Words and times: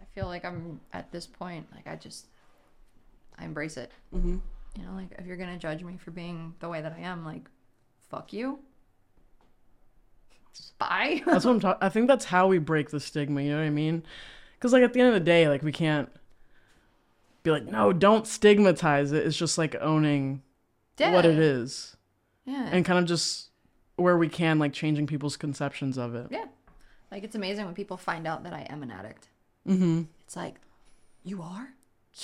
I 0.00 0.04
feel 0.14 0.26
like 0.26 0.44
I'm 0.44 0.80
at 0.92 1.10
this 1.12 1.26
point, 1.26 1.66
like 1.74 1.86
I 1.86 1.96
just, 1.96 2.26
I 3.38 3.44
embrace 3.44 3.76
it. 3.76 3.90
Mm-hmm. 4.14 4.36
You 4.78 4.82
know, 4.84 4.92
like 4.94 5.08
if 5.18 5.26
you're 5.26 5.36
gonna 5.36 5.58
judge 5.58 5.82
me 5.82 5.96
for 5.96 6.10
being 6.10 6.54
the 6.60 6.68
way 6.68 6.80
that 6.82 6.92
I 6.92 7.00
am, 7.02 7.24
like, 7.24 7.48
fuck 8.10 8.32
you. 8.32 8.58
Bye. 10.78 11.22
That's 11.26 11.44
what 11.44 11.52
I'm 11.52 11.60
talking. 11.60 11.82
I 11.82 11.88
think 11.88 12.08
that's 12.08 12.24
how 12.24 12.46
we 12.48 12.58
break 12.58 12.90
the 12.90 13.00
stigma. 13.00 13.42
You 13.42 13.50
know 13.50 13.58
what 13.58 13.64
I 13.66 13.70
mean? 13.70 14.02
Because 14.54 14.72
like 14.72 14.82
at 14.82 14.92
the 14.94 15.00
end 15.00 15.08
of 15.08 15.14
the 15.14 15.20
day, 15.20 15.48
like 15.48 15.62
we 15.62 15.72
can't 15.72 16.08
be 17.42 17.50
like, 17.50 17.64
no, 17.66 17.92
don't 17.92 18.26
stigmatize 18.26 19.12
it. 19.12 19.26
It's 19.26 19.36
just 19.36 19.58
like 19.58 19.74
owning 19.80 20.42
what 20.98 21.26
it 21.26 21.38
is, 21.38 21.96
Yeah. 22.46 22.68
and 22.72 22.84
kind 22.84 22.98
of 22.98 23.04
just 23.04 23.50
where 23.96 24.16
we 24.16 24.28
can, 24.28 24.58
like 24.58 24.72
changing 24.72 25.06
people's 25.06 25.36
conceptions 25.36 25.98
of 25.98 26.14
it. 26.14 26.28
yeah. 26.30 26.46
Like 27.10 27.22
it's 27.22 27.34
amazing 27.36 27.66
when 27.66 27.74
people 27.74 27.96
find 27.98 28.26
out 28.26 28.42
that 28.44 28.52
I 28.52 28.66
am 28.70 28.82
an 28.82 28.90
addict. 28.90 29.28
Mm-hmm. 29.66 30.02
It's 30.24 30.36
like, 30.36 30.56
you 31.24 31.42
are? 31.42 31.68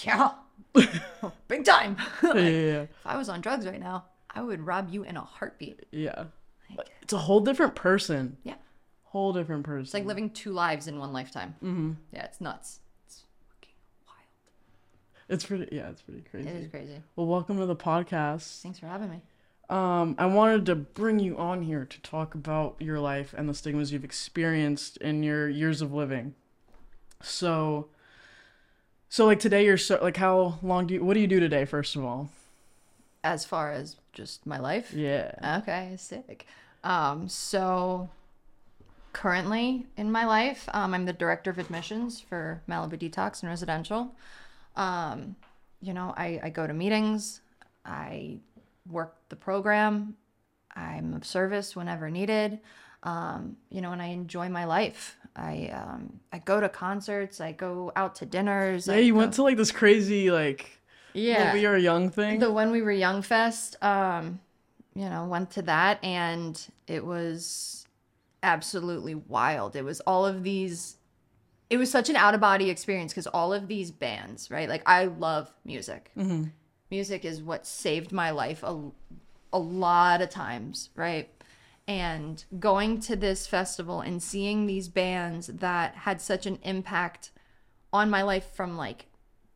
Yeah. 0.05 0.31
Big 1.49 1.65
time. 1.65 1.97
Yeah, 2.23 2.29
Like, 2.29 2.37
yeah, 2.37 2.49
yeah. 2.51 2.83
If 2.83 2.91
I 3.07 3.17
was 3.17 3.29
on 3.29 3.41
drugs 3.41 3.67
right 3.67 3.81
now, 3.81 4.05
I 4.31 4.43
would 4.43 4.65
rob 4.67 4.89
you 4.91 5.03
in 5.03 5.17
a 5.17 5.21
heartbeat. 5.23 5.87
yeah. 5.91 6.25
It's 7.03 7.13
a 7.13 7.19
whole 7.19 7.41
different 7.41 7.75
person. 7.75 8.39
Yeah. 8.45 8.55
Whole 9.05 9.35
different 9.35 9.65
person. 9.65 9.83
It's 9.83 9.93
like 9.93 10.07
living 10.07 10.31
two 10.31 10.53
lives 10.53 10.87
in 10.89 10.99
one 10.99 11.13
lifetime. 11.13 11.55
Mm-hmm. 11.63 11.93
Yeah, 12.15 12.25
it's 12.25 12.41
nuts. 12.41 12.81
It's 13.05 13.25
fucking 13.51 13.75
wild. 14.07 14.27
It's 15.29 15.45
pretty. 15.45 15.69
Yeah, 15.77 15.91
it's 15.91 16.01
pretty 16.01 16.23
crazy. 16.31 16.49
It 16.49 16.57
is 16.57 16.71
crazy. 16.71 17.03
Well, 17.17 17.27
welcome 17.27 17.59
to 17.59 17.67
the 17.67 17.77
podcast. 17.77 18.63
Thanks 18.63 18.79
for 18.79 18.87
having 18.87 19.11
me. 19.11 19.21
Um, 19.69 20.15
I 20.19 20.25
wanted 20.27 20.65
to 20.67 20.75
bring 20.77 21.19
you 21.19 21.37
on 21.37 21.61
here 21.61 21.85
to 21.85 22.01
talk 22.01 22.35
about 22.35 22.77
your 22.79 22.99
life 23.01 23.35
and 23.37 23.47
the 23.49 23.55
stigmas 23.55 23.93
you've 23.93 24.05
experienced 24.05 24.97
in 24.99 25.23
your 25.23 25.51
years 25.51 25.83
of 25.83 25.93
living. 25.93 26.35
So, 27.23 27.89
so 29.09 29.27
like 29.27 29.41
today, 29.41 29.65
you're 29.65 29.77
so 29.79 29.99
like 30.03 30.17
how 30.17 30.59
long 30.63 30.87
do 30.87 30.95
you? 30.95 31.05
What 31.05 31.15
do 31.15 31.21
you 31.21 31.27
do 31.27 31.41
today? 31.41 31.65
First 31.65 31.97
of 31.97 32.05
all, 32.05 32.31
As 33.25 33.45
far 33.45 33.73
as 33.73 33.97
just 34.13 34.47
my 34.47 34.59
life. 34.59 34.93
yeah. 34.93 35.59
Okay, 35.63 35.95
sick. 35.99 36.47
Um, 36.85 37.29
so 37.29 38.09
currently 39.13 39.87
in 39.97 40.11
my 40.11 40.25
life, 40.25 40.69
um, 40.73 40.95
I'm 40.95 41.05
the 41.07 41.13
director 41.13 41.51
of 41.51 41.59
admissions 41.59 42.21
for 42.21 42.63
Malibu 42.69 42.99
Detox 42.99 43.43
and 43.43 43.49
Residential. 43.51 44.15
Um, 44.77 45.37
you 45.81 45.93
know, 45.95 46.15
I, 46.17 46.41
I 46.43 46.51
go 46.51 46.67
to 46.67 46.73
meetings, 46.75 47.41
I 47.85 48.39
work 48.91 49.15
the 49.29 49.37
program, 49.37 50.17
I'm 50.75 51.13
of 51.15 51.25
service 51.27 51.77
whenever 51.77 52.11
needed. 52.11 52.59
Um, 53.05 53.57
you 53.69 53.81
know, 53.81 53.93
and 53.93 54.01
I 54.01 54.07
enjoy 54.07 54.49
my 54.49 54.65
life. 54.65 55.17
I 55.35 55.69
um, 55.69 56.21
I 56.33 56.39
go 56.39 56.61
to 56.61 56.69
concerts, 56.69 57.41
I 57.41 57.53
go 57.53 57.93
out 57.97 58.15
to 58.17 58.27
dinners. 58.27 58.87
Yeah, 58.87 58.95
I 58.95 58.99
you 58.99 59.13
go- 59.13 59.19
went 59.19 59.35
to 59.35 59.43
like 59.43 59.57
this 59.57 59.73
crazy 59.73 60.31
like 60.31 60.83
yeah 61.15 61.53
when 61.53 61.55
we 61.55 61.67
were 61.67 61.77
young 61.77 62.11
thing. 62.11 62.39
the 62.39 62.51
when 62.51 62.71
we 62.71 62.83
were 62.83 62.93
young 62.93 63.23
fest 63.23 63.77
um 63.83 64.41
you 64.95 65.09
know 65.09 65.25
went 65.25 65.51
to 65.51 65.63
that 65.63 66.03
and 66.03 66.69
it 66.87 67.05
was 67.05 67.87
absolutely 68.43 69.15
wild 69.15 69.77
it 69.77 69.85
was 69.85 70.01
all 70.01 70.27
of 70.27 70.43
these 70.43 70.97
it 71.71 71.77
was 71.77 71.91
such 71.91 72.11
an 72.11 72.17
out 72.17 72.35
of 72.35 72.41
body 72.41 72.71
experience 72.71 73.13
because 73.13 73.27
all 73.29 73.53
of 73.53 73.69
these 73.69 73.91
bands 73.91 74.51
right 74.51 74.69
like 74.69 74.83
i 74.87 75.05
love 75.05 75.53
music 75.65 76.11
mm-hmm. 76.17 76.45
music 76.91 77.25
is 77.25 77.43
what 77.43 77.67
saved 77.67 78.13
my 78.13 78.31
life 78.31 78.63
a, 78.63 78.81
a 79.53 79.59
lot 79.59 80.21
of 80.21 80.29
times 80.29 80.91
right 80.97 81.31
and 81.89 82.45
going 82.59 83.01
to 83.01 83.17
this 83.17 83.47
festival 83.47 84.01
and 84.01 84.23
seeing 84.23 84.67
these 84.67 84.89
bands 84.89 85.49
that 85.49 85.95
had 85.95 86.21
such 86.21 86.47
an 86.47 86.59
impact 86.63 87.31
on 87.93 88.09
my 88.09 88.23
life 88.23 88.47
from 88.55 88.77
like 88.77 89.07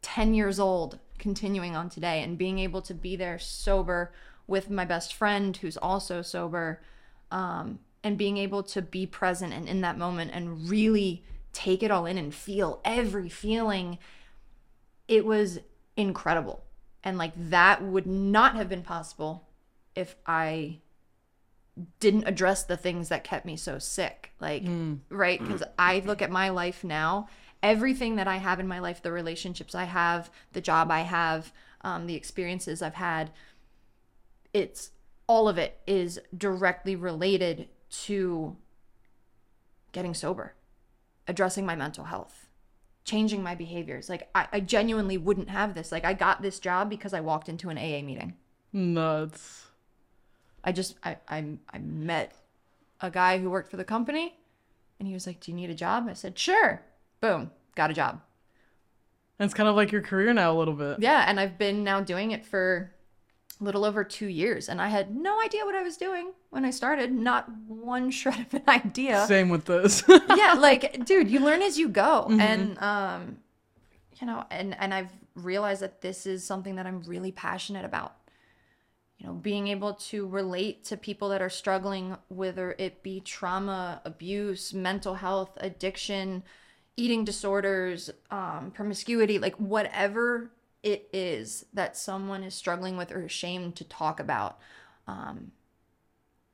10 0.02 0.34
years 0.34 0.58
old 0.58 0.98
continuing 1.18 1.74
on 1.74 1.88
today 1.88 2.22
and 2.22 2.36
being 2.36 2.58
able 2.58 2.82
to 2.82 2.94
be 2.94 3.16
there 3.16 3.38
sober 3.38 4.12
with 4.46 4.70
my 4.70 4.84
best 4.84 5.14
friend 5.14 5.56
who's 5.56 5.76
also 5.76 6.22
sober 6.22 6.82
um, 7.30 7.78
and 8.04 8.18
being 8.18 8.36
able 8.36 8.62
to 8.62 8.82
be 8.82 9.06
present 9.06 9.52
and 9.52 9.68
in 9.68 9.80
that 9.80 9.98
moment 9.98 10.30
and 10.34 10.68
really 10.68 11.24
take 11.52 11.82
it 11.82 11.90
all 11.90 12.06
in 12.06 12.18
and 12.18 12.34
feel 12.34 12.80
every 12.84 13.28
feeling 13.28 13.98
it 15.08 15.24
was 15.24 15.58
incredible. 15.96 16.62
And 17.02 17.16
like 17.16 17.32
that 17.36 17.82
would 17.82 18.06
not 18.06 18.56
have 18.56 18.68
been 18.68 18.82
possible 18.82 19.48
if 19.94 20.14
i 20.26 20.78
didn't 22.00 22.24
address 22.24 22.64
the 22.64 22.76
things 22.76 23.08
that 23.08 23.24
kept 23.24 23.44
me 23.44 23.56
so 23.56 23.78
sick 23.78 24.32
like 24.40 24.62
right? 25.10 25.40
Because 25.40 25.62
i 25.78 26.00
look 26.00 26.22
at 26.22 26.30
my 26.30 26.48
life 26.48 26.84
now 26.84 27.28
everything 27.62 28.16
that 28.16 28.28
i 28.28 28.36
have 28.36 28.60
in 28.60 28.68
my 28.68 28.78
life 28.78 29.02
the 29.02 29.12
relationships 29.12 29.74
i 29.74 29.84
have 29.84 30.30
the 30.52 30.60
job 30.60 30.90
i 30.90 31.00
have 31.00 31.52
um, 31.82 32.06
the 32.06 32.14
experiences 32.14 32.82
i've 32.82 32.94
had 32.94 33.30
it's 34.52 34.90
all 35.26 35.48
of 35.48 35.58
it 35.58 35.80
is 35.86 36.20
directly 36.36 36.96
related 36.96 37.68
to 37.90 38.56
getting 39.92 40.14
sober 40.14 40.54
addressing 41.28 41.66
my 41.66 41.74
mental 41.74 42.04
health 42.04 42.46
changing 43.06 43.42
my 43.42 43.54
behaviors. 43.54 44.10
Like 44.10 44.28
I, 44.34 44.48
I 44.52 44.60
genuinely 44.60 45.16
wouldn't 45.16 45.48
have 45.48 45.74
this. 45.74 45.90
Like 45.90 46.04
i 46.04 46.12
got 46.12 46.42
this 46.42 46.58
job 46.58 46.90
because 46.90 47.14
i 47.14 47.20
walked 47.20 47.48
into 47.48 47.70
an 47.70 47.78
aa 47.78 48.02
meeting. 48.02 48.34
Nuts. 48.72 49.65
I 50.66 50.72
just 50.72 50.96
I, 51.04 51.16
I 51.28 51.44
I 51.72 51.78
met 51.78 52.34
a 53.00 53.10
guy 53.10 53.38
who 53.38 53.48
worked 53.48 53.70
for 53.70 53.76
the 53.76 53.84
company 53.84 54.34
and 54.98 55.06
he 55.06 55.14
was 55.14 55.26
like, 55.26 55.40
"Do 55.40 55.52
you 55.52 55.56
need 55.56 55.70
a 55.70 55.74
job?" 55.74 56.06
I 56.10 56.12
said, 56.14 56.38
"Sure." 56.38 56.82
Boom, 57.20 57.50
got 57.76 57.90
a 57.90 57.94
job. 57.94 58.20
And 59.38 59.46
it's 59.46 59.54
kind 59.54 59.68
of 59.68 59.76
like 59.76 59.92
your 59.92 60.02
career 60.02 60.32
now 60.32 60.52
a 60.52 60.58
little 60.58 60.74
bit. 60.74 60.98
Yeah, 60.98 61.24
and 61.26 61.38
I've 61.38 61.56
been 61.56 61.84
now 61.84 62.00
doing 62.00 62.32
it 62.32 62.44
for 62.44 62.92
a 63.60 63.64
little 63.64 63.84
over 63.84 64.04
2 64.04 64.26
years 64.26 64.68
and 64.68 64.82
I 64.82 64.88
had 64.88 65.16
no 65.16 65.40
idea 65.42 65.64
what 65.64 65.74
I 65.74 65.82
was 65.82 65.96
doing 65.96 66.32
when 66.50 66.64
I 66.64 66.70
started, 66.70 67.10
not 67.12 67.48
one 67.66 68.10
shred 68.18 68.40
of 68.40 68.54
an 68.54 68.62
idea. 68.68 69.24
Same 69.26 69.48
with 69.48 69.64
this. 69.66 70.02
yeah, 70.36 70.54
like 70.58 71.04
dude, 71.04 71.30
you 71.30 71.40
learn 71.40 71.62
as 71.62 71.78
you 71.78 71.88
go. 71.88 72.26
And 72.28 72.78
um 72.78 73.38
you 74.20 74.26
know, 74.26 74.44
and 74.50 74.76
and 74.78 74.92
I've 74.92 75.12
realized 75.34 75.82
that 75.82 76.00
this 76.00 76.26
is 76.26 76.44
something 76.44 76.76
that 76.76 76.86
I'm 76.86 77.02
really 77.02 77.32
passionate 77.32 77.84
about. 77.84 78.16
You 79.18 79.26
know, 79.26 79.32
being 79.32 79.68
able 79.68 79.94
to 79.94 80.26
relate 80.26 80.84
to 80.84 80.96
people 80.96 81.30
that 81.30 81.40
are 81.40 81.48
struggling, 81.48 82.16
whether 82.28 82.74
it 82.78 83.02
be 83.02 83.20
trauma, 83.20 84.02
abuse, 84.04 84.74
mental 84.74 85.14
health, 85.14 85.50
addiction, 85.56 86.42
eating 86.96 87.24
disorders, 87.24 88.10
um, 88.30 88.72
promiscuity, 88.74 89.38
like 89.38 89.54
whatever 89.56 90.50
it 90.82 91.08
is 91.12 91.64
that 91.72 91.96
someone 91.96 92.42
is 92.42 92.54
struggling 92.54 92.96
with 92.96 93.10
or 93.10 93.22
ashamed 93.22 93.74
to 93.76 93.84
talk 93.84 94.20
about. 94.20 94.58
Um, 95.06 95.52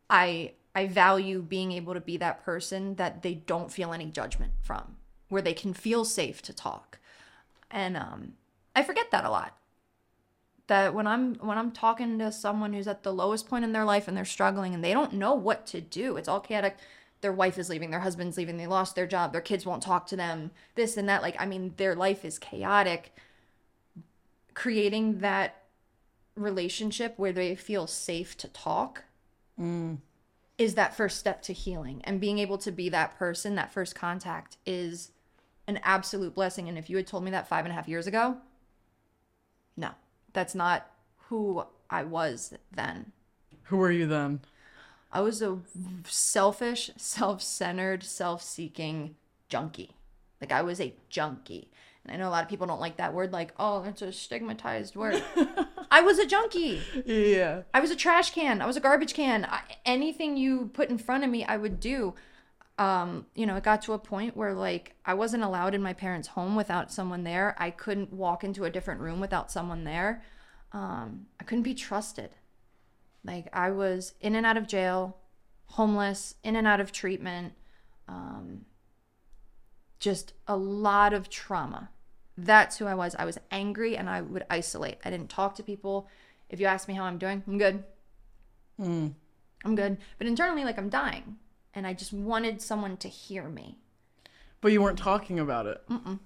I 0.08 0.52
I 0.74 0.86
value 0.86 1.42
being 1.42 1.72
able 1.72 1.94
to 1.94 2.00
be 2.00 2.16
that 2.18 2.44
person 2.44 2.94
that 2.94 3.22
they 3.22 3.34
don't 3.34 3.70
feel 3.70 3.92
any 3.92 4.06
judgment 4.06 4.52
from, 4.62 4.96
where 5.28 5.42
they 5.42 5.52
can 5.52 5.74
feel 5.74 6.04
safe 6.04 6.40
to 6.42 6.52
talk. 6.52 6.98
And 7.70 7.96
um, 7.96 8.34
I 8.74 8.82
forget 8.82 9.10
that 9.10 9.24
a 9.24 9.30
lot. 9.30 9.56
That 10.68 10.94
when 10.94 11.06
I'm 11.06 11.34
when 11.36 11.58
I'm 11.58 11.72
talking 11.72 12.18
to 12.18 12.30
someone 12.32 12.72
who's 12.72 12.88
at 12.88 13.02
the 13.02 13.12
lowest 13.12 13.48
point 13.48 13.64
in 13.64 13.72
their 13.72 13.84
life 13.84 14.08
and 14.08 14.16
they're 14.16 14.24
struggling 14.24 14.74
and 14.74 14.82
they 14.82 14.92
don't 14.92 15.14
know 15.14 15.34
what 15.34 15.66
to 15.68 15.80
do, 15.80 16.16
it's 16.16 16.28
all 16.28 16.40
chaotic. 16.40 16.76
Their 17.20 17.32
wife 17.32 17.58
is 17.58 17.68
leaving, 17.68 17.90
their 17.90 18.00
husband's 18.00 18.36
leaving, 18.36 18.56
they 18.56 18.66
lost 18.66 18.96
their 18.96 19.06
job, 19.06 19.32
their 19.32 19.40
kids 19.40 19.64
won't 19.64 19.82
talk 19.82 20.06
to 20.08 20.16
them, 20.16 20.50
this 20.74 20.96
and 20.96 21.08
that. 21.08 21.22
Like, 21.22 21.36
I 21.38 21.46
mean, 21.46 21.74
their 21.76 21.94
life 21.94 22.24
is 22.24 22.38
chaotic. 22.38 23.14
Creating 24.54 25.20
that 25.20 25.62
relationship 26.34 27.14
where 27.16 27.32
they 27.32 27.54
feel 27.54 27.86
safe 27.86 28.36
to 28.38 28.48
talk 28.48 29.04
mm. 29.60 29.98
is 30.58 30.74
that 30.74 30.96
first 30.96 31.18
step 31.18 31.42
to 31.42 31.52
healing 31.52 32.00
and 32.04 32.20
being 32.20 32.38
able 32.38 32.58
to 32.58 32.72
be 32.72 32.88
that 32.88 33.16
person 33.18 33.54
that 33.54 33.72
first 33.72 33.94
contact 33.94 34.56
is 34.65 35.12
an 35.66 35.78
absolute 35.82 36.34
blessing 36.34 36.68
and 36.68 36.78
if 36.78 36.88
you 36.88 36.97
had 36.97 37.06
told 37.06 37.22
me 37.22 37.30
that 37.30 37.47
five 37.47 37.65
and 37.65 37.72
a 37.72 37.74
half 37.74 37.86
years 37.86 38.06
ago 38.06 38.36
that's 40.32 40.54
not 40.54 40.90
who 41.28 41.64
i 41.90 42.02
was 42.02 42.54
then 42.72 43.12
Who 43.64 43.76
were 43.76 43.90
you 43.90 44.06
then? 44.06 44.40
i 45.12 45.20
was 45.20 45.42
a 45.42 45.58
selfish 46.06 46.90
self-centered 46.96 48.02
self-seeking 48.02 49.14
junkie 49.48 49.90
like 50.40 50.52
i 50.52 50.62
was 50.62 50.80
a 50.80 50.94
junkie 51.08 51.70
and 52.04 52.12
i 52.14 52.16
know 52.18 52.28
a 52.28 52.30
lot 52.30 52.42
of 52.42 52.48
people 52.50 52.66
don't 52.66 52.80
like 52.80 52.96
that 52.96 53.14
word 53.14 53.32
like 53.32 53.52
oh 53.58 53.82
it's 53.84 54.02
a 54.02 54.12
stigmatized 54.12 54.96
word 54.96 55.22
i 55.90 56.00
was 56.00 56.18
a 56.18 56.26
junkie 56.26 56.80
Yeah. 57.04 57.62
I 57.74 57.80
was 57.80 57.90
a 57.90 57.96
trash 57.96 58.30
can. 58.32 58.62
I 58.62 58.66
was 58.66 58.76
a 58.76 58.80
garbage 58.80 59.12
can. 59.14 59.44
I, 59.44 59.60
anything 59.84 60.36
you 60.36 60.70
put 60.72 60.88
in 60.90 60.96
front 60.98 61.24
of 61.24 61.30
me, 61.30 61.44
I 61.44 61.56
would 61.56 61.80
do. 61.80 62.14
Um, 62.78 63.27
you 63.34 63.47
know, 63.47 63.57
it 63.57 63.65
got 63.65 63.83
to 63.83 63.92
a 63.92 63.98
point 63.98 64.36
where 64.36 64.54
like 64.54 64.95
I 65.04 65.15
wasn't 65.15 65.42
allowed 65.45 65.74
in 65.74 65.83
my 65.83 65.92
parents' 65.92 66.28
home 66.28 66.57
without 66.57 66.91
someone 66.91 67.24
there. 67.24 67.54
I 67.59 67.71
couldn't 67.71 68.13
walk 68.13 68.45
into 68.45 68.65
a 68.65 68.71
different 68.71 69.01
room 69.01 69.21
without 69.21 69.53
someone 69.53 69.84
there. 69.84 70.22
Um, 70.72 71.27
I 71.39 71.45
couldn't 71.45 71.65
be 71.65 71.74
trusted. 71.74 72.30
Like 73.24 73.48
I 73.53 73.71
was 73.71 74.15
in 74.21 74.34
and 74.34 74.47
out 74.47 74.57
of 74.57 74.66
jail, 74.66 75.19
homeless, 75.66 76.34
in 76.42 76.57
and 76.57 76.66
out 76.66 76.80
of 76.80 76.92
treatment, 76.92 77.53
um, 78.09 78.65
just 79.98 80.33
a 80.48 80.57
lot 80.57 81.13
of 81.13 81.28
trauma. 81.28 81.91
That's 82.36 82.78
who 82.78 82.86
I 82.86 82.95
was. 82.95 83.15
I 83.16 83.25
was 83.25 83.39
angry 83.51 83.97
and 83.97 84.09
I 84.09 84.22
would 84.22 84.45
isolate. 84.51 84.98
I 85.04 85.10
didn't 85.10 85.28
talk 85.28 85.54
to 85.57 85.63
people. 85.63 86.09
If 86.48 86.59
you 86.59 86.66
ask 86.66 86.89
me 86.89 86.95
how 86.95 87.04
I'm 87.04 87.18
doing, 87.18 87.42
I'm 87.47 87.59
good. 87.59 87.84
I'm 89.65 89.77
good. 89.77 89.98
But 90.18 90.27
internally, 90.27 90.65
like 90.65 90.78
I'm 90.78 90.89
dying. 90.89 91.36
And 91.74 91.86
I 91.86 91.95
just 91.95 92.13
wanted 92.13 92.60
someone 92.60 92.97
to 92.98 93.09
hear 93.09 93.48
me. 93.48 93.78
But 94.60 94.72
you 94.72 94.83
weren't 94.83 94.98
talking 94.98 95.39
about 95.41 95.66
it. 95.66 95.80
Mm-mm. 95.89 96.21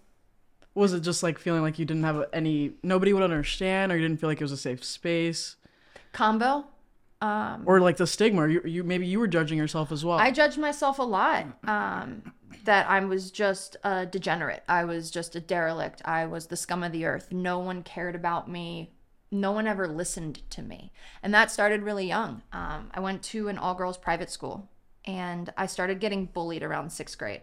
Was 0.74 0.92
it 0.92 1.00
just 1.00 1.22
like 1.22 1.38
feeling 1.38 1.62
like 1.62 1.78
you 1.78 1.84
didn't 1.84 2.02
have 2.02 2.26
any, 2.32 2.72
nobody 2.82 3.12
would 3.12 3.22
understand, 3.22 3.90
or 3.90 3.96
you 3.96 4.02
didn't 4.02 4.20
feel 4.20 4.28
like 4.28 4.40
it 4.40 4.44
was 4.44 4.52
a 4.52 4.58
safe 4.58 4.84
space, 4.84 5.56
Combo. 6.12 6.66
Um, 7.20 7.62
or 7.64 7.80
like 7.80 7.96
the 7.96 8.06
stigma? 8.06 8.48
You, 8.48 8.62
you 8.64 8.84
maybe 8.84 9.06
you 9.06 9.18
were 9.18 9.26
judging 9.26 9.56
yourself 9.56 9.90
as 9.90 10.04
well. 10.04 10.18
I 10.18 10.30
judged 10.30 10.58
myself 10.58 10.98
a 10.98 11.02
lot. 11.02 11.46
Um, 11.66 12.32
that 12.64 12.88
I 12.88 13.00
was 13.04 13.30
just 13.30 13.76
a 13.84 14.06
degenerate. 14.06 14.62
I 14.68 14.84
was 14.84 15.10
just 15.10 15.36
a 15.36 15.40
derelict. 15.40 16.02
I 16.04 16.26
was 16.26 16.46
the 16.46 16.56
scum 16.56 16.82
of 16.82 16.92
the 16.92 17.04
earth. 17.04 17.32
No 17.32 17.58
one 17.58 17.82
cared 17.82 18.14
about 18.14 18.50
me. 18.50 18.92
No 19.30 19.52
one 19.52 19.66
ever 19.66 19.88
listened 19.88 20.48
to 20.50 20.62
me. 20.62 20.92
And 21.22 21.32
that 21.34 21.50
started 21.50 21.82
really 21.82 22.06
young. 22.06 22.42
Um, 22.52 22.90
I 22.92 23.00
went 23.00 23.22
to 23.24 23.48
an 23.48 23.58
all 23.58 23.74
girls 23.74 23.98
private 23.98 24.30
school 24.30 24.68
and 25.06 25.52
I 25.56 25.66
started 25.66 26.00
getting 26.00 26.26
bullied 26.26 26.62
around 26.62 26.90
sixth 26.90 27.18
grade. 27.18 27.42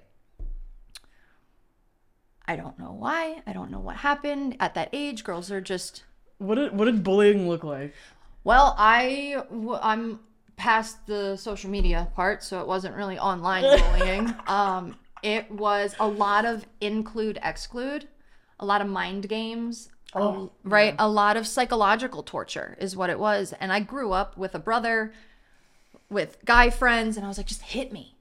I 2.45 2.55
don't 2.55 2.77
know 2.77 2.91
why. 2.91 3.41
I 3.47 3.53
don't 3.53 3.71
know 3.71 3.79
what 3.79 3.97
happened. 3.97 4.57
At 4.59 4.73
that 4.75 4.89
age, 4.91 5.23
girls 5.23 5.49
are 5.51 5.61
just 5.61 6.03
what 6.37 6.55
did 6.55 6.77
what 6.77 6.85
did 6.85 7.03
bullying 7.03 7.47
look 7.47 7.63
like? 7.63 7.93
well, 8.43 8.75
I 8.77 9.41
I'm 9.81 10.19
past 10.55 11.07
the 11.07 11.35
social 11.37 11.69
media 11.69 12.09
part, 12.15 12.43
so 12.43 12.61
it 12.61 12.67
wasn't 12.67 12.95
really 12.95 13.17
online 13.17 13.63
bullying. 13.79 14.33
um, 14.47 14.95
it 15.21 15.49
was 15.49 15.95
a 15.99 16.07
lot 16.07 16.45
of 16.45 16.65
include 16.81 17.39
exclude, 17.43 18.07
a 18.59 18.65
lot 18.65 18.81
of 18.81 18.87
mind 18.87 19.29
games. 19.29 19.89
Oh, 20.15 20.51
right, 20.63 20.93
a 20.99 21.09
lot 21.09 21.37
of 21.37 21.47
psychological 21.47 22.21
torture 22.21 22.77
is 22.79 22.95
what 22.95 23.09
it 23.09 23.17
was. 23.17 23.53
And 23.59 23.71
I 23.73 23.79
grew 23.79 24.11
up 24.11 24.37
with 24.37 24.53
a 24.53 24.59
brother, 24.59 25.11
with 26.13 26.37
guy 26.45 26.69
friends, 26.69 27.17
and 27.17 27.25
I 27.25 27.29
was 27.29 27.37
like, 27.37 27.47
just 27.47 27.63
hit 27.63 27.91
me, 27.91 28.15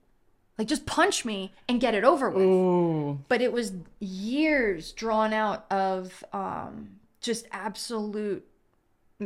like 0.58 0.66
just 0.66 0.86
punch 0.86 1.24
me 1.24 1.52
and 1.68 1.80
get 1.80 1.94
it 1.94 2.04
over 2.04 2.30
with 2.30 2.42
Ooh, 2.42 3.20
but 3.28 3.40
it 3.40 3.52
was 3.52 3.72
years 4.00 4.92
drawn 4.92 5.32
out 5.32 5.66
of 5.70 6.24
um, 6.32 6.96
just 7.20 7.46
absolute 7.52 8.46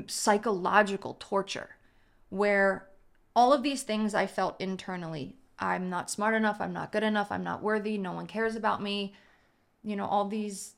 psychological 0.06 1.16
torture 1.18 1.70
where 2.28 2.86
all 3.34 3.52
of 3.52 3.62
these 3.62 3.82
things 3.82 4.14
I 4.14 4.26
felt 4.26 4.60
internally 4.60 5.36
I'm 5.58 5.88
not 5.88 6.10
smart 6.10 6.34
enough, 6.34 6.60
I'm 6.60 6.72
not 6.72 6.92
good 6.92 7.02
enough, 7.02 7.32
I'm 7.32 7.44
not 7.44 7.62
worthy, 7.62 7.96
no 7.96 8.12
one 8.12 8.26
cares 8.26 8.56
about 8.56 8.82
me. 8.82 9.14
You 9.82 9.96
know, 9.96 10.06
all 10.06 10.26
these 10.26 10.74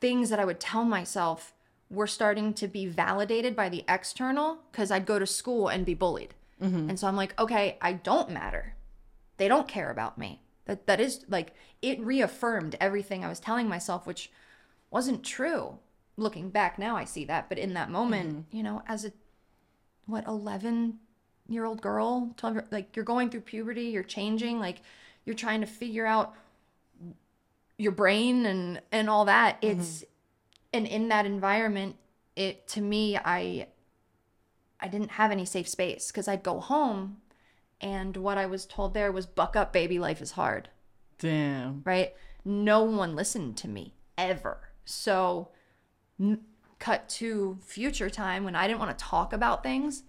things 0.00 0.30
that 0.30 0.38
I 0.38 0.44
would 0.44 0.60
tell 0.60 0.84
myself 0.84 1.52
were 1.90 2.06
starting 2.06 2.52
to 2.54 2.68
be 2.68 2.86
validated 2.86 3.56
by 3.56 3.68
the 3.68 3.84
external 3.88 4.58
because 4.70 4.90
I'd 4.90 5.06
go 5.06 5.18
to 5.18 5.26
school 5.26 5.68
and 5.68 5.84
be 5.84 5.94
bullied. 5.94 6.34
Mm-hmm. 6.62 6.90
And 6.90 6.98
so 6.98 7.06
I'm 7.06 7.16
like, 7.16 7.38
okay, 7.38 7.78
I 7.80 7.94
don't 7.94 8.30
matter. 8.30 8.74
They 9.36 9.48
don't 9.48 9.68
care 9.68 9.90
about 9.90 10.18
me. 10.18 10.42
That 10.64 10.86
that 10.86 11.00
is 11.00 11.24
like 11.28 11.52
it 11.80 12.00
reaffirmed 12.00 12.74
everything 12.80 13.24
i 13.24 13.28
was 13.28 13.38
telling 13.38 13.68
myself 13.68 14.06
which 14.06 14.30
wasn't 14.90 15.24
true. 15.24 15.78
Looking 16.16 16.50
back 16.50 16.78
now 16.78 16.96
i 16.96 17.04
see 17.04 17.24
that. 17.26 17.48
But 17.48 17.58
in 17.58 17.74
that 17.74 17.90
moment 17.90 18.30
mm-hmm. 18.30 18.56
you 18.56 18.62
know 18.62 18.82
as 18.86 19.04
a 19.04 19.12
what 20.06 20.26
11 20.26 20.98
year 21.48 21.64
old 21.64 21.80
girl 21.80 22.32
12 22.36 22.62
like 22.70 22.96
you're 22.96 23.04
going 23.04 23.30
through 23.30 23.40
puberty 23.40 23.84
you're 23.84 24.02
changing 24.02 24.58
like 24.58 24.80
you're 25.24 25.36
trying 25.36 25.60
to 25.60 25.66
figure 25.66 26.06
out 26.06 26.34
your 27.78 27.92
brain 27.92 28.46
and 28.46 28.80
and 28.90 29.10
all 29.10 29.26
that. 29.26 29.60
Mm-hmm. 29.60 29.80
It's 29.80 30.04
and 30.72 30.86
in 30.86 31.08
that 31.08 31.26
environment 31.26 31.96
it 32.34 32.66
to 32.68 32.80
me 32.80 33.16
i 33.16 33.66
i 34.86 34.88
didn't 34.88 35.12
have 35.12 35.30
any 35.30 35.44
safe 35.44 35.68
space 35.68 36.10
because 36.10 36.28
i'd 36.28 36.42
go 36.42 36.60
home 36.60 37.16
and 37.80 38.16
what 38.16 38.38
i 38.38 38.46
was 38.46 38.64
told 38.66 38.94
there 38.94 39.10
was 39.12 39.26
buck 39.26 39.56
up 39.56 39.72
baby 39.72 39.98
life 39.98 40.20
is 40.22 40.32
hard 40.32 40.68
damn. 41.18 41.82
right 41.84 42.14
no 42.44 42.82
one 42.82 43.16
listened 43.16 43.56
to 43.56 43.68
me 43.68 43.94
ever 44.16 44.58
so 44.84 45.48
n- 46.20 46.40
cut 46.78 47.08
to 47.08 47.58
future 47.62 48.08
time 48.10 48.44
when 48.44 48.54
i 48.54 48.66
didn't 48.66 48.78
want 48.80 48.96
to 48.96 49.04
talk 49.04 49.32
about 49.32 49.62
things 49.62 50.04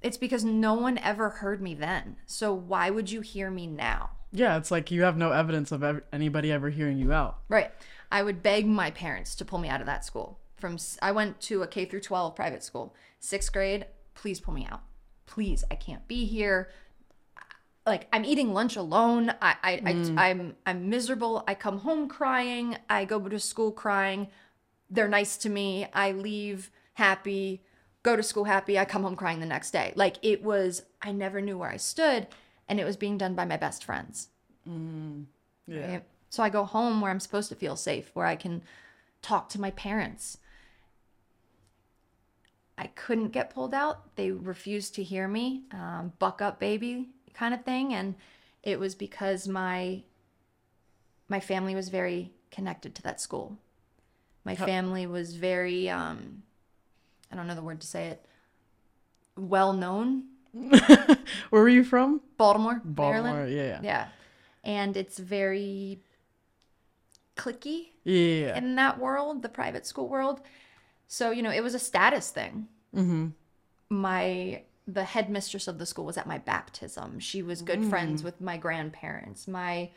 it's 0.00 0.16
because 0.16 0.44
no 0.44 0.74
one 0.74 0.98
ever 0.98 1.28
heard 1.30 1.60
me 1.60 1.74
then 1.74 2.16
so 2.26 2.52
why 2.52 2.90
would 2.90 3.10
you 3.10 3.20
hear 3.20 3.50
me 3.50 3.66
now 3.66 4.10
Yeah, 4.32 4.56
it's 4.56 4.70
like 4.70 4.90
you 4.90 5.02
have 5.02 5.16
no 5.16 5.32
evidence 5.32 5.72
of 5.72 5.82
ev- 5.82 6.02
anybody 6.12 6.50
ever 6.50 6.70
hearing 6.70 6.98
you 6.98 7.12
out. 7.12 7.40
Right. 7.50 7.70
I 8.10 8.22
would 8.22 8.42
beg 8.42 8.66
my 8.66 8.90
parents 8.90 9.34
to 9.36 9.44
pull 9.44 9.58
me 9.58 9.68
out 9.68 9.80
of 9.80 9.86
that 9.86 10.04
school. 10.06 10.38
From 10.56 10.78
I 11.02 11.12
went 11.12 11.38
to 11.48 11.62
a 11.62 11.66
K 11.66 11.84
through 11.84 12.00
12 12.00 12.34
private 12.34 12.62
school. 12.64 12.94
6th 13.20 13.52
grade, 13.52 13.84
please 14.14 14.40
pull 14.40 14.54
me 14.54 14.66
out. 14.70 14.82
Please, 15.26 15.64
I 15.70 15.76
can't 15.76 16.06
be 16.08 16.24
here. 16.24 16.70
Like 17.86 18.06
I'm 18.12 18.24
eating 18.24 18.52
lunch 18.52 18.76
alone. 18.76 19.30
I 19.40 19.56
I, 19.62 19.82
I 19.84 20.28
I'm 20.28 20.56
I'm 20.66 20.88
miserable. 20.88 21.44
I 21.48 21.54
come 21.54 21.78
home 21.78 22.08
crying. 22.08 22.76
I 22.88 23.04
go 23.04 23.18
to 23.20 23.38
school 23.40 23.72
crying. 23.72 24.28
They're 24.88 25.08
nice 25.08 25.36
to 25.38 25.48
me. 25.48 25.86
I 25.92 26.12
leave 26.12 26.70
happy, 26.94 27.62
go 28.02 28.16
to 28.16 28.22
school 28.22 28.44
happy. 28.44 28.78
I 28.78 28.84
come 28.84 29.02
home 29.02 29.16
crying 29.16 29.40
the 29.40 29.46
next 29.46 29.70
day. 29.70 29.92
Like 29.96 30.16
it 30.22 30.42
was 30.42 30.82
I 31.00 31.12
never 31.12 31.40
knew 31.40 31.58
where 31.58 31.70
I 31.70 31.76
stood 31.76 32.28
and 32.68 32.78
it 32.78 32.84
was 32.84 32.96
being 32.96 33.18
done 33.18 33.34
by 33.34 33.44
my 33.44 33.56
best 33.56 33.84
friends. 33.84 34.28
Mm. 34.68 35.26
Yeah. 35.66 35.92
Right? 35.92 36.04
So 36.30 36.42
I 36.42 36.48
go 36.48 36.64
home 36.64 37.00
where 37.00 37.10
I'm 37.10 37.20
supposed 37.20 37.48
to 37.50 37.54
feel 37.54 37.76
safe, 37.76 38.10
where 38.14 38.26
I 38.26 38.36
can 38.36 38.62
talk 39.20 39.48
to 39.50 39.60
my 39.60 39.70
parents. 39.72 40.38
I 42.78 42.86
couldn't 42.88 43.28
get 43.28 43.50
pulled 43.50 43.74
out. 43.74 44.16
They 44.16 44.30
refused 44.30 44.94
to 44.96 45.02
hear 45.02 45.28
me, 45.28 45.62
um, 45.72 46.12
buck 46.18 46.40
up, 46.40 46.58
baby, 46.58 47.08
kind 47.34 47.54
of 47.54 47.64
thing. 47.64 47.94
And 47.94 48.14
it 48.62 48.78
was 48.80 48.94
because 48.94 49.46
my 49.48 50.02
my 51.28 51.40
family 51.40 51.74
was 51.74 51.88
very 51.88 52.32
connected 52.50 52.94
to 52.96 53.02
that 53.02 53.20
school. 53.20 53.58
My 54.44 54.56
family 54.56 55.06
was 55.06 55.36
very 55.36 55.88
um, 55.88 56.42
I 57.30 57.36
don't 57.36 57.46
know 57.46 57.54
the 57.54 57.62
word 57.62 57.80
to 57.80 57.86
say 57.86 58.08
it. 58.08 58.24
Well 59.36 59.72
known, 59.72 60.24
Where 60.52 61.16
were 61.62 61.68
you 61.68 61.82
from? 61.84 62.20
Baltimore, 62.36 62.80
Baltimore. 62.84 63.22
Maryland. 63.32 63.52
Yeah, 63.54 63.62
yeah. 63.62 63.80
Yeah. 63.82 64.08
And 64.64 64.96
it's 64.96 65.18
very 65.18 66.00
clicky 67.36 67.88
Yeah. 68.04 68.56
in 68.56 68.74
that 68.76 68.98
world, 68.98 69.42
the 69.42 69.48
private 69.48 69.86
school 69.86 70.08
world. 70.08 70.40
So, 71.12 71.30
you 71.30 71.42
know, 71.42 71.50
it 71.50 71.62
was 71.62 71.74
a 71.74 71.78
status 71.78 72.30
thing. 72.30 72.68
Mm-hmm. 72.96 73.26
My 73.90 74.62
the 74.86 75.04
headmistress 75.04 75.68
of 75.68 75.78
the 75.78 75.84
school 75.84 76.06
was 76.06 76.16
at 76.16 76.26
my 76.26 76.38
baptism. 76.38 77.20
She 77.20 77.42
was 77.42 77.60
good 77.60 77.84
friends 77.84 78.24
with 78.24 78.40
my 78.40 78.56
grandparents. 78.56 79.46
My 79.46 79.90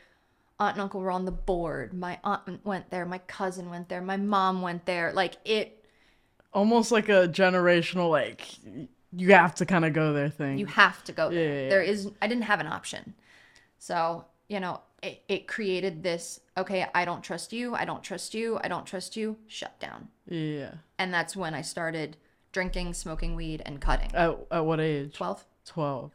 aunt 0.59 0.75
and 0.75 0.81
uncle 0.81 0.99
were 0.99 1.11
on 1.11 1.23
the 1.23 1.31
board. 1.31 1.93
My 1.93 2.19
aunt 2.25 2.65
went 2.65 2.89
there, 2.89 3.05
my 3.05 3.19
cousin 3.19 3.69
went 3.69 3.87
there, 3.87 4.01
my 4.01 4.17
mom 4.17 4.61
went 4.61 4.85
there. 4.85 5.13
Like 5.13 5.37
it 5.45 5.85
Almost 6.51 6.91
like 6.91 7.07
a 7.07 7.29
generational, 7.29 8.11
like 8.11 8.45
you 9.13 9.31
have 9.31 9.55
to 9.55 9.65
kind 9.65 9.85
of 9.85 9.93
go 9.93 10.11
there 10.11 10.27
thing. 10.29 10.57
You 10.57 10.65
have 10.65 11.01
to 11.05 11.13
go 11.13 11.29
there. 11.29 11.39
Yeah, 11.39 11.75
yeah, 11.77 11.81
yeah. 11.81 11.91
is 11.91 12.11
I 12.21 12.27
didn't 12.27 12.43
have 12.43 12.59
an 12.59 12.67
option. 12.67 13.13
So, 13.79 14.25
you 14.49 14.59
know, 14.59 14.81
it, 15.05 15.21
it 15.27 15.47
created 15.47 16.03
this, 16.03 16.39
okay, 16.57 16.85
I 16.93 17.05
don't 17.05 17.23
trust 17.23 17.53
you, 17.53 17.75
I 17.75 17.85
don't 17.85 18.03
trust 18.03 18.33
you, 18.33 18.59
I 18.63 18.67
don't 18.67 18.85
trust 18.85 19.15
you, 19.15 19.37
shut 19.47 19.79
down. 19.79 20.09
yeah. 20.27 20.71
And 20.97 21.13
that's 21.13 21.35
when 21.35 21.53
I 21.53 21.61
started 21.61 22.17
drinking, 22.51 22.93
smoking 22.93 23.35
weed, 23.35 23.61
and 23.65 23.79
cutting. 23.81 24.11
At 24.13 24.37
at 24.51 24.65
what 24.65 24.79
age? 24.79 25.13
12. 25.15 25.45
12 25.65 26.11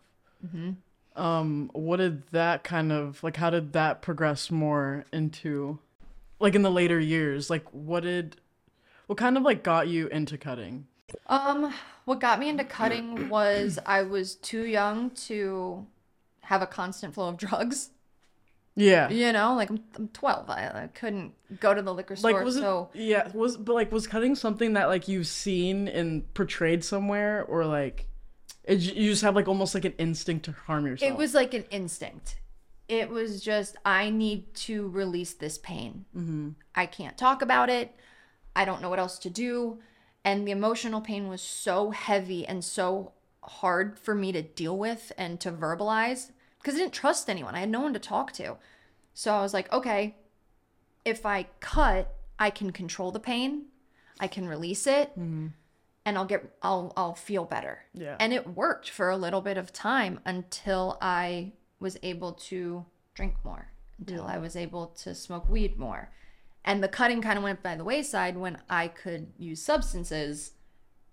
um 1.16 1.70
what 1.74 1.96
did 1.98 2.26
that 2.28 2.62
kind 2.64 2.92
of 2.92 3.22
like 3.22 3.36
how 3.36 3.50
did 3.50 3.72
that 3.72 4.00
progress 4.00 4.50
more 4.50 5.04
into 5.12 5.78
like 6.38 6.54
in 6.54 6.62
the 6.62 6.70
later 6.70 6.98
years 7.00 7.50
like 7.50 7.64
what 7.72 8.04
did 8.04 8.36
what 9.06 9.18
kind 9.18 9.36
of 9.36 9.42
like 9.42 9.62
got 9.62 9.88
you 9.88 10.06
into 10.08 10.38
cutting 10.38 10.86
Um, 11.26 11.74
what 12.04 12.20
got 12.20 12.38
me 12.38 12.48
into 12.48 12.64
cutting 12.64 13.28
was 13.28 13.78
I 13.84 14.02
was 14.02 14.36
too 14.36 14.64
young 14.64 15.10
to 15.26 15.84
have 16.42 16.62
a 16.62 16.66
constant 16.66 17.14
flow 17.14 17.28
of 17.28 17.36
drugs. 17.36 17.90
Yeah 18.80 19.08
You 19.10 19.32
know, 19.32 19.54
like 19.54 19.70
I'm, 19.70 19.80
I'm 19.96 20.08
12. 20.08 20.50
I, 20.50 20.82
I 20.84 20.88
couldn't 20.94 21.34
go 21.60 21.74
to 21.74 21.82
the 21.82 21.92
liquor 21.92 22.16
store. 22.16 22.32
like 22.32 22.44
was 22.44 22.56
so 22.56 22.90
it 22.94 23.02
yeah 23.02 23.30
was 23.34 23.56
but 23.56 23.74
like 23.74 23.92
was 23.92 24.06
cutting 24.06 24.34
something 24.34 24.72
that 24.74 24.86
like 24.86 25.08
you've 25.08 25.26
seen 25.26 25.88
and 25.88 26.32
portrayed 26.34 26.82
somewhere 26.84 27.44
or 27.44 27.64
like 27.64 28.06
it, 28.64 28.78
you 28.80 29.10
just 29.10 29.22
have 29.22 29.34
like 29.34 29.48
almost 29.48 29.74
like 29.74 29.84
an 29.84 29.94
instinct 29.98 30.44
to 30.46 30.52
harm 30.52 30.86
yourself 30.86 31.10
It 31.10 31.16
was 31.16 31.34
like 31.34 31.54
an 31.54 31.64
instinct. 31.70 32.36
It 32.88 33.08
was 33.08 33.40
just, 33.40 33.76
I 33.84 34.10
need 34.10 34.52
to 34.66 34.88
release 34.88 35.34
this 35.34 35.58
pain. 35.58 36.06
Mm-hmm. 36.16 36.50
I 36.74 36.86
can't 36.86 37.16
talk 37.16 37.40
about 37.40 37.70
it. 37.70 37.94
I 38.56 38.64
don't 38.64 38.82
know 38.82 38.90
what 38.90 38.98
else 38.98 39.18
to 39.20 39.30
do. 39.30 39.78
And 40.24 40.46
the 40.46 40.50
emotional 40.50 41.00
pain 41.00 41.28
was 41.28 41.40
so 41.40 41.90
heavy 41.92 42.44
and 42.46 42.64
so 42.64 43.12
hard 43.42 43.98
for 43.98 44.14
me 44.14 44.32
to 44.32 44.42
deal 44.42 44.76
with 44.76 45.12
and 45.16 45.40
to 45.40 45.50
verbalize 45.52 46.32
because 46.60 46.74
I 46.74 46.78
didn't 46.78 46.92
trust 46.92 47.28
anyone. 47.30 47.54
I 47.54 47.60
had 47.60 47.70
no 47.70 47.80
one 47.80 47.92
to 47.94 47.98
talk 47.98 48.32
to. 48.34 48.56
So 49.14 49.34
I 49.34 49.40
was 49.40 49.52
like, 49.54 49.72
okay, 49.72 50.16
if 51.04 51.26
I 51.26 51.46
cut, 51.60 52.14
I 52.38 52.50
can 52.50 52.70
control 52.70 53.10
the 53.10 53.20
pain, 53.20 53.66
I 54.18 54.26
can 54.28 54.46
release 54.48 54.86
it, 54.86 55.10
mm-hmm. 55.10 55.48
and 56.04 56.18
I'll 56.18 56.24
get 56.26 56.44
I'll 56.62 56.92
I'll 56.96 57.14
feel 57.14 57.44
better. 57.44 57.80
Yeah. 57.94 58.16
And 58.20 58.32
it 58.32 58.46
worked 58.54 58.88
for 58.90 59.10
a 59.10 59.16
little 59.16 59.40
bit 59.40 59.56
of 59.56 59.72
time 59.72 60.20
until 60.24 60.98
I 61.00 61.52
was 61.80 61.96
able 62.02 62.32
to 62.32 62.84
drink 63.14 63.34
more, 63.44 63.68
until 63.98 64.26
I 64.26 64.38
was 64.38 64.56
able 64.56 64.88
to 65.02 65.14
smoke 65.14 65.48
weed 65.48 65.78
more. 65.78 66.10
And 66.64 66.82
the 66.82 66.88
cutting 66.88 67.22
kind 67.22 67.38
of 67.38 67.42
went 67.42 67.62
by 67.62 67.74
the 67.74 67.84
wayside 67.84 68.36
when 68.36 68.58
I 68.68 68.88
could 68.88 69.32
use 69.38 69.62
substances 69.62 70.52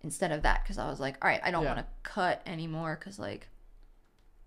instead 0.02 0.32
of 0.32 0.42
that 0.44 0.64
because 0.64 0.78
I 0.78 0.90
was 0.90 1.00
like, 1.00 1.16
all 1.22 1.30
right, 1.30 1.40
I 1.44 1.52
don't 1.52 1.64
Yeah. 1.64 1.74
want 1.76 1.80
to 1.80 1.94
cut 2.04 2.42
anymore 2.46 2.98
because 3.00 3.18
like 3.18 3.48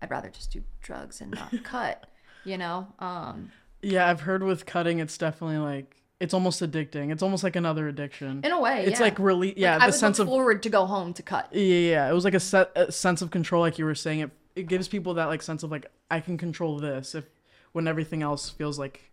I'd 0.01 0.09
rather 0.11 0.29
just 0.29 0.51
do 0.51 0.63
drugs 0.81 1.21
and 1.21 1.31
not 1.31 1.51
cut, 1.63 2.05
you 2.43 2.57
know? 2.57 2.87
Um, 2.99 3.51
Yeah, 3.81 4.07
I've 4.09 4.21
heard 4.21 4.43
with 4.43 4.65
cutting, 4.65 4.99
it's 4.99 5.17
definitely 5.17 5.57
like 5.59 5.97
it's 6.19 6.33
almost 6.35 6.61
addicting. 6.61 7.11
It's 7.11 7.23
almost 7.23 7.43
like 7.43 7.55
another 7.55 7.87
addiction. 7.87 8.41
in 8.43 8.51
a 8.51 8.59
way, 8.59 8.85
it's 8.85 8.99
yeah. 8.99 9.05
like 9.05 9.17
really, 9.19 9.53
yeah, 9.59 9.77
I 9.81 9.87
the 9.87 9.93
sense 9.93 10.19
of 10.19 10.27
forward 10.27 10.61
to 10.63 10.69
go 10.69 10.85
home 10.85 11.13
to 11.13 11.23
cut. 11.23 11.47
yeah, 11.51 11.61
yeah. 11.89 12.09
It 12.09 12.13
was 12.13 12.23
like 12.25 12.35
a, 12.35 12.39
set, 12.39 12.71
a 12.75 12.91
sense 12.91 13.21
of 13.23 13.31
control, 13.31 13.61
like 13.61 13.79
you 13.79 13.85
were 13.85 13.95
saying. 13.95 14.19
It 14.19 14.31
it 14.53 14.67
gives 14.67 14.87
people 14.89 15.13
that 15.13 15.25
like 15.25 15.41
sense 15.41 15.63
of 15.63 15.71
like 15.71 15.85
I 16.11 16.19
can 16.19 16.37
control 16.37 16.77
this 16.77 17.15
if 17.15 17.23
when 17.71 17.87
everything 17.87 18.21
else 18.21 18.49
feels 18.49 18.77
like 18.77 19.09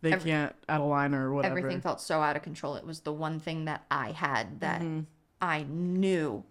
they 0.00 0.12
Every- 0.12 0.30
can't 0.30 0.54
add 0.68 0.80
a 0.80 0.84
line 0.84 1.14
or 1.14 1.32
whatever. 1.34 1.58
Everything 1.58 1.80
felt 1.80 2.00
so 2.00 2.20
out 2.22 2.36
of 2.36 2.42
control. 2.42 2.76
It 2.76 2.86
was 2.86 3.00
the 3.00 3.12
one 3.12 3.40
thing 3.40 3.64
that 3.64 3.84
I 3.90 4.12
had 4.12 4.60
that 4.60 4.80
Mm-hmm. 4.80 5.00
I 5.40 5.64
knew 5.64 6.44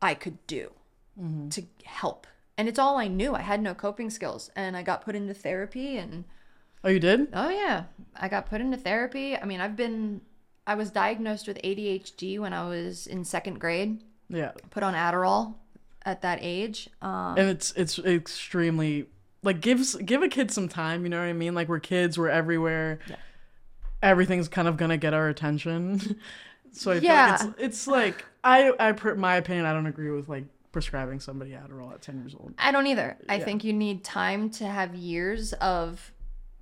I 0.00 0.14
could 0.14 0.46
do 0.46 0.72
Mm-hmm. 1.20 1.48
to 1.50 1.62
help. 1.84 2.26
And 2.56 2.68
it's 2.68 2.78
all 2.78 2.96
I 2.96 3.06
knew. 3.08 3.34
I 3.34 3.42
had 3.42 3.60
no 3.62 3.74
coping 3.74 4.08
skills. 4.10 4.50
And 4.56 4.76
I 4.76 4.82
got 4.82 5.02
put 5.04 5.14
into 5.14 5.34
therapy 5.34 5.96
and 5.98 6.24
Oh, 6.84 6.88
you 6.88 6.98
did? 7.00 7.28
oh 7.32 7.48
yeah, 7.48 7.84
I 8.16 8.28
got 8.28 8.46
put 8.48 8.60
into 8.60 8.76
therapy. 8.76 9.36
I 9.36 9.44
mean, 9.44 9.60
I've 9.60 9.76
been 9.76 10.20
I 10.66 10.74
was 10.74 10.90
diagnosed 10.90 11.46
with 11.48 11.60
ADHD 11.62 12.38
when 12.38 12.52
I 12.52 12.66
was 12.68 13.06
in 13.06 13.24
second 13.24 13.58
grade. 13.60 14.02
Yeah. 14.28 14.52
Put 14.70 14.82
on 14.82 14.94
Adderall 14.94 15.54
at 16.04 16.22
that 16.22 16.38
age. 16.42 16.88
Um, 17.00 17.36
and 17.38 17.48
it's 17.48 17.72
it's 17.72 17.98
extremely 17.98 19.06
like 19.42 19.60
gives 19.60 19.94
give 19.96 20.22
a 20.22 20.28
kid 20.28 20.50
some 20.50 20.68
time 20.68 21.02
you 21.02 21.08
know 21.08 21.18
what 21.18 21.24
i 21.26 21.32
mean 21.32 21.52
like 21.52 21.68
we're 21.68 21.80
kids 21.80 22.16
we're 22.16 22.28
everywhere 22.28 23.00
everything's 24.02 24.48
kind 24.48 24.68
of 24.68 24.76
gonna 24.76 24.96
get 24.96 25.14
our 25.14 25.28
attention 25.28 26.16
so 26.72 26.92
i 26.92 26.94
Yeah. 26.96 27.36
feel 27.36 27.46
like 27.48 27.56
it's 27.58 27.64
it's 27.64 27.86
like 27.88 28.24
i 28.44 28.72
i 28.78 29.14
my 29.14 29.36
opinion 29.36 29.66
i 29.66 29.72
don't 29.72 29.86
agree 29.86 30.10
with 30.10 30.28
like 30.28 30.44
prescribing 30.72 31.20
somebody 31.20 31.50
adderall 31.52 31.92
at 31.92 32.00
10 32.02 32.18
years 32.18 32.34
old 32.34 32.54
I 32.58 32.72
don't 32.72 32.86
either. 32.86 33.16
I 33.28 33.36
Yeah. 33.36 33.44
think 33.44 33.62
you 33.64 33.72
need 33.72 34.02
time 34.02 34.50
to 34.50 34.66
have 34.66 34.94
years 34.94 35.52
of 35.54 36.12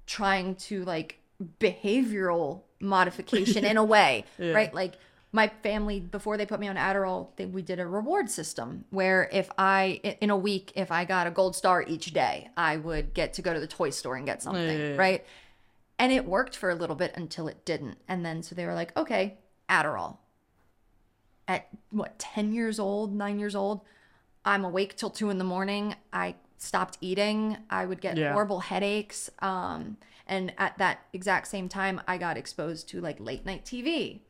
trying 0.07 0.57
to 0.57 0.85
like 0.85 1.21
behavioral 1.61 2.63
modification 2.81 3.65
in 3.65 3.77
a 3.77 3.85
way, 3.95 4.25
Yeah. 4.39 4.53
right? 4.53 4.75
Like 4.75 4.95
my 5.33 5.47
family 5.63 6.01
before 6.01 6.37
they 6.37 6.45
put 6.45 6.59
me 6.59 6.67
on 6.67 6.75
Adderall, 6.77 7.29
they, 7.37 7.47
we 7.47 7.63
did 7.63 7.79
a 7.79 7.87
reward 7.87 8.29
system 8.29 8.85
where 8.91 9.29
if 9.31 9.49
I 9.57 10.01
in 10.21 10.31
a 10.31 10.37
week 10.37 10.73
if 10.75 10.91
I 10.91 11.05
got 11.05 11.29
a 11.29 11.31
gold 11.31 11.55
star 11.55 11.83
each 11.87 12.13
day, 12.13 12.51
I 12.57 12.77
would 12.79 13.15
get 13.15 13.35
to 13.35 13.43
go 13.43 13.55
to 13.55 13.61
the 13.61 13.69
toy 13.69 13.91
store 13.91 14.17
and 14.17 14.27
get 14.27 14.43
something, 14.43 14.79
yeah. 14.79 14.97
right? 14.97 15.25
And 16.01 16.11
it 16.13 16.25
worked 16.27 16.57
for 16.57 16.69
a 16.71 16.75
little 16.75 16.97
bit 16.97 17.13
until 17.15 17.47
it 17.47 17.65
didn't. 17.65 17.99
And 18.09 18.27
then 18.27 18.43
so 18.43 18.55
they 18.57 18.67
were 18.67 18.75
like, 18.75 18.97
"Okay, 18.97 19.39
Adderall." 19.69 20.17
At 21.47 21.69
what, 21.91 22.19
10 22.19 22.53
years 22.53 22.79
old, 22.79 23.13
9 23.15 23.39
years 23.39 23.55
old, 23.57 23.81
I'm 24.45 24.65
awake 24.65 24.97
till 24.97 25.11
two 25.11 25.31
in 25.31 25.39
the 25.39 25.45
morning. 25.45 25.95
I 26.13 26.37
stopped 26.57 26.99
eating. 27.01 27.57
I 27.71 27.87
would 27.87 28.01
get 28.01 28.17
Yeah. 28.17 28.33
horrible 28.33 28.61
headaches. 28.61 29.31
Um, 29.41 29.97
and 30.27 30.53
at 30.59 30.79
that 30.79 31.01
exact 31.13 31.49
same 31.49 31.69
time, 31.69 32.01
I 32.07 32.19
got 32.19 32.37
exposed 32.37 32.89
to 32.91 33.01
like 33.01 33.19
late 33.19 33.45
night 33.45 33.65
TV, 33.65 34.21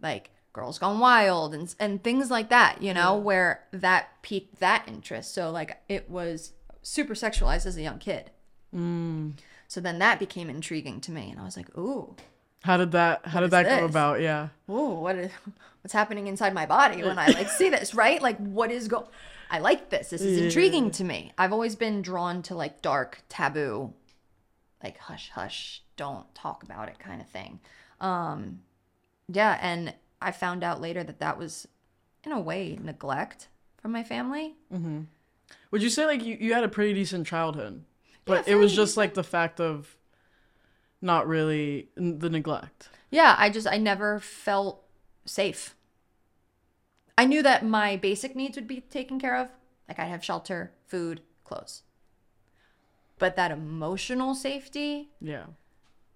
like 0.00 0.30
Girls 0.52 0.78
Gone 0.78 0.98
Wild 0.98 1.54
and 1.54 1.72
and 1.78 2.02
things 2.02 2.30
like 2.30 2.48
that. 2.48 2.82
You 2.82 2.94
know, 2.94 3.16
where 3.16 3.64
that 3.72 4.22
piqued 4.22 4.60
that 4.60 4.84
interest. 4.88 5.32
So 5.34 5.50
like 5.50 5.80
it 5.88 6.08
was 6.10 6.52
super 6.82 7.14
sexualized 7.14 7.66
as 7.66 7.76
a 7.76 7.82
young 7.82 7.98
kid. 7.98 8.30
Mm. 8.74 9.34
So 9.68 9.80
then 9.80 9.98
that 10.00 10.18
became 10.18 10.50
intriguing 10.50 11.00
to 11.02 11.12
me, 11.12 11.30
and 11.30 11.38
I 11.38 11.44
was 11.44 11.56
like, 11.56 11.76
ooh, 11.78 12.16
how 12.62 12.76
did 12.76 12.92
that 12.92 13.26
how 13.26 13.40
did 13.40 13.46
is 13.46 13.50
that 13.52 13.80
go 13.80 13.84
about 13.86 14.20
yeah 14.20 14.48
ooh, 14.68 14.90
what 14.90 15.16
is 15.16 15.30
what's 15.82 15.92
happening 15.92 16.26
inside 16.26 16.52
my 16.54 16.66
body 16.66 17.02
when 17.02 17.18
I 17.18 17.26
like 17.28 17.48
see 17.48 17.70
this, 17.70 17.94
right? 17.94 18.20
Like 18.20 18.36
what 18.38 18.70
is 18.70 18.86
go 18.88 19.08
I 19.50 19.58
like 19.58 19.90
this. 19.90 20.10
This 20.10 20.20
is 20.20 20.38
Yeah. 20.38 20.44
intriguing 20.44 20.90
to 20.92 21.04
me. 21.04 21.32
I've 21.38 21.52
always 21.52 21.74
been 21.74 22.02
drawn 22.02 22.42
to 22.42 22.54
like 22.54 22.82
dark, 22.82 23.22
taboo, 23.28 23.94
like 24.82 24.98
hush 24.98 25.30
hush, 25.30 25.82
don't 25.96 26.32
talk 26.34 26.62
about 26.62 26.88
it 26.88 26.98
kind 26.98 27.20
of 27.20 27.28
thing. 27.28 27.60
Um 28.00 28.60
yeah, 29.32 29.58
and 29.62 29.94
I 30.20 30.32
found 30.32 30.62
out 30.62 30.80
later 30.80 31.02
that 31.04 31.20
that 31.20 31.38
was 31.38 31.66
in 32.24 32.32
a 32.32 32.40
way 32.40 32.78
neglect 32.82 33.48
from 33.80 33.92
my 33.92 34.04
family. 34.04 34.56
Mm-hmm. 34.72 35.02
would 35.70 35.82
you 35.82 35.88
say 35.88 36.04
like 36.04 36.22
you, 36.22 36.36
you 36.38 36.52
had 36.52 36.64
a 36.64 36.68
pretty 36.68 36.92
decent 36.92 37.26
childhood 37.26 37.82
but 38.26 38.46
Yeah, 38.46 38.52
it 38.54 38.56
was 38.56 38.74
just 38.74 38.96
like 38.98 39.14
the 39.14 39.24
fact 39.24 39.60
of 39.60 39.96
not 41.02 41.26
really 41.26 41.88
the 41.96 42.30
neglect 42.30 42.88
Yeah, 43.10 43.34
I 43.38 43.50
just 43.50 43.66
I 43.66 43.78
never 43.78 44.20
felt 44.20 44.82
safe. 45.24 45.74
I 47.18 47.24
knew 47.24 47.42
that 47.42 47.64
my 47.64 47.96
basic 47.96 48.34
needs 48.34 48.56
would 48.56 48.68
be 48.68 48.80
taken 48.80 49.18
care 49.20 49.36
of. 49.36 49.48
Like 49.88 49.98
I'd 49.98 50.04
have 50.04 50.24
shelter, 50.24 50.72
food, 50.86 51.20
clothes. 51.44 51.82
But 53.18 53.36
that 53.36 53.50
emotional 53.50 54.34
safety, 54.34 55.10
yeah 55.20 55.46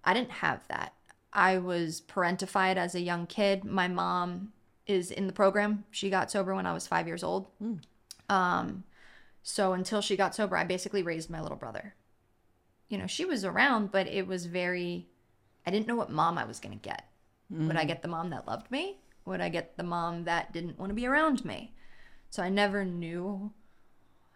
I 0.03 0.13
didn't 0.13 0.31
have 0.31 0.67
that. 0.67 0.93
I 1.33 1.57
was 1.57 2.01
parentified 2.01 2.77
as 2.77 2.95
a 2.95 3.01
young 3.01 3.25
kid. 3.27 3.65
My 3.65 3.87
mom 3.87 4.53
is 4.87 5.11
in 5.11 5.27
the 5.27 5.33
program. 5.33 5.83
She 5.91 6.09
got 6.09 6.31
sober 6.31 6.55
when 6.55 6.65
I 6.65 6.73
was 6.73 6.87
5 6.87 7.07
years 7.07 7.23
old. 7.23 7.47
Um 8.29 8.83
so 9.43 9.73
until 9.73 10.01
she 10.01 10.17
got 10.17 10.33
sober, 10.33 10.57
I 10.57 10.63
basically 10.63 11.03
raised 11.03 11.29
my 11.29 11.39
little 11.39 11.57
brother. 11.57 11.93
You 12.89 12.97
know, 12.97 13.07
she 13.07 13.25
was 13.25 13.43
around, 13.43 13.91
but 13.91 14.07
it 14.07 14.27
was 14.27 14.45
very 14.45 15.07
I 15.65 15.71
didn't 15.71 15.87
know 15.87 15.95
what 15.95 16.11
mom 16.11 16.37
I 16.37 16.45
was 16.45 16.59
going 16.59 16.77
to 16.77 16.81
get. 16.81 17.05
Would 17.49 17.75
I 17.75 17.85
get 17.85 18.01
the 18.01 18.07
mom 18.07 18.31
that 18.31 18.47
loved 18.47 18.71
me? 18.71 18.97
Would 19.25 19.41
I 19.41 19.49
get 19.49 19.77
the 19.77 19.83
mom 19.83 20.25
that 20.25 20.51
didn't 20.51 20.79
want 20.79 20.89
to 20.89 20.95
be 20.95 21.05
around 21.05 21.45
me? 21.45 21.73
So 22.29 22.43
I 22.43 22.49
never 22.49 22.83
knew. 22.85 23.51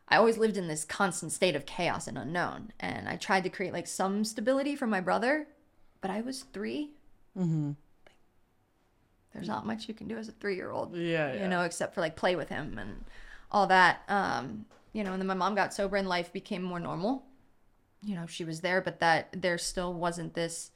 I 0.08 0.18
always 0.18 0.38
lived 0.38 0.58
in 0.58 0.68
this 0.68 0.86
constant 0.86 1.32
state 1.32 1.56
of 1.56 1.66
chaos 1.66 2.08
and 2.08 2.18
unknown. 2.18 2.72
And 2.80 3.08
I 3.08 3.16
tried 3.16 3.44
to 3.44 3.50
create 3.50 3.74
like 3.74 3.88
some 3.88 4.24
stability 4.24 4.76
for 4.76 4.88
my 4.88 5.02
brother, 5.02 5.48
but 6.02 6.12
I 6.12 6.22
was 6.22 6.44
3 6.54 6.92
mm-hmm. 7.38 7.72
There's 9.34 9.48
not 9.48 9.66
much 9.68 9.88
you 9.88 9.94
can 9.94 10.08
do 10.08 10.18
as 10.18 10.28
a 10.28 10.32
three 10.32 10.56
year 10.56 10.72
old 10.72 10.96
yeah 10.96 11.34
yeah 11.34 11.44
you 11.44 11.48
know, 11.48 11.62
except 11.62 11.94
for 11.94 12.02
like 12.02 12.16
play 12.16 12.36
with 12.36 12.50
him 12.50 12.80
and 12.80 13.06
all 13.52 13.68
that. 13.68 14.02
Um, 14.08 14.66
you 14.92 15.04
know, 15.04 15.14
and 15.14 15.22
then 15.22 15.28
my 15.28 15.36
mom 15.36 15.54
got 15.54 15.74
sober 15.74 15.98
and 15.98 16.10
life 16.10 16.34
became 16.34 16.64
more 16.64 16.80
normal. 16.80 17.24
You 18.02 18.16
know, 18.16 18.26
she 18.26 18.46
was 18.46 18.62
there, 18.62 18.82
but 18.82 19.00
that 19.00 19.30
there 19.34 19.58
still 19.58 19.94
wasn't 19.94 20.34
this 20.34 20.72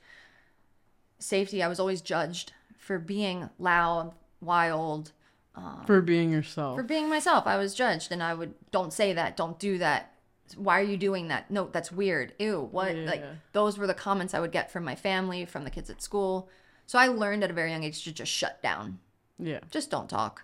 safety. 1.19 1.63
I 1.63 1.67
was 1.67 1.79
always 1.79 2.01
judged 2.01 2.53
for 2.77 2.99
being 2.99 3.49
loud, 3.57 4.13
wild, 4.41 5.13
um, 5.55 5.83
for 5.85 6.01
being 6.01 6.31
yourself 6.31 6.75
for 6.75 6.83
being 6.83 7.09
myself. 7.09 7.45
I 7.45 7.57
was 7.57 7.73
judged 7.73 8.11
and 8.11 8.23
I 8.23 8.33
would 8.33 8.53
don't 8.71 8.91
say 8.91 9.13
that, 9.13 9.37
don't 9.37 9.59
do 9.59 9.77
that. 9.77 10.11
Why 10.57 10.79
are 10.79 10.83
you 10.83 10.97
doing 10.97 11.29
that? 11.29 11.49
No, 11.49 11.67
that's 11.71 11.91
weird. 11.91 12.33
Ew, 12.39 12.67
what? 12.71 12.95
Like 12.95 13.23
those 13.53 13.77
were 13.77 13.87
the 13.87 13.93
comments 13.93 14.33
I 14.33 14.39
would 14.39 14.51
get 14.51 14.71
from 14.71 14.83
my 14.83 14.95
family, 14.95 15.45
from 15.45 15.63
the 15.63 15.69
kids 15.69 15.89
at 15.89 16.01
school. 16.01 16.49
So 16.85 16.99
I 16.99 17.07
learned 17.07 17.43
at 17.43 17.51
a 17.51 17.53
very 17.53 17.71
young 17.71 17.83
age 17.83 18.03
to 18.03 18.11
just 18.11 18.31
shut 18.31 18.61
down. 18.61 18.99
yeah 19.39 19.59
Just 19.71 19.89
don't 19.89 20.09
talk. 20.09 20.43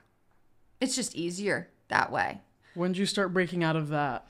It's 0.80 0.96
just 0.96 1.16
easier 1.16 1.70
that 1.90 2.12
way. 2.12 2.42
When 2.76 2.94
did 2.94 3.00
you 3.00 3.06
start 3.06 3.34
breaking 3.34 3.64
out 3.64 3.76
of 3.76 3.90
that? 3.90 4.26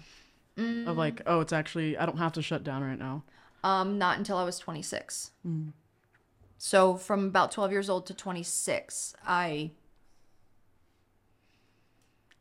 Of 0.59 0.95
Mm. 0.95 0.97
like, 0.97 1.21
oh, 1.25 1.39
it's 1.39 1.53
actually 1.53 1.97
I 1.97 2.05
don't 2.05 2.17
have 2.17 2.33
to 2.33 2.41
shut 2.41 2.63
down 2.63 2.83
right 2.83 2.99
now. 2.99 3.23
Um, 3.63 3.97
not 3.97 4.17
until 4.17 4.37
I 4.37 4.43
was 4.43 4.59
26. 4.59 5.31
So 6.57 6.95
from 6.97 7.25
about 7.27 7.51
12 7.51 7.71
years 7.71 7.89
old 7.89 8.05
to 8.07 8.13
26, 8.13 9.15
I 9.25 9.71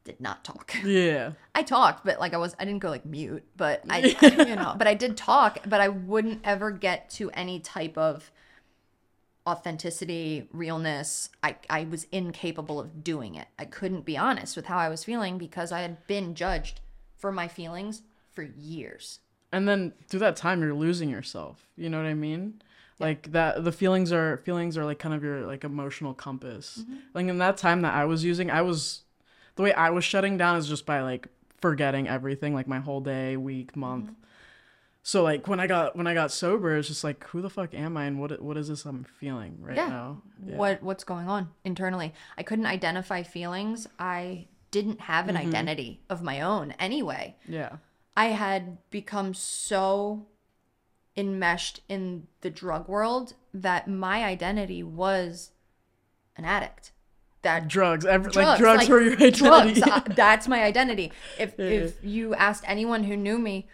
did 0.04 0.20
not 0.20 0.44
talk. 0.44 0.74
Yeah. 0.84 1.32
I 1.54 1.62
talked, 1.62 2.04
but 2.04 2.18
like 2.18 2.34
I 2.34 2.38
was, 2.38 2.56
I 2.58 2.64
didn't 2.64 2.80
go 2.80 2.88
like 2.90 3.04
mute, 3.04 3.44
but 3.56 3.82
I, 3.90 3.98
you 4.48 4.56
know, 4.56 4.74
but 4.76 4.86
I 4.86 4.94
did 4.94 5.16
talk, 5.16 5.58
but 5.66 5.80
I 5.80 5.88
wouldn't 5.88 6.40
ever 6.44 6.70
get 6.70 7.10
to 7.10 7.30
any 7.32 7.60
type 7.60 7.96
of 7.98 8.30
authenticity, 9.46 10.48
realness. 10.52 11.30
I, 11.42 11.56
I 11.70 11.84
was 11.84 12.06
incapable 12.12 12.78
of 12.80 13.02
doing 13.04 13.34
it. 13.34 13.48
I 13.58 13.64
couldn't 13.64 14.04
be 14.04 14.16
honest 14.16 14.56
with 14.56 14.66
how 14.66 14.78
I 14.78 14.88
was 14.88 15.04
feeling 15.04 15.38
because 15.38 15.72
I 15.72 15.80
had 15.80 16.06
been 16.06 16.34
judged 16.34 16.80
for 17.16 17.32
my 17.32 17.48
feelings 17.48 18.02
for 18.38 18.44
years. 18.56 19.18
And 19.50 19.66
then 19.66 19.92
through 20.08 20.20
that 20.20 20.36
time 20.36 20.60
you're 20.62 20.74
losing 20.74 21.10
yourself. 21.10 21.66
You 21.76 21.88
know 21.90 21.96
what 21.96 22.06
I 22.06 22.14
mean? 22.14 22.62
Like 23.00 23.32
that 23.32 23.64
the 23.64 23.72
feelings 23.72 24.12
are 24.12 24.36
feelings 24.38 24.76
are 24.78 24.84
like 24.84 25.00
kind 25.00 25.12
of 25.14 25.24
your 25.24 25.44
like 25.46 25.64
emotional 25.64 26.14
compass. 26.14 26.78
Mm-hmm. 26.82 26.94
Like 27.14 27.26
in 27.26 27.38
that 27.38 27.56
time 27.56 27.82
that 27.82 27.94
I 27.94 28.04
was 28.04 28.22
using, 28.22 28.48
I 28.50 28.62
was 28.62 29.02
the 29.56 29.62
way 29.64 29.72
I 29.72 29.90
was 29.90 30.04
shutting 30.04 30.36
down 30.36 30.56
is 30.56 30.68
just 30.68 30.86
by 30.86 31.00
like 31.00 31.26
forgetting 31.60 32.06
everything, 32.08 32.54
like 32.54 32.68
my 32.68 32.78
whole 32.78 33.00
day, 33.00 33.36
week, 33.36 33.74
month. 33.74 34.04
Mm-hmm. 34.06 34.22
So 35.02 35.22
like 35.24 35.48
when 35.48 35.58
I 35.58 35.66
got 35.66 35.96
when 35.96 36.06
I 36.06 36.14
got 36.14 36.30
sober, 36.30 36.76
it's 36.76 36.86
just 36.88 37.02
like 37.02 37.24
who 37.28 37.40
the 37.40 37.50
fuck 37.50 37.74
am 37.74 37.96
I 37.96 38.04
and 38.04 38.20
what 38.20 38.40
what 38.40 38.56
is 38.56 38.68
this 38.68 38.84
I'm 38.84 39.02
feeling 39.18 39.56
right 39.60 39.76
Yeah. 39.76 39.88
now? 39.88 40.22
Yeah. 40.46 40.56
What 40.56 40.82
what's 40.82 41.02
going 41.04 41.28
on 41.28 41.48
internally? 41.64 42.12
I 42.36 42.42
couldn't 42.44 42.66
identify 42.66 43.22
feelings. 43.24 43.88
I 43.98 44.46
didn't 44.70 45.00
have 45.00 45.28
an 45.28 45.36
Mm-hmm. 45.36 45.48
identity 45.48 46.00
of 46.10 46.22
my 46.22 46.42
own 46.42 46.72
anyway. 46.78 47.36
Yeah. 47.48 47.76
I 48.18 48.30
had 48.30 48.78
become 48.90 49.32
so 49.32 50.26
enmeshed 51.16 51.82
in 51.88 52.26
the 52.40 52.50
drug 52.50 52.88
world 52.88 53.34
that 53.54 53.86
my 53.86 54.24
identity 54.24 54.82
was 54.82 55.52
an 56.36 56.44
addict. 56.44 56.90
That 57.42 57.68
Drugs, 57.68 58.04
every, 58.04 58.32
drugs, 58.32 58.48
like 58.48 58.58
drugs 58.58 58.80
like, 58.80 58.88
were 58.88 59.00
your 59.00 59.12
identity. 59.12 59.38
drugs, 59.38 59.82
uh, 59.82 60.00
that's 60.16 60.48
my 60.48 60.64
identity. 60.64 61.12
If 61.38 61.60
if 61.60 62.02
you 62.02 62.34
asked 62.34 62.64
anyone 62.66 63.04
who 63.04 63.16
knew 63.16 63.38
me, 63.38 63.68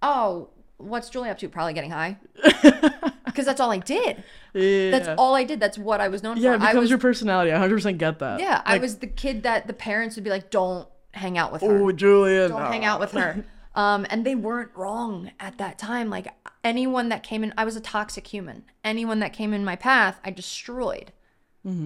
oh, 0.00 0.50
what's 0.76 1.10
Julie 1.10 1.28
up 1.28 1.38
to? 1.38 1.48
Probably 1.48 1.72
getting 1.74 1.90
high. 1.90 2.18
Because 3.26 3.44
that's 3.46 3.60
all 3.60 3.70
I 3.70 3.78
did. 3.78 4.24
yeah. 4.52 4.90
That's 4.90 5.08
all 5.16 5.36
I 5.36 5.44
did. 5.44 5.60
That's 5.60 5.78
what 5.78 6.00
I 6.00 6.08
was 6.08 6.24
known 6.24 6.36
for. 6.36 6.42
Yeah, 6.42 6.54
it 6.54 6.58
for. 6.58 6.64
I 6.64 6.68
becomes 6.70 6.80
was 6.80 6.90
your 6.90 6.98
personality. 6.98 7.52
I 7.52 7.58
100% 7.58 7.96
get 7.96 8.18
that. 8.18 8.40
yeah, 8.40 8.62
I 8.64 8.78
was 8.78 8.96
the 8.98 9.06
kid 9.06 9.44
that 9.44 9.68
the 9.68 9.74
parents 9.74 10.16
would 10.16 10.24
be 10.24 10.30
like, 10.30 10.50
"Don't 10.50 10.88
hang 11.12 11.38
out 11.38 11.52
with 11.52 11.62
her. 11.62 11.78
Oh, 11.82 11.92
Julia. 11.92 12.48
Don't 12.48 12.62
hang 12.62 12.84
out 12.84 12.98
with 12.98 13.12
her." 13.12 13.44
Um, 13.74 14.06
and 14.10 14.24
they 14.24 14.34
weren't 14.34 14.74
wrong 14.74 15.30
at 15.38 15.58
that 15.58 15.78
time. 15.78 16.10
Like 16.10 16.28
anyone 16.64 17.08
that 17.10 17.22
came 17.22 17.44
in, 17.44 17.54
I 17.56 17.64
was 17.64 17.76
a 17.76 17.80
toxic 17.80 18.26
human. 18.26 18.64
Anyone 18.82 19.20
that 19.20 19.32
came 19.32 19.52
in 19.52 19.64
my 19.64 19.76
path, 19.76 20.18
I 20.24 20.30
destroyed 20.30 21.12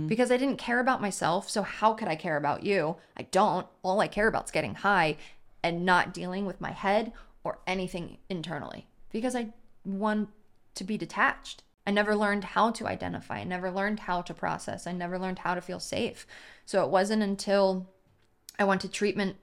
because 0.06 0.30
I 0.30 0.36
didn't 0.36 0.58
care 0.58 0.78
about 0.78 1.00
myself. 1.00 1.50
So 1.50 1.62
how 1.62 1.92
could 1.94 2.06
I 2.06 2.14
care 2.14 2.36
about 2.36 2.62
you? 2.62 2.96
I 3.16 3.22
don't. 3.22 3.66
All 3.82 4.00
I 4.00 4.06
care 4.06 4.28
about 4.28 4.44
is 4.44 4.50
getting 4.52 4.76
high 4.76 5.16
and 5.62 5.84
not 5.84 6.14
dealing 6.14 6.46
with 6.46 6.60
my 6.60 6.70
head 6.70 7.12
or 7.42 7.58
anything 7.66 8.18
internally 8.28 8.86
because 9.10 9.34
I 9.34 9.48
want 9.84 10.28
to 10.76 10.84
be 10.84 10.96
detached. 10.96 11.64
I 11.86 11.90
never 11.90 12.14
learned 12.14 12.44
how 12.44 12.70
to 12.70 12.86
identify. 12.86 13.38
I 13.38 13.44
never 13.44 13.70
learned 13.70 14.00
how 14.00 14.22
to 14.22 14.34
process. 14.34 14.86
I 14.86 14.92
never 14.92 15.18
learned 15.18 15.40
how 15.40 15.54
to 15.54 15.60
feel 15.60 15.80
safe. 15.80 16.26
So 16.64 16.84
it 16.84 16.90
wasn't 16.90 17.22
until 17.22 17.88
I 18.58 18.64
went 18.64 18.82
to 18.82 18.88
treatment 18.88 19.36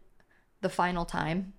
the 0.61 0.69
final 0.69 1.03
time, 1.03 1.53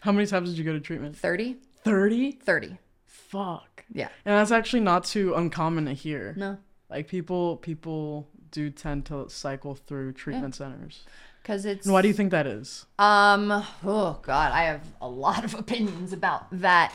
How 0.00 0.12
many 0.12 0.26
times 0.26 0.50
did 0.50 0.58
you 0.58 0.64
go 0.64 0.72
to 0.72 0.80
treatment? 0.80 1.16
30, 1.16 1.56
30? 1.84 2.32
30. 2.32 2.78
Fuck. 3.06 3.84
Yeah. 3.92 4.08
And 4.24 4.34
that's 4.36 4.50
actually 4.52 4.80
not 4.80 5.04
too 5.04 5.34
uncommon 5.34 5.86
to 5.86 5.92
hear. 5.92 6.34
No. 6.36 6.58
Like 6.88 7.08
people 7.08 7.56
people 7.58 8.28
do 8.50 8.70
tend 8.70 9.04
to 9.06 9.28
cycle 9.28 9.74
through 9.74 10.12
treatment 10.12 10.54
centers. 10.54 11.04
Cuz 11.44 11.64
it's 11.66 11.86
And 11.86 11.92
why 11.92 12.02
do 12.02 12.08
you 12.08 12.14
think 12.14 12.30
that 12.30 12.46
is? 12.46 12.86
um 12.98 13.50
oh 13.84 14.18
god, 14.22 14.52
I 14.52 14.62
have 14.64 14.82
a 15.00 15.08
lot 15.08 15.44
of 15.44 15.54
opinions 15.54 16.12
about 16.12 16.46
that. 16.52 16.94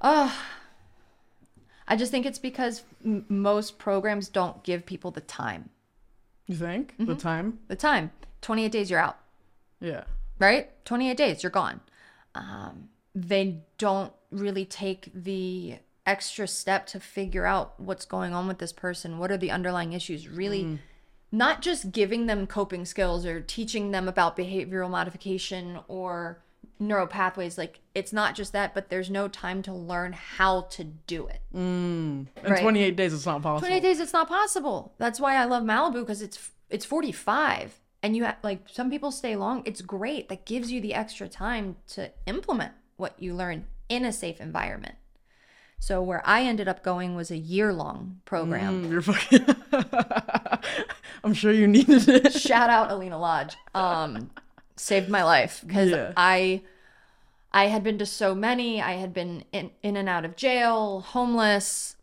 Uh 0.00 0.32
I 1.86 1.96
just 1.96 2.10
think 2.10 2.24
it's 2.26 2.38
because 2.38 2.82
m- 3.04 3.26
most 3.28 3.78
programs 3.78 4.28
don't 4.28 4.62
give 4.62 4.86
people 4.86 5.10
the 5.10 5.20
time. 5.20 5.68
You 6.46 6.56
think? 6.56 6.92
Mm-hmm. 6.94 7.06
The 7.06 7.14
time? 7.14 7.58
The 7.68 7.76
time. 7.76 8.10
28 8.40 8.70
days 8.72 8.90
you're 8.90 9.00
out. 9.00 9.18
Yeah. 9.80 10.04
Right? 10.38 10.70
28 10.84 11.16
days, 11.16 11.42
you're 11.42 11.50
gone. 11.50 11.80
Um, 12.34 12.88
they 13.14 13.62
don't 13.78 14.12
really 14.30 14.64
take 14.64 15.10
the 15.14 15.76
extra 16.06 16.46
step 16.46 16.86
to 16.86 17.00
figure 17.00 17.46
out 17.46 17.78
what's 17.80 18.04
going 18.04 18.34
on 18.34 18.46
with 18.48 18.58
this 18.58 18.72
person. 18.72 19.18
What 19.18 19.30
are 19.30 19.36
the 19.36 19.50
underlying 19.50 19.92
issues? 19.92 20.28
Really, 20.28 20.78
not 21.32 21.62
just 21.62 21.92
giving 21.92 22.26
them 22.26 22.46
coping 22.46 22.84
skills 22.84 23.24
or 23.24 23.40
teaching 23.40 23.90
them 23.92 24.08
about 24.08 24.36
behavioral 24.36 24.90
modification 24.90 25.78
or 25.88 26.40
neural 26.80 27.06
pathways. 27.06 27.56
Like, 27.56 27.80
it's 27.94 28.12
not 28.12 28.34
just 28.34 28.52
that, 28.52 28.74
but 28.74 28.88
there's 28.90 29.08
no 29.10 29.28
time 29.28 29.62
to 29.62 29.72
learn 29.72 30.12
how 30.12 30.62
to 30.62 30.84
do 30.84 31.26
it. 31.28 31.40
In 31.54 32.28
Right. 32.42 32.60
28 32.60 32.96
days, 32.96 33.14
it's 33.14 33.24
not 33.26 33.42
possible. 33.42 33.60
28 33.68 33.80
days 33.80 34.00
it's 34.00 34.12
not 34.12 34.28
possible 34.28 34.92
that's 34.98 35.18
why 35.20 35.36
i 35.36 35.44
love 35.44 35.62
malibu 35.62 36.00
because 36.00 36.20
it's 36.20 36.50
it's 36.68 36.84
45 36.84 37.80
and 38.04 38.14
you 38.16 38.22
have 38.24 38.36
like 38.42 38.60
some 38.70 38.90
people 38.90 39.10
stay 39.10 39.34
long 39.34 39.62
it's 39.64 39.80
great 39.80 40.28
that 40.28 40.44
gives 40.46 40.70
you 40.70 40.80
the 40.80 40.92
extra 40.94 41.26
time 41.28 41.76
to 41.88 42.10
implement 42.26 42.72
what 42.96 43.14
you 43.18 43.34
learn 43.34 43.66
in 43.88 44.04
a 44.04 44.12
safe 44.12 44.40
environment 44.40 44.94
so 45.78 46.00
where 46.02 46.22
i 46.26 46.42
ended 46.42 46.68
up 46.68 46.82
going 46.84 47.14
was 47.16 47.30
a 47.30 47.36
year 47.36 47.72
long 47.72 48.20
program 48.24 48.84
Mm, 48.84 48.90
You're 48.90 49.02
fucking. 49.02 49.46
I'm 51.24 51.34
sure 51.34 51.52
you 51.52 51.66
needed 51.66 52.08
it. 52.08 52.32
shout 52.32 52.70
out 52.70 52.90
alina 52.90 53.18
lodge 53.18 53.56
um 53.74 54.30
saved 54.76 55.08
my 55.08 55.22
life 55.22 55.62
because 55.66 55.90
Yeah. 55.90 56.12
i 56.16 56.62
i 57.52 57.66
had 57.66 57.82
been 57.82 57.98
to 57.98 58.06
so 58.06 58.34
many 58.34 58.82
i 58.82 58.92
had 58.92 59.12
been 59.14 59.44
in, 59.52 59.70
in 59.82 59.96
and 59.96 60.08
out 60.08 60.24
of 60.24 60.36
jail 60.36 61.00
homeless 61.00 61.96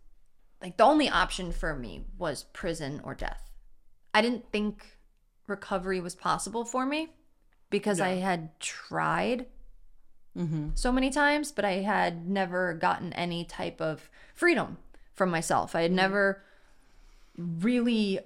like 0.62 0.78
the 0.78 0.84
only 0.84 1.10
option 1.10 1.52
for 1.52 1.76
me 1.76 2.06
was 2.18 2.44
prison 2.54 3.02
or 3.04 3.14
death 3.14 3.50
i 4.14 4.22
didn't 4.22 4.46
think 4.52 4.98
recovery 5.52 6.00
was 6.00 6.16
possible 6.16 6.66
for 6.66 6.86
me 6.88 7.10
because 7.70 8.02
i 8.02 8.16
had 8.16 8.60
tried 8.60 9.46
mm-hmm. 10.36 10.70
so 10.74 10.92
many 10.92 11.12
times 11.12 11.52
but 11.52 11.64
i 11.64 11.74
had 11.74 12.28
never 12.28 12.74
gotten 12.74 13.14
any 13.14 13.46
type 13.46 13.80
of 13.80 14.10
freedom 14.34 14.78
from 15.22 15.30
myself. 15.30 15.76
I 15.76 15.84
had 15.84 15.92
mm-hmm. 15.92 15.98
never 15.98 16.42
really 17.38 18.20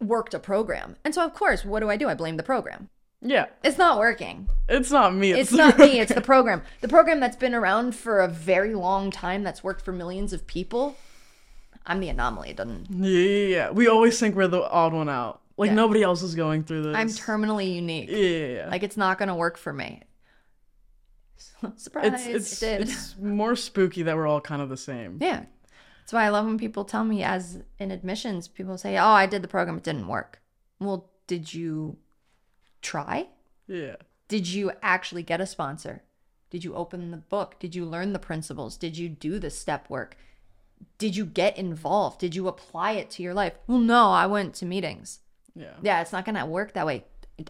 worked 0.00 0.32
a 0.32 0.38
program. 0.38 0.94
And 1.04 1.12
so 1.12 1.24
of 1.24 1.34
course 1.34 1.64
what 1.64 1.80
do 1.80 1.90
i 1.90 1.96
do? 1.96 2.08
I 2.08 2.14
blame 2.14 2.36
the 2.36 2.44
program. 2.44 2.88
Yeah. 3.20 3.46
it's 3.64 3.78
not 3.78 3.98
working. 3.98 4.48
It's 4.68 4.92
not 4.92 5.14
me. 5.14 5.32
it's 5.32 5.50
the 5.50 5.56
not 5.56 5.78
me 5.78 5.98
it's 5.98 6.14
the 6.14 6.20
program. 6.20 6.62
The 6.82 6.88
program 6.88 7.18
that's 7.18 7.36
been 7.36 7.52
around 7.52 7.96
for 7.96 8.20
a 8.20 8.28
very 8.28 8.76
long 8.76 9.10
time 9.10 9.42
that's 9.42 9.64
worked 9.64 9.84
for 9.84 9.90
millions 9.90 10.32
of 10.32 10.46
people 10.46 10.96
i'm 11.86 11.98
the 11.98 12.08
anomaly. 12.08 12.50
It 12.50 12.56
doesn't 12.58 12.86
Yeah, 12.90 13.18
yeah, 13.18 13.46
yeah. 13.56 13.70
We 13.70 13.88
always 13.88 14.18
think 14.20 14.36
we're 14.36 14.46
the 14.46 14.62
odd 14.70 14.92
one 14.92 15.08
out. 15.08 15.40
Like 15.56 15.68
Yeah. 15.68 15.74
nobody 15.74 16.02
else 16.02 16.22
is 16.22 16.34
going 16.34 16.64
through 16.64 16.82
this. 16.82 16.96
i'm 16.96 17.08
terminally 17.08 17.74
unique 17.74 18.08
Yeah, 18.10 18.16
yeah, 18.18 18.46
yeah. 18.54 18.68
like 18.70 18.82
it's 18.82 18.96
not 18.96 19.18
gonna 19.18 19.36
work 19.36 19.56
for 19.56 19.72
me 19.72 20.02
surprise 21.76 22.26
it's 22.26 22.26
it's 22.26 22.62
it 22.62 22.66
did 22.78 22.88
it's 22.88 23.16
more 23.18 23.56
spooky 23.56 24.02
that 24.02 24.16
we're 24.16 24.26
all 24.26 24.40
kind 24.40 24.60
of 24.62 24.68
the 24.68 24.76
same. 24.76 25.18
yeah 25.20 25.44
that's 26.00 26.12
why 26.12 26.24
i 26.24 26.28
love 26.28 26.44
when 26.44 26.58
people 26.58 26.84
tell 26.84 27.04
me 27.04 27.22
as 27.22 27.62
in 27.78 27.90
admissions 27.90 28.48
people 28.48 28.76
say 28.76 28.96
oh 28.98 29.04
i 29.06 29.26
did 29.26 29.42
the 29.42 29.48
program 29.48 29.76
it 29.76 29.82
didn't 29.82 30.06
work 30.08 30.40
well 30.80 31.10
did 31.26 31.52
you 31.54 31.96
try 32.82 33.26
Yeah. 33.66 33.96
Did 34.28 34.48
you 34.48 34.72
actually 34.82 35.22
get 35.22 35.40
a 35.42 35.46
sponsor? 35.46 36.02
Did 36.50 36.64
you 36.64 36.74
open 36.74 37.10
the 37.10 37.18
book? 37.18 37.56
Did 37.58 37.74
you 37.74 37.84
learn 37.84 38.12
the 38.14 38.18
principles? 38.18 38.76
Did 38.78 38.96
you 38.96 39.08
do 39.08 39.38
the 39.38 39.50
step 39.50 39.88
work? 39.90 40.16
Did 40.98 41.14
you 41.14 41.26
get 41.26 41.58
involved? 41.58 42.20
Did 42.20 42.34
you 42.34 42.48
apply 42.48 42.92
it 42.92 43.10
to 43.10 43.22
your 43.22 43.34
life? 43.34 43.52
Well, 43.66 43.78
no, 43.78 44.08
I 44.10 44.26
went 44.26 44.54
to 44.56 44.66
meetings. 44.66 45.20
Yeah. 45.54 45.74
Yeah, 45.82 46.00
it's 46.00 46.12
not 46.12 46.24
going 46.24 46.36
to 46.36 46.46
work 46.46 46.72
that 46.74 46.86
way. 46.86 47.04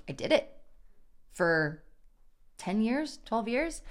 I 0.08 0.12
did 0.12 0.32
it 0.32 0.50
for 1.32 1.82
10 2.58 2.80
years, 2.82 3.18
12 3.24 3.48
years. 3.48 3.82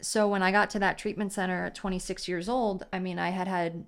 So 0.00 0.28
when 0.28 0.42
I 0.42 0.50
got 0.50 0.70
to 0.70 0.78
that 0.78 0.98
treatment 0.98 1.32
center 1.32 1.66
at 1.66 1.74
26 1.74 2.26
years 2.26 2.48
old, 2.48 2.86
I 2.92 2.98
mean, 2.98 3.18
I 3.18 3.30
had 3.30 3.48
had 3.48 3.84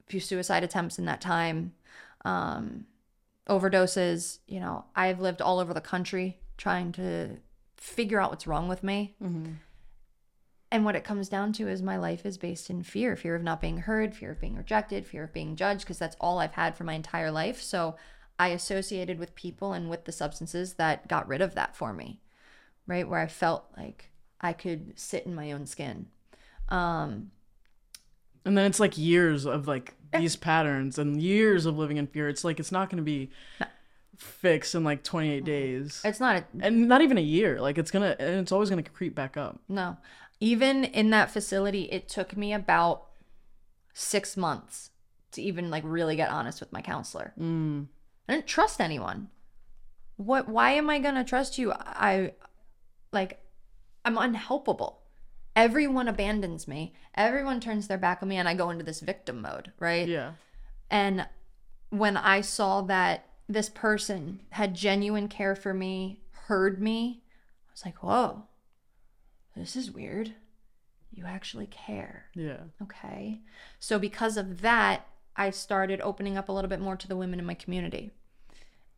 a 0.00 0.10
few 0.10 0.20
suicide 0.20 0.62
attempts 0.62 0.98
in 0.98 1.06
that 1.06 1.20
time, 1.20 1.72
um, 2.24 2.86
overdoses. 3.48 4.38
You 4.46 4.60
know, 4.60 4.84
I've 4.94 5.20
lived 5.20 5.40
all 5.40 5.58
over 5.58 5.72
the 5.72 5.80
country 5.80 6.38
trying 6.56 6.92
to 6.92 7.38
figure 7.76 8.20
out 8.20 8.30
what's 8.30 8.46
wrong 8.46 8.68
with 8.68 8.82
me. 8.84 9.14
Mm-hmm. 9.22 9.52
And 10.72 10.84
what 10.84 10.94
it 10.94 11.02
comes 11.02 11.28
down 11.28 11.52
to 11.54 11.68
is 11.68 11.82
my 11.82 11.96
life 11.96 12.24
is 12.24 12.38
based 12.38 12.70
in 12.70 12.84
fear 12.84 13.16
fear 13.16 13.34
of 13.34 13.42
not 13.42 13.60
being 13.60 13.78
heard, 13.78 14.14
fear 14.14 14.30
of 14.30 14.40
being 14.40 14.54
rejected, 14.56 15.06
fear 15.06 15.24
of 15.24 15.32
being 15.32 15.56
judged, 15.56 15.80
because 15.80 15.98
that's 15.98 16.16
all 16.20 16.38
I've 16.38 16.52
had 16.52 16.76
for 16.76 16.84
my 16.84 16.92
entire 16.92 17.32
life. 17.32 17.60
So 17.60 17.96
I 18.40 18.48
associated 18.48 19.18
with 19.18 19.34
people 19.34 19.74
and 19.74 19.90
with 19.90 20.06
the 20.06 20.12
substances 20.12 20.74
that 20.74 21.06
got 21.08 21.28
rid 21.28 21.42
of 21.42 21.54
that 21.56 21.76
for 21.76 21.92
me, 21.92 22.20
right? 22.86 23.06
Where 23.06 23.20
I 23.20 23.26
felt 23.26 23.66
like 23.76 24.10
I 24.40 24.54
could 24.54 24.98
sit 24.98 25.26
in 25.26 25.34
my 25.34 25.52
own 25.52 25.66
skin. 25.66 26.06
Um, 26.70 27.32
And 28.46 28.56
then 28.56 28.64
it's 28.64 28.80
like 28.80 28.96
years 28.96 29.44
of 29.44 29.68
like 29.68 29.94
these 30.14 30.36
patterns 30.36 30.98
and 30.98 31.20
years 31.20 31.66
of 31.66 31.76
living 31.76 31.98
in 31.98 32.06
fear. 32.06 32.30
It's 32.30 32.42
like 32.42 32.58
it's 32.58 32.72
not 32.72 32.88
going 32.88 32.96
to 32.96 33.02
be 33.02 33.30
fixed 34.16 34.74
in 34.74 34.84
like 34.84 35.04
28 35.04 35.44
days. 35.44 36.00
it's 36.02 36.18
not 36.18 36.36
a, 36.36 36.44
And 36.60 36.88
not 36.88 37.02
even 37.02 37.18
a 37.18 37.22
year. 37.22 37.60
Like 37.60 37.76
it's 37.76 37.90
going 37.90 38.10
to 38.10 38.18
and 38.22 38.40
it's 38.40 38.52
always 38.52 38.70
going 38.70 38.82
to 38.82 38.90
creep 38.90 39.14
back 39.14 39.36
up. 39.36 39.60
No. 39.68 39.98
Even 40.40 40.84
in 40.84 41.10
that 41.10 41.30
facility, 41.30 41.82
it 41.92 42.08
took 42.08 42.34
me 42.38 42.54
about 42.54 43.04
six 43.92 44.34
months 44.34 44.88
to 45.32 45.42
even 45.42 45.68
like 45.68 45.82
really 45.86 46.16
get 46.16 46.30
honest 46.30 46.58
with 46.60 46.72
my 46.72 46.80
counselor. 46.80 47.34
Mm. 47.38 47.88
I 48.30 48.34
didn't 48.34 48.46
trust 48.46 48.80
anyone. 48.80 49.28
What 50.16 50.48
why 50.48 50.70
am 50.72 50.88
I 50.88 51.00
gonna 51.00 51.24
trust 51.24 51.58
you? 51.58 51.72
I 51.72 52.34
like 53.12 53.42
I'm 54.04 54.16
unhelpable. 54.16 54.98
Everyone 55.56 56.06
abandons 56.06 56.68
me. 56.68 56.94
Everyone 57.16 57.58
turns 57.58 57.88
their 57.88 57.98
back 57.98 58.22
on 58.22 58.28
me 58.28 58.36
and 58.36 58.48
I 58.48 58.54
go 58.54 58.70
into 58.70 58.84
this 58.84 59.00
victim 59.00 59.42
mode, 59.42 59.72
right? 59.80 60.06
Yeah. 60.06 60.32
And 60.90 61.26
when 61.88 62.16
I 62.16 62.40
saw 62.40 62.82
that 62.82 63.26
this 63.48 63.68
person 63.68 64.42
had 64.50 64.74
genuine 64.74 65.26
care 65.26 65.56
for 65.56 65.74
me, 65.74 66.20
heard 66.46 66.80
me, 66.80 67.24
I 67.68 67.72
was 67.72 67.84
like, 67.84 68.00
whoa, 68.00 68.44
this 69.56 69.74
is 69.74 69.90
weird. 69.90 70.34
you 71.10 71.24
actually 71.26 71.66
care. 71.66 72.26
Yeah. 72.36 72.60
Okay. 72.80 73.40
So, 73.80 73.98
because 73.98 74.36
of 74.36 74.60
that, 74.60 75.06
I 75.36 75.50
started 75.50 76.00
opening 76.00 76.36
up 76.36 76.48
a 76.48 76.52
little 76.52 76.70
bit 76.70 76.80
more 76.80 76.96
to 76.96 77.08
the 77.08 77.16
women 77.16 77.40
in 77.40 77.46
my 77.46 77.54
community. 77.54 78.12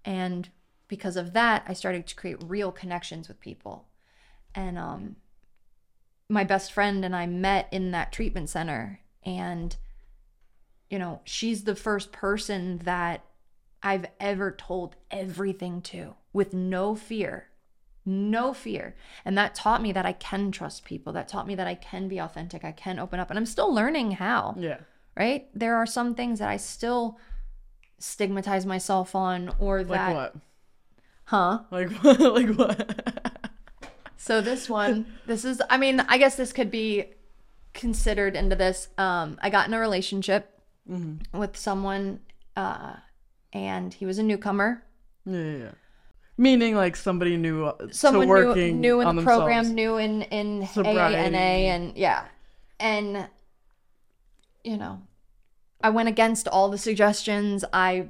And 0.05 0.49
because 0.89 1.17
of 1.17 1.33
that, 1.33 1.65
I 1.67 1.73
started 1.73 2.07
to 2.07 2.15
create 2.17 2.43
real 2.43 2.73
connections 2.73 3.29
with 3.29 3.41
people. 3.41 3.87
And 4.55 4.79
um, 4.79 5.17
my 6.29 6.45
best 6.45 6.73
friend 6.73 7.05
and 7.05 7.15
I 7.17 7.27
met 7.27 7.69
in 7.71 7.91
that 7.93 8.13
treatment 8.13 8.49
center. 8.51 9.01
And, 9.25 9.77
you 10.91 10.99
know, 10.99 11.21
she's 11.25 11.65
the 11.65 11.77
first 11.77 12.13
person 12.13 12.79
that 12.85 13.25
I've 13.83 14.07
ever 14.21 14.51
told 14.51 14.97
everything 15.11 15.81
to 15.83 16.15
with 16.33 16.53
no 16.53 16.95
fear. 16.95 17.49
No 18.05 18.53
fear. 18.53 18.97
And 19.25 19.39
that 19.39 19.55
taught 19.55 19.81
me 19.81 19.93
that 19.93 20.05
I 20.07 20.13
can 20.13 20.51
trust 20.51 20.85
people. 20.85 21.13
That 21.13 21.29
taught 21.29 21.47
me 21.47 21.55
that 21.55 21.69
I 21.69 21.77
can 21.77 22.09
be 22.09 22.19
authentic. 22.21 22.65
I 22.65 22.73
can 22.73 22.99
open 22.99 23.21
up. 23.21 23.31
And 23.31 23.39
I'm 23.39 23.47
still 23.47 23.73
learning 23.73 24.13
how 24.13 24.57
Yeah. 24.59 24.79
right? 25.17 25.49
There 25.55 25.77
are 25.77 25.87
some 25.87 26.15
things 26.15 26.41
that 26.41 26.49
I 26.49 26.57
still 26.57 27.19
stigmatize 28.03 28.67
myself 28.67 29.15
on 29.15 29.51
or 29.59 29.85
that. 29.85 30.15
Like 30.15 30.15
what? 30.17 30.35
huh? 31.25 31.59
Like 31.71 31.91
what? 32.03 32.21
like 32.21 32.49
what? 32.59 33.51
So 34.17 34.41
this 34.41 34.69
one, 34.69 35.07
this 35.27 35.45
is 35.45 35.63
I 35.71 35.79
mean, 35.79 36.01
I 36.01 36.19
guess 36.19 36.37
this 36.37 36.53
could 36.53 36.71
be 36.71 37.07
considered 37.75 38.37
into 38.37 38.57
this. 38.57 38.89
Um 38.99 39.39
I 39.43 39.51
got 39.51 39.67
in 39.69 39.75
a 39.75 39.79
relationship 39.81 40.49
Mm-hmm. 40.91 41.39
with 41.39 41.57
someone 41.57 42.19
uh 42.57 42.97
and 43.53 43.95
he 43.95 44.05
was 44.05 44.19
a 44.19 44.23
newcomer. 44.25 44.83
yeah, 45.25 45.39
yeah, 45.39 45.57
yeah. 45.59 45.71
Meaning 46.37 46.75
like 46.75 46.97
somebody 46.97 47.37
new 47.37 47.67
uh, 47.67 47.87
Someone 47.93 48.27
to 48.27 48.29
working 48.29 48.81
new, 48.81 48.97
new 48.97 49.01
in 49.01 49.07
on 49.07 49.15
the 49.17 49.23
themselves. 49.23 49.39
program, 49.45 49.75
new 49.77 49.97
in 49.99 50.23
in 50.23 50.67
Sobriety. 50.67 51.15
AANA 51.15 51.37
and 51.75 51.97
yeah. 51.97 52.25
And 52.81 53.29
you 54.65 54.77
know, 54.77 55.03
I 55.83 55.91
went 55.91 56.09
against 56.09 56.49
all 56.49 56.71
the 56.71 56.79
suggestions. 56.79 57.65
I 57.73 58.09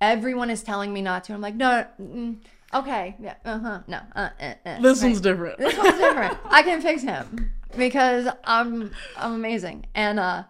everyone 0.00 0.50
is 0.50 0.62
telling 0.62 0.92
me 0.92 1.02
not 1.02 1.24
to. 1.24 1.34
I'm 1.34 1.40
like, 1.40 1.54
no, 1.54 1.86
mm, 2.00 2.36
okay, 2.74 3.16
yeah, 3.20 3.34
uh 3.44 3.58
huh, 3.58 3.80
no, 3.86 4.00
uh, 4.14 4.30
This 4.38 5.02
right. 5.02 5.08
one's 5.08 5.20
different. 5.20 5.58
this 5.58 5.76
one's 5.76 5.98
different. 5.98 6.36
I 6.50 6.62
can 6.62 6.80
fix 6.80 7.02
him 7.02 7.52
because 7.76 8.28
I'm 8.44 8.92
I'm 9.16 9.32
amazing. 9.32 9.86
And 9.94 10.18
uh, 10.18 10.44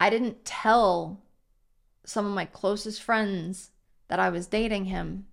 I 0.00 0.10
didn't 0.10 0.44
tell 0.44 1.20
some 2.04 2.26
of 2.26 2.32
my 2.32 2.44
closest 2.46 3.02
friends 3.02 3.70
that 4.08 4.18
I 4.18 4.28
was 4.28 4.46
dating 4.46 4.86
him 4.86 5.26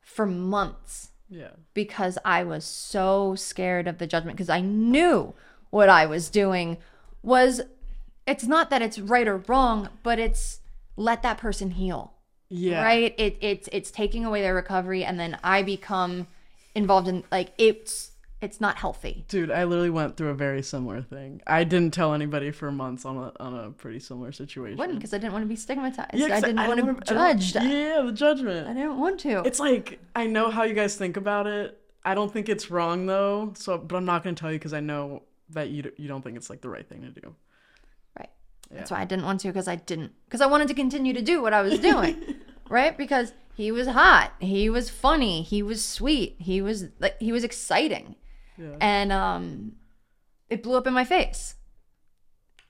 for 0.00 0.26
months 0.26 1.10
yeah. 1.28 1.50
because 1.74 2.18
I 2.24 2.42
was 2.42 2.64
so 2.64 3.34
scared 3.34 3.86
of 3.86 3.98
the 3.98 4.06
judgment 4.06 4.36
because 4.36 4.48
I 4.48 4.60
knew 4.60 5.34
what 5.70 5.88
I 5.88 6.06
was 6.06 6.30
doing 6.30 6.78
was 7.22 7.60
it's 8.30 8.44
not 8.44 8.70
that 8.70 8.82
it's 8.82 8.98
right 8.98 9.26
or 9.26 9.38
wrong, 9.48 9.88
but 10.02 10.18
it's 10.18 10.60
let 10.96 11.22
that 11.22 11.38
person 11.38 11.72
heal. 11.72 12.14
Yeah. 12.48 12.82
Right? 12.82 13.14
It 13.18 13.36
it's 13.40 13.68
it's 13.72 13.90
taking 13.90 14.24
away 14.24 14.42
their 14.42 14.54
recovery 14.54 15.04
and 15.04 15.18
then 15.18 15.38
I 15.42 15.62
become 15.62 16.26
involved 16.74 17.08
in 17.08 17.24
like 17.30 17.52
it's 17.58 18.12
it's 18.40 18.60
not 18.60 18.78
healthy. 18.78 19.24
Dude, 19.28 19.50
I 19.50 19.64
literally 19.64 19.90
went 19.90 20.16
through 20.16 20.30
a 20.30 20.34
very 20.34 20.62
similar 20.62 21.02
thing. 21.02 21.42
I 21.46 21.62
didn't 21.64 21.92
tell 21.92 22.14
anybody 22.14 22.50
for 22.50 22.72
months 22.72 23.04
on 23.04 23.16
a 23.16 23.32
on 23.38 23.54
a 23.54 23.70
pretty 23.70 24.00
similar 24.00 24.32
situation. 24.32 24.78
Wouldn't 24.78 24.98
because 24.98 25.12
I 25.12 25.18
didn't 25.18 25.32
want 25.32 25.44
to 25.44 25.48
be 25.48 25.56
stigmatized. 25.56 26.14
Yeah, 26.14 26.36
I 26.36 26.40
didn't 26.40 26.56
want 26.66 26.80
to 26.80 26.94
be 26.94 27.00
judged. 27.04 27.56
Yeah, 27.56 28.02
the 28.04 28.12
judgment. 28.12 28.66
I 28.66 28.72
didn't 28.72 28.98
want 28.98 29.20
to. 29.20 29.42
It's 29.44 29.60
like 29.60 30.00
I 30.16 30.26
know 30.26 30.50
how 30.50 30.62
you 30.62 30.74
guys 30.74 30.96
think 30.96 31.16
about 31.16 31.46
it. 31.46 31.78
I 32.04 32.14
don't 32.14 32.32
think 32.32 32.48
it's 32.48 32.70
wrong 32.70 33.06
though. 33.06 33.52
So, 33.56 33.76
but 33.76 33.96
I'm 33.96 34.06
not 34.06 34.24
gonna 34.24 34.36
tell 34.36 34.50
you 34.50 34.58
because 34.58 34.72
I 34.72 34.80
know 34.80 35.22
that 35.50 35.68
you 35.68 35.92
you 35.96 36.08
don't 36.08 36.22
think 36.22 36.36
it's 36.36 36.48
like 36.48 36.62
the 36.62 36.70
right 36.70 36.88
thing 36.88 37.02
to 37.02 37.20
do. 37.20 37.34
That's 38.70 38.90
why 38.90 39.00
I 39.00 39.04
didn't 39.04 39.24
want 39.24 39.40
to 39.40 39.48
because 39.48 39.66
I 39.68 39.76
didn't 39.76 40.12
because 40.26 40.40
I 40.40 40.46
wanted 40.46 40.68
to 40.68 40.74
continue 40.74 41.12
to 41.12 41.22
do 41.22 41.42
what 41.42 41.52
I 41.52 41.62
was 41.62 41.78
doing. 41.90 42.22
right? 42.68 42.96
Because 42.96 43.32
he 43.54 43.72
was 43.72 43.88
hot. 43.88 44.32
He 44.38 44.70
was 44.70 44.88
funny. 44.90 45.42
He 45.42 45.62
was 45.62 45.84
sweet. 45.84 46.36
He 46.38 46.62
was 46.62 46.86
like 47.00 47.18
he 47.20 47.32
was 47.32 47.44
exciting. 47.44 48.14
Yeah. 48.56 48.76
And 48.80 49.10
um 49.12 49.72
it 50.48 50.62
blew 50.62 50.76
up 50.76 50.86
in 50.86 50.92
my 50.94 51.04
face. 51.04 51.54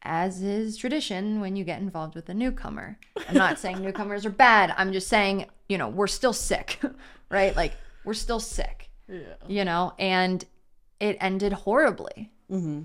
As 0.02 0.40
is 0.42 0.78
tradition 0.78 1.40
when 1.42 1.56
you 1.56 1.64
get 1.64 1.80
involved 1.82 2.14
with 2.14 2.28
a 2.30 2.34
newcomer. 2.34 2.98
I'm 3.28 3.34
not 3.36 3.58
saying 3.58 3.78
newcomers 3.82 4.24
are 4.24 4.30
bad. 4.30 4.74
I'm 4.78 4.92
just 4.92 5.08
saying, 5.08 5.46
you 5.68 5.76
know, 5.76 5.88
we're 5.88 6.06
still 6.06 6.32
sick. 6.32 6.80
right? 7.30 7.54
Like 7.54 7.74
we're 8.04 8.14
still 8.14 8.40
sick. 8.40 8.88
Yeah. 9.08 9.34
you 9.48 9.64
know, 9.64 9.92
and 9.98 10.42
it 11.00 11.16
ended 11.20 11.52
horribly. 11.52 12.30
Mm-hmm. 12.50 12.82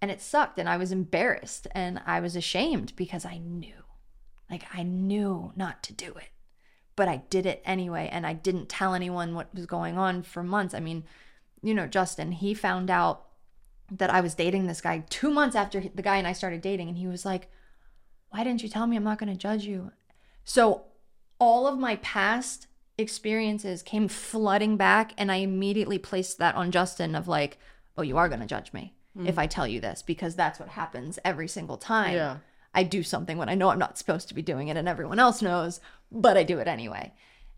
And 0.00 0.10
it 0.10 0.20
sucked, 0.20 0.58
and 0.58 0.68
I 0.68 0.76
was 0.76 0.92
embarrassed 0.92 1.66
and 1.72 2.00
I 2.06 2.20
was 2.20 2.36
ashamed 2.36 2.92
because 2.94 3.24
I 3.24 3.38
knew, 3.38 3.84
like, 4.48 4.64
I 4.72 4.84
knew 4.84 5.52
not 5.56 5.82
to 5.84 5.92
do 5.92 6.12
it, 6.14 6.30
but 6.94 7.08
I 7.08 7.22
did 7.30 7.46
it 7.46 7.62
anyway. 7.64 8.08
And 8.12 8.24
I 8.24 8.32
didn't 8.32 8.68
tell 8.68 8.94
anyone 8.94 9.34
what 9.34 9.52
was 9.52 9.66
going 9.66 9.98
on 9.98 10.22
for 10.22 10.42
months. 10.42 10.72
I 10.72 10.80
mean, 10.80 11.04
you 11.62 11.74
know, 11.74 11.88
Justin, 11.88 12.30
he 12.30 12.54
found 12.54 12.90
out 12.90 13.24
that 13.90 14.10
I 14.10 14.20
was 14.20 14.34
dating 14.34 14.66
this 14.66 14.80
guy 14.80 15.04
two 15.10 15.30
months 15.30 15.56
after 15.56 15.80
the 15.80 16.02
guy 16.02 16.16
and 16.16 16.28
I 16.28 16.32
started 16.32 16.60
dating, 16.60 16.88
and 16.88 16.98
he 16.98 17.08
was 17.08 17.24
like, 17.24 17.50
Why 18.30 18.44
didn't 18.44 18.62
you 18.62 18.68
tell 18.68 18.86
me 18.86 18.96
I'm 18.96 19.04
not 19.04 19.18
going 19.18 19.32
to 19.32 19.38
judge 19.38 19.64
you? 19.64 19.90
So, 20.44 20.84
all 21.40 21.66
of 21.66 21.78
my 21.78 21.96
past 21.96 22.68
experiences 22.98 23.82
came 23.82 24.08
flooding 24.08 24.76
back 24.76 25.12
and 25.16 25.30
I 25.30 25.36
immediately 25.36 25.98
placed 25.98 26.38
that 26.38 26.56
on 26.56 26.72
Justin 26.72 27.14
of 27.14 27.28
like, 27.28 27.58
oh, 27.96 28.02
you 28.02 28.18
are 28.18 28.28
going 28.28 28.40
to 28.40 28.46
judge 28.46 28.72
me 28.72 28.92
if 29.26 29.38
I 29.38 29.46
tell 29.46 29.66
you 29.66 29.80
this 29.80 30.02
because 30.02 30.34
that's 30.34 30.60
what 30.60 30.68
happens 30.68 31.18
every 31.24 31.48
single 31.48 31.76
time. 31.76 32.14
Yeah. 32.14 32.36
I 32.74 32.82
do 32.82 33.02
something 33.02 33.38
when 33.38 33.48
I 33.48 33.54
know 33.54 33.70
I'm 33.70 33.78
not 33.78 33.98
supposed 33.98 34.28
to 34.28 34.34
be 34.34 34.42
doing 34.42 34.68
it 34.68 34.76
and 34.76 34.88
everyone 34.88 35.18
else 35.18 35.42
knows, 35.42 35.80
but 36.12 36.36
I 36.36 36.42
do 36.42 36.58
it 36.58 36.68
anyway. 36.68 37.12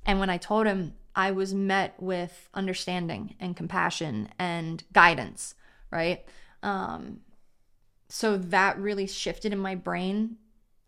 And 0.07 0.19
when 0.21 0.31
I 0.31 0.39
told 0.39 0.67
him, 0.67 0.95
I 1.15 1.33
was 1.33 1.53
met 1.53 1.95
with 2.01 2.49
understanding 2.55 3.35
and 3.41 3.57
compassion 3.57 4.29
and 4.39 4.83
guidance, 4.93 5.55
right? 5.91 6.25
Um, 6.63 7.21
so 8.09 8.39
that 8.39 8.79
really 8.79 9.07
shifted 9.07 9.53
in 9.53 9.59
my 9.59 9.75
brain 9.75 10.37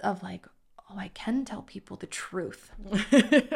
of 0.00 0.22
like, 0.22 0.46
oh, 0.88 0.96
I 0.96 1.08
can 1.08 1.44
tell 1.44 1.62
people 1.62 1.96
the 1.96 2.06
truth. 2.06 2.70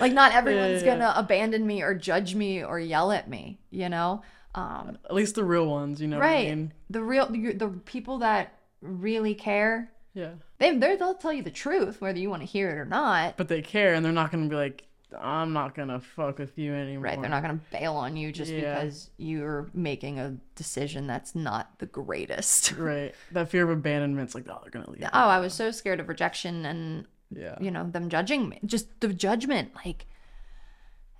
Like 0.00 0.12
not 0.12 0.32
everyone's 0.32 0.82
yeah. 0.82 0.96
gonna 0.96 1.12
abandon 1.16 1.66
me 1.66 1.82
or 1.82 1.94
judge 1.94 2.34
me 2.34 2.64
or 2.64 2.78
yell 2.78 3.12
at 3.12 3.28
me, 3.28 3.58
you 3.70 3.88
know. 3.88 4.22
Um, 4.54 4.98
At 5.04 5.14
least 5.14 5.34
the 5.34 5.44
real 5.44 5.66
ones, 5.66 6.00
you 6.00 6.06
know 6.08 6.18
what 6.18 6.26
I 6.26 6.32
right. 6.34 6.48
mean? 6.48 6.72
The 6.90 7.02
real 7.02 7.26
the, 7.28 7.52
the 7.54 7.68
people 7.68 8.18
that 8.18 8.54
really 8.80 9.34
care, 9.34 9.90
Yeah. 10.14 10.32
they 10.58 10.76
they're- 10.76 10.96
they'll 10.96 11.14
tell 11.14 11.32
you 11.32 11.42
the 11.42 11.50
truth 11.50 12.00
whether 12.00 12.18
you 12.18 12.30
want 12.30 12.42
to 12.42 12.46
hear 12.46 12.70
it 12.70 12.74
or 12.78 12.84
not. 12.84 13.36
But 13.36 13.48
they 13.48 13.62
care 13.62 13.94
and 13.94 14.04
they're 14.04 14.12
not 14.12 14.30
gonna 14.30 14.48
be 14.48 14.54
like, 14.56 14.84
I'm 15.18 15.52
not 15.52 15.74
gonna 15.74 16.00
fuck 16.00 16.38
with 16.38 16.58
you 16.58 16.72
anymore. 16.74 17.04
Right? 17.04 17.20
They're 17.20 17.30
not 17.30 17.42
gonna 17.42 17.60
bail 17.72 17.94
on 17.94 18.16
you 18.16 18.30
just 18.32 18.50
Yeah. 18.52 18.74
because 18.82 19.10
you're 19.16 19.68
making 19.74 20.18
a 20.18 20.36
decision 20.56 21.06
that's 21.06 21.34
not 21.34 21.78
the 21.78 21.86
greatest. 21.86 22.72
Right. 22.78 23.14
That 23.32 23.48
fear 23.48 23.64
of 23.64 23.70
abandonment's 23.70 24.34
like, 24.34 24.46
oh, 24.48 24.58
they're 24.62 24.70
gonna 24.70 24.90
leave. 24.90 25.02
Oh, 25.12 25.28
I 25.28 25.38
was 25.40 25.52
so 25.54 25.70
scared 25.70 25.98
of 26.00 26.08
rejection 26.08 26.64
and 26.66 27.06
Yeah. 27.30 27.56
you 27.60 27.70
know 27.72 27.88
them 27.90 28.08
judging 28.08 28.48
me 28.48 28.60
just 28.64 29.00
the 29.00 29.08
judgment 29.12 29.72
like 29.84 30.06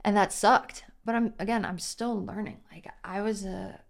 and 0.05 0.17
that 0.17 0.33
sucked 0.33 0.85
but 1.05 1.15
i'm 1.15 1.35
again 1.39 1.65
i'm 1.65 1.79
still 1.79 2.25
learning. 2.25 2.59
Like 2.73 2.87
i 3.05 3.21
was 3.21 3.45
a 3.45 3.81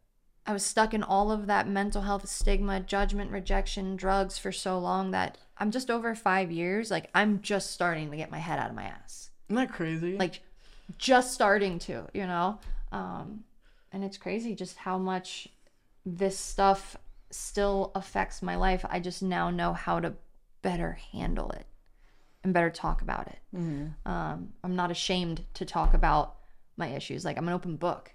i 0.46 0.52
was 0.52 0.64
stuck 0.64 0.92
in 0.94 1.02
all 1.02 1.30
of 1.32 1.46
that 1.46 1.68
mental 1.68 2.02
health 2.02 2.28
stigma 2.28 2.80
judgment 2.80 3.30
rejection 3.30 3.96
drugs 3.96 4.38
for 4.38 4.52
so 4.52 4.78
long 4.78 5.10
that 5.12 5.38
i'm 5.58 5.70
just 5.70 5.90
over 5.90 6.14
five 6.14 6.50
years 6.50 6.90
like 6.90 7.08
i'm 7.14 7.40
just 7.40 7.70
starting 7.70 8.10
to 8.10 8.16
get 8.16 8.30
my 8.30 8.38
head 8.38 8.58
out 8.58 8.70
of 8.70 8.76
my 8.76 8.84
ass. 8.84 9.30
Isn't 9.48 9.56
that 9.56 9.72
crazy? 9.72 10.16
like 10.16 10.40
just 10.98 11.32
starting 11.32 11.78
to 11.80 12.06
you 12.12 12.26
know? 12.26 12.58
Um 12.92 13.44
and 13.92 14.04
it's 14.04 14.18
crazy 14.18 14.54
just 14.54 14.76
how 14.76 14.98
much 14.98 15.48
this 16.04 16.38
stuff 16.38 16.96
still 17.30 17.90
affects 17.94 18.42
my 18.42 18.56
life. 18.56 18.84
I 18.88 19.00
just 19.00 19.22
now 19.22 19.50
know 19.50 19.72
how 19.72 20.00
to 20.00 20.14
better 20.62 20.98
handle 21.12 21.50
it 21.50 21.66
and 22.42 22.52
better 22.52 22.70
talk 22.70 23.00
about 23.02 23.28
it. 23.28 23.38
Um 24.04 24.52
i'm 24.62 24.76
not 24.76 24.90
ashamed 24.90 25.44
to 25.54 25.64
talk 25.64 25.94
about 25.94 26.36
my 26.76 26.88
issues 26.88 27.24
like 27.24 27.36
i'm 27.38 27.48
an 27.48 27.54
open 27.54 27.76
book 27.76 28.12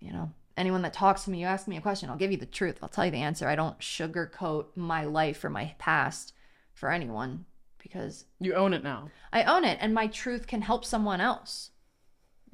you 0.00 0.12
know 0.12 0.30
anyone 0.56 0.82
that 0.82 0.92
talks 0.92 1.24
to 1.24 1.30
me 1.30 1.40
you 1.40 1.46
ask 1.46 1.68
me 1.68 1.76
a 1.76 1.80
question 1.80 2.08
i'll 2.08 2.16
give 2.16 2.30
you 2.30 2.36
the 2.36 2.46
truth 2.46 2.78
i'll 2.82 2.88
tell 2.88 3.04
you 3.04 3.10
the 3.10 3.18
answer 3.18 3.48
i 3.48 3.54
don't 3.56 3.78
sugarcoat 3.80 4.66
my 4.74 5.04
life 5.04 5.44
or 5.44 5.50
my 5.50 5.74
past 5.78 6.32
for 6.72 6.90
anyone 6.90 7.44
because 7.86 8.24
you 8.40 8.54
own 8.54 8.74
it 8.74 8.82
now. 8.82 9.10
I 9.32 9.44
own 9.44 9.64
it 9.64 9.78
and 9.80 9.94
my 9.94 10.08
truth 10.08 10.46
can 10.46 10.62
help 10.62 10.84
someone 10.84 11.20
else. 11.20 11.70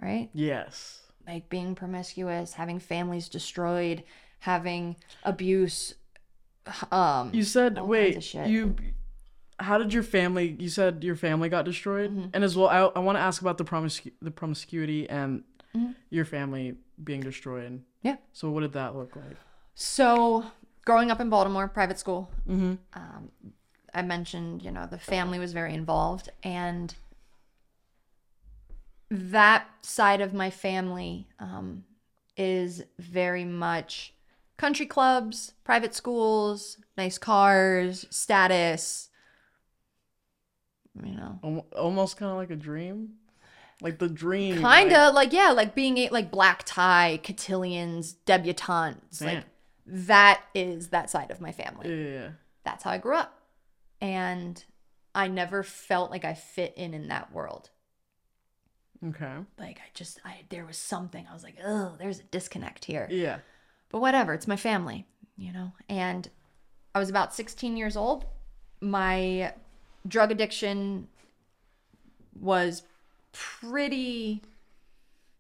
Right? 0.01 0.31
Yes. 0.33 1.01
Like 1.27 1.49
being 1.49 1.75
promiscuous, 1.75 2.55
having 2.55 2.79
families 2.79 3.29
destroyed, 3.29 4.05
having 4.41 4.97
abuse 5.25 5.95
um 6.91 7.31
You 7.33 7.45
said, 7.45 7.81
wait, 7.81 8.35
you. 8.35 8.77
How 9.63 9.79
did 9.79 9.93
your 9.95 10.03
family? 10.03 10.57
You 10.59 10.69
said 10.69 11.03
your 11.05 11.17
family 11.17 11.49
got 11.49 11.65
destroyed, 11.65 12.11
Mm-hmm. 12.11 12.29
and 12.35 12.45
as 12.45 12.57
well, 12.57 12.69
I, 12.69 12.99
I 12.99 13.01
want 13.01 13.17
to 13.17 13.23
ask 13.23 13.41
about 13.41 13.59
the 13.59 13.65
promiscu- 13.65 14.13
the 14.21 14.31
promiscuity 14.31 15.09
and 15.09 15.45
Mm-hmm. 15.75 15.93
your 16.11 16.27
family 16.27 16.75
being 17.03 17.21
destroyed. 17.21 17.83
Yeah. 18.03 18.17
So 18.33 18.51
what 18.51 18.61
did 18.61 18.73
that 18.75 18.95
look 18.95 19.17
like? 19.17 19.37
So, 19.75 20.45
growing 20.85 21.11
up 21.11 21.19
in 21.21 21.31
Baltimore, 21.31 21.67
private 21.69 21.99
school, 21.99 22.29
Mm-hmm. 22.49 22.75
um, 22.95 23.31
I 23.95 24.03
mentioned, 24.03 24.63
you 24.63 24.71
know, 24.71 24.87
the 24.87 24.99
family 24.99 25.39
was 25.39 25.53
very 25.53 25.73
involved, 25.75 26.29
and 26.43 26.95
that 29.11 29.67
side 29.83 30.21
of 30.21 30.33
my 30.35 30.51
family 30.51 31.27
um, 31.39 31.85
is 32.37 32.85
very 32.99 33.45
much 33.45 34.15
country 34.57 34.87
clubs, 34.87 35.53
private 35.65 35.95
schools, 35.95 36.79
nice 36.97 37.19
cars, 37.19 38.07
status. 38.11 39.09
You 41.01 41.15
know, 41.15 41.67
Almost 41.77 42.17
kind 42.19 42.31
of 42.31 42.37
like 42.37 42.51
a 42.51 42.57
dream, 42.57 43.15
like 43.81 43.99
the 43.99 44.09
dream. 44.09 44.61
kind 44.61 44.93
of 44.93 45.15
like 45.15 45.33
yeah, 45.33 45.51
like 45.51 45.75
being 45.75 45.97
a, 45.99 46.09
like 46.11 46.31
black 46.31 46.65
tie, 46.65 47.19
cotillions, 47.23 48.17
debutantes, 48.27 49.23
like 49.23 49.45
that 49.87 50.43
is 50.55 50.89
that 50.89 51.09
side 51.11 51.31
of 51.31 51.41
my 51.41 51.51
family. 51.53 52.13
Yeah. 52.13 52.29
that's 52.65 52.85
how 52.85 52.91
I 52.91 52.99
grew 52.99 53.17
up. 53.17 53.39
And 54.01 54.63
I 55.15 55.29
never 55.29 55.63
felt 55.63 56.11
like 56.11 56.25
I 56.25 56.35
fit 56.35 56.75
in 56.77 56.93
in 56.95 57.09
that 57.09 57.33
world. 57.33 57.71
Okay. 59.05 59.35
Like 59.59 59.79
I 59.79 59.89
just 59.95 60.21
I 60.25 60.41
there 60.51 60.65
was 60.65 60.77
something 60.77 61.27
I 61.29 61.33
was 61.35 61.43
like, 61.43 61.57
"Oh, 61.65 61.95
there's 61.99 62.21
a 62.21 62.25
disconnect 62.25 62.85
here." 62.85 63.09
Yeah. 63.11 63.39
But 63.89 64.01
whatever, 64.01 64.33
it's 64.35 64.47
my 64.47 64.57
family, 64.57 65.07
you 65.37 65.53
know. 65.53 65.73
And 65.89 66.29
I 66.95 66.99
was 66.99 67.11
about 67.11 67.35
16 67.35 67.77
years 67.77 67.97
old. 67.97 68.27
My 68.81 69.55
drug 70.07 70.31
addiction 70.31 71.09
was 72.41 72.83
pretty 73.33 74.43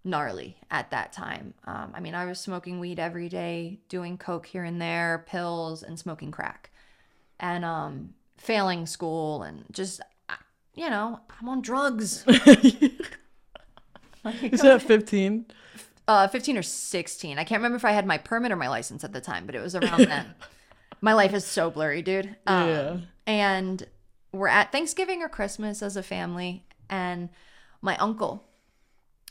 gnarly 0.04 0.56
at 0.70 0.90
that 0.90 1.12
time. 1.12 1.54
Um, 1.64 1.92
I 1.94 2.00
mean, 2.00 2.14
I 2.14 2.24
was 2.26 2.38
smoking 2.40 2.80
weed 2.80 2.98
every 2.98 3.28
day, 3.28 3.78
doing 3.88 4.18
coke 4.18 4.46
here 4.46 4.64
and 4.64 4.80
there, 4.80 5.24
pills, 5.28 5.82
and 5.82 5.98
smoking 5.98 6.30
crack, 6.30 6.70
and 7.40 7.64
um, 7.64 8.14
failing 8.36 8.86
school, 8.86 9.42
and 9.42 9.64
just 9.72 10.00
you 10.74 10.88
know, 10.88 11.20
I'm 11.40 11.48
on 11.50 11.60
drugs. 11.60 12.24
Is 14.42 14.60
that 14.60 14.82
15? 14.82 15.46
uh 16.08 16.26
15 16.26 16.58
or 16.58 16.62
16 16.62 17.38
i 17.38 17.44
can't 17.44 17.60
remember 17.60 17.76
if 17.76 17.84
i 17.84 17.92
had 17.92 18.04
my 18.04 18.18
permit 18.18 18.50
or 18.50 18.56
my 18.56 18.68
license 18.68 19.04
at 19.04 19.12
the 19.12 19.20
time 19.20 19.46
but 19.46 19.54
it 19.54 19.60
was 19.62 19.76
around 19.76 20.00
then 20.00 20.26
my 21.00 21.12
life 21.12 21.32
is 21.32 21.44
so 21.44 21.70
blurry 21.70 22.02
dude 22.02 22.34
um, 22.48 22.68
Yeah. 22.68 22.96
and 23.24 23.86
we're 24.32 24.48
at 24.48 24.72
thanksgiving 24.72 25.22
or 25.22 25.28
christmas 25.28 25.82
as 25.82 25.96
a 25.96 26.02
family 26.02 26.64
and 26.88 27.28
my 27.80 27.96
uncle 27.98 28.44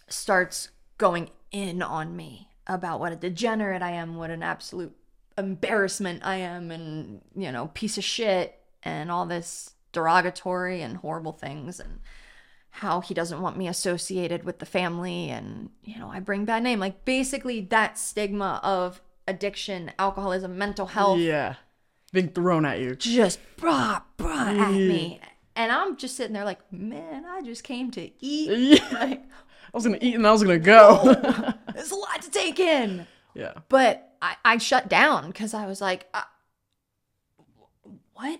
starts 0.07 0.69
going 0.97 1.29
in 1.51 1.81
on 1.81 2.15
me 2.15 2.49
about 2.67 2.99
what 2.99 3.11
a 3.11 3.15
degenerate 3.15 3.81
i 3.81 3.91
am 3.91 4.15
what 4.15 4.29
an 4.29 4.43
absolute 4.43 4.95
embarrassment 5.37 6.21
i 6.23 6.35
am 6.35 6.71
and 6.71 7.21
you 7.35 7.51
know 7.51 7.67
piece 7.73 7.97
of 7.97 8.03
shit 8.03 8.59
and 8.83 9.11
all 9.11 9.25
this 9.25 9.73
derogatory 9.91 10.81
and 10.81 10.97
horrible 10.97 11.33
things 11.33 11.79
and 11.79 11.99
how 12.71 13.01
he 13.01 13.13
doesn't 13.13 13.41
want 13.41 13.57
me 13.57 13.67
associated 13.67 14.43
with 14.43 14.59
the 14.59 14.65
family 14.65 15.29
and 15.29 15.69
you 15.83 15.99
know 15.99 16.09
I 16.09 16.19
bring 16.19 16.45
bad 16.45 16.63
name 16.63 16.79
like 16.79 17.03
basically 17.03 17.61
that 17.61 17.97
stigma 17.97 18.59
of 18.63 19.01
addiction, 19.27 19.91
alcoholism, 19.99 20.57
mental 20.57 20.87
health 20.87 21.19
Yeah. 21.19 21.55
Being 22.11 22.29
thrown 22.29 22.65
at 22.65 22.79
you. 22.79 22.95
just 22.95 23.39
brah 23.57 24.01
brah 24.17 24.59
at 24.59 24.71
me. 24.73 25.19
And 25.55 25.71
I'm 25.71 25.97
just 25.97 26.15
sitting 26.15 26.33
there 26.33 26.45
like, 26.45 26.59
man, 26.71 27.25
I 27.25 27.41
just 27.41 27.63
came 27.63 27.91
to 27.91 28.09
eat. 28.23 28.79
Yeah. 28.79 28.87
Like, 28.99 29.23
I 29.73 29.77
was 29.77 29.85
gonna 29.85 29.99
eat 30.01 30.15
and 30.15 30.27
I 30.27 30.31
was 30.31 30.43
gonna 30.43 30.59
go. 30.59 31.01
there's 31.73 31.91
a 31.91 31.95
lot 31.95 32.21
to 32.23 32.29
take 32.29 32.59
in. 32.59 33.07
yeah. 33.33 33.53
But 33.69 34.15
I, 34.21 34.35
I 34.43 34.57
shut 34.57 34.89
down 34.89 35.27
because 35.27 35.53
I 35.53 35.65
was 35.65 35.79
like, 35.79 36.07
uh, 36.13 36.23
what? 38.13 38.39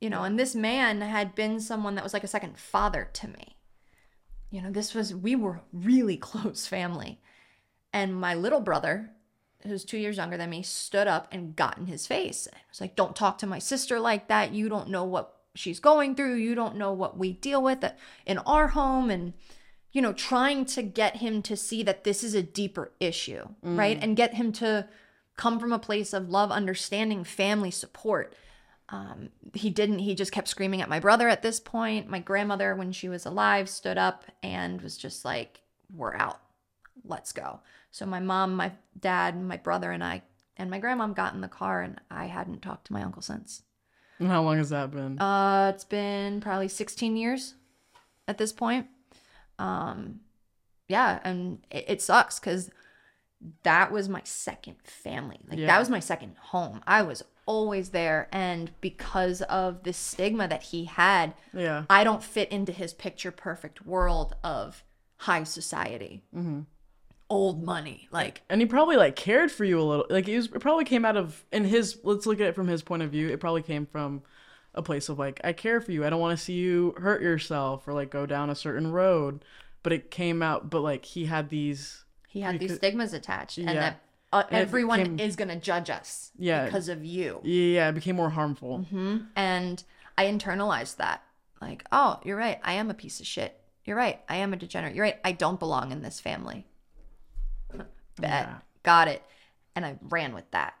You 0.00 0.10
know, 0.10 0.22
and 0.22 0.38
this 0.38 0.54
man 0.54 1.00
had 1.00 1.34
been 1.34 1.58
someone 1.60 1.96
that 1.96 2.04
was 2.04 2.12
like 2.12 2.22
a 2.22 2.28
second 2.28 2.56
father 2.58 3.08
to 3.14 3.28
me. 3.28 3.56
You 4.50 4.62
know, 4.62 4.70
this 4.70 4.94
was, 4.94 5.14
we 5.14 5.34
were 5.34 5.60
really 5.72 6.16
close 6.30 6.66
family. 6.66 7.20
And 7.92 8.14
my 8.14 8.34
little 8.34 8.60
brother, 8.60 9.10
who's 9.64 9.84
two 9.84 9.98
years 9.98 10.16
younger 10.16 10.36
than 10.36 10.50
me, 10.50 10.62
stood 10.62 11.06
up 11.06 11.28
and 11.32 11.56
got 11.56 11.78
in 11.78 11.86
his 11.86 12.06
face. 12.06 12.46
And 12.46 12.56
was 12.70 12.80
like, 12.80 12.96
don't 12.96 13.16
talk 13.16 13.38
to 13.38 13.46
my 13.46 13.58
sister 13.58 13.98
like 13.98 14.28
that. 14.28 14.52
You 14.52 14.68
don't 14.68 14.88
know 14.88 15.04
what 15.04 15.34
she's 15.54 15.80
going 15.80 16.14
through. 16.14 16.36
You 16.36 16.54
don't 16.54 16.76
know 16.76 16.92
what 16.92 17.18
we 17.18 17.32
deal 17.32 17.62
with 17.62 17.84
in 18.24 18.38
our 18.38 18.68
home. 18.68 19.10
And, 19.10 19.32
you 19.92 20.00
know, 20.00 20.12
trying 20.12 20.64
to 20.66 20.82
get 20.82 21.16
him 21.16 21.42
to 21.42 21.56
see 21.56 21.82
that 21.82 22.04
this 22.04 22.22
is 22.22 22.34
a 22.34 22.42
deeper 22.42 22.92
issue, 23.00 23.48
right? 23.62 23.98
And 24.00 24.16
get 24.16 24.34
him 24.34 24.52
to 24.52 24.88
come 25.36 25.58
from 25.58 25.72
a 25.72 25.78
place 25.78 26.12
of 26.12 26.28
love, 26.30 26.50
understanding, 26.50 27.24
family 27.24 27.70
support. 27.70 28.34
Um, 28.90 29.30
he 29.54 29.70
didn't, 29.70 29.98
he 29.98 30.14
just 30.14 30.32
kept 30.32 30.48
screaming 30.48 30.80
at 30.80 30.88
my 30.88 31.00
brother 31.00 31.28
at 31.28 31.42
this 31.42 31.60
point. 31.60 32.08
My 32.08 32.20
grandmother, 32.20 32.74
when 32.74 32.92
she 32.92 33.08
was 33.08 33.26
alive, 33.26 33.68
stood 33.68 33.98
up 33.98 34.24
and 34.42 34.80
was 34.80 34.96
just 34.96 35.24
like, 35.24 35.60
We're 35.94 36.14
out. 36.14 36.40
Let's 37.04 37.32
go. 37.32 37.60
So 37.90 38.06
my 38.06 38.20
mom, 38.20 38.54
my 38.54 38.72
dad, 38.98 39.40
my 39.40 39.56
brother, 39.56 39.90
and 39.92 40.04
I, 40.04 40.22
and 40.56 40.70
my 40.70 40.80
grandmom 40.80 41.14
got 41.14 41.34
in 41.34 41.40
the 41.40 41.48
car, 41.48 41.82
and 41.82 42.00
I 42.10 42.26
hadn't 42.26 42.62
talked 42.62 42.86
to 42.88 42.92
my 42.92 43.02
uncle 43.02 43.22
since. 43.22 43.62
And 44.18 44.28
how 44.28 44.42
long 44.42 44.58
has 44.58 44.70
that 44.70 44.90
been? 44.90 45.18
Uh, 45.20 45.72
it's 45.74 45.84
been 45.84 46.40
probably 46.40 46.68
16 46.68 47.16
years 47.16 47.54
at 48.26 48.38
this 48.38 48.52
point. 48.52 48.86
Um, 49.58 50.20
yeah, 50.88 51.20
and 51.24 51.58
it, 51.70 51.84
it 51.88 52.02
sucks 52.02 52.38
because 52.38 52.70
that 53.62 53.92
was 53.92 54.08
my 54.08 54.22
second 54.24 54.76
family. 54.82 55.38
Like 55.48 55.58
Yeah. 55.60 55.66
that 55.66 55.78
was 55.78 55.88
my 55.88 56.00
second 56.00 56.36
home. 56.38 56.80
I 56.86 57.02
was 57.02 57.22
always 57.46 57.90
there, 57.90 58.28
and 58.32 58.70
because 58.80 59.40
of 59.42 59.84
the 59.84 59.92
stigma 59.92 60.48
that 60.48 60.64
he 60.64 60.84
had, 60.84 61.34
yeah. 61.54 61.84
I 61.88 62.04
don't 62.04 62.22
fit 62.22 62.50
into 62.50 62.72
his 62.72 62.92
picture 62.92 63.30
perfect 63.30 63.86
world 63.86 64.34
of 64.44 64.82
high 65.18 65.44
society, 65.44 66.22
old 67.30 67.62
money. 67.62 68.08
Like 68.10 68.42
And 68.48 68.60
he 68.60 68.66
probably 68.66 68.96
like 68.96 69.16
cared 69.16 69.50
for 69.52 69.64
you 69.64 69.80
a 69.80 69.82
little. 69.82 70.06
Like 70.08 70.28
it, 70.28 70.36
was, 70.36 70.46
it 70.46 70.60
probably 70.60 70.84
came 70.84 71.04
out 71.04 71.16
of 71.16 71.44
in 71.52 71.64
his. 71.64 71.98
Let's 72.02 72.26
look 72.26 72.40
at 72.40 72.46
it 72.46 72.54
from 72.54 72.68
his 72.68 72.82
point 72.82 73.02
of 73.02 73.10
view. 73.10 73.28
It 73.28 73.40
probably 73.40 73.62
came 73.62 73.86
from 73.86 74.22
a 74.74 74.82
place 74.82 75.08
of 75.08 75.18
like 75.18 75.40
I 75.44 75.52
care 75.52 75.80
for 75.80 75.92
you. 75.92 76.04
I 76.04 76.10
don't 76.10 76.20
want 76.20 76.38
to 76.38 76.42
see 76.44 76.54
you 76.54 76.94
hurt 76.98 77.20
yourself 77.22 77.86
or 77.88 77.92
like 77.94 78.10
go 78.10 78.26
down 78.26 78.50
a 78.50 78.54
certain 78.54 78.92
road. 78.92 79.44
But 79.82 79.92
it 79.92 80.10
came 80.10 80.42
out. 80.42 80.70
But 80.70 80.80
like 80.80 81.04
he 81.04 81.26
had 81.26 81.48
these. 81.50 82.04
he 82.28 82.40
had 82.40 82.58
these 82.58 82.76
stigmas 82.76 83.12
attached, 83.12 83.58
and 83.58 83.66
Yeah. 83.68 83.74
that 83.74 84.00
uh, 84.32 84.42
everyone 84.50 85.00
became- 85.02 85.20
is 85.20 85.36
gonna 85.36 85.56
judge 85.56 85.88
us 85.90 86.30
Yeah. 86.38 86.64
because 86.66 86.88
of 86.88 87.04
you. 87.04 87.40
Yeah, 87.44 87.88
it 87.88 87.94
became 87.94 88.16
more 88.16 88.30
harmful. 88.30 88.84
And 89.36 89.82
I 90.18 90.24
internalized 90.26 90.96
that. 90.96 91.22
Like, 91.62 91.84
oh, 91.90 92.20
you're 92.24 92.36
right. 92.36 92.58
I 92.62 92.74
am 92.74 92.90
a 92.90 92.94
piece 92.94 93.18
of 93.20 93.26
shit. 93.26 93.58
You're 93.84 93.96
right. 93.96 94.20
I 94.28 94.36
am 94.36 94.52
a 94.52 94.56
degenerate. 94.56 94.94
You're 94.94 95.04
right. 95.04 95.18
I 95.24 95.32
don't 95.32 95.58
belong 95.58 95.90
in 95.92 96.02
this 96.02 96.20
family. 96.20 96.66
Bet. 98.18 98.46
Yeah. 98.46 98.58
Got 98.82 99.08
it. 99.08 99.22
And 99.74 99.84
I 99.86 99.98
ran 100.02 100.34
with 100.34 100.50
that. 100.50 100.74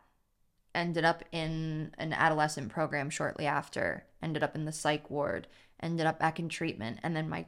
Ended 0.74 1.04
up 1.04 1.24
in 1.32 1.94
an 1.98 2.12
adolescent 2.12 2.70
program 2.70 3.10
shortly 3.10 3.46
after. 3.46 4.04
Ended 4.22 4.42
up 4.42 4.54
in 4.54 4.64
the 4.64 4.72
psych 4.72 5.10
ward. 5.10 5.46
Ended 5.80 6.06
up 6.06 6.18
back 6.18 6.38
in 6.38 6.48
treatment. 6.48 6.98
And 7.02 7.14
then 7.16 7.28
my 7.28 7.46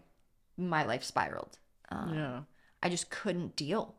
my 0.57 0.85
life 0.85 1.05
spiraled. 1.05 1.59
Um, 1.91 2.15
Yeah. 2.15 2.41
I 2.83 2.89
just 2.89 3.11
couldn't 3.11 3.57
deal 3.57 3.95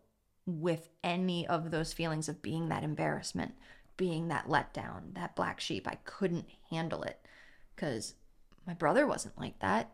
with 0.45 0.89
any 1.03 1.47
of 1.47 1.71
those 1.71 1.93
feelings 1.93 2.27
of 2.27 2.41
being 2.41 2.69
that 2.69 2.83
embarrassment, 2.83 3.53
being 3.97 4.27
that 4.29 4.47
letdown, 4.47 5.13
that 5.13 5.35
black 5.35 5.59
sheep. 5.59 5.87
I 5.87 5.95
couldn't 6.03 6.45
handle 6.69 7.03
it 7.03 7.19
because 7.75 8.15
my 8.65 8.73
brother 8.73 9.05
wasn't 9.05 9.39
like 9.39 9.59
that. 9.59 9.91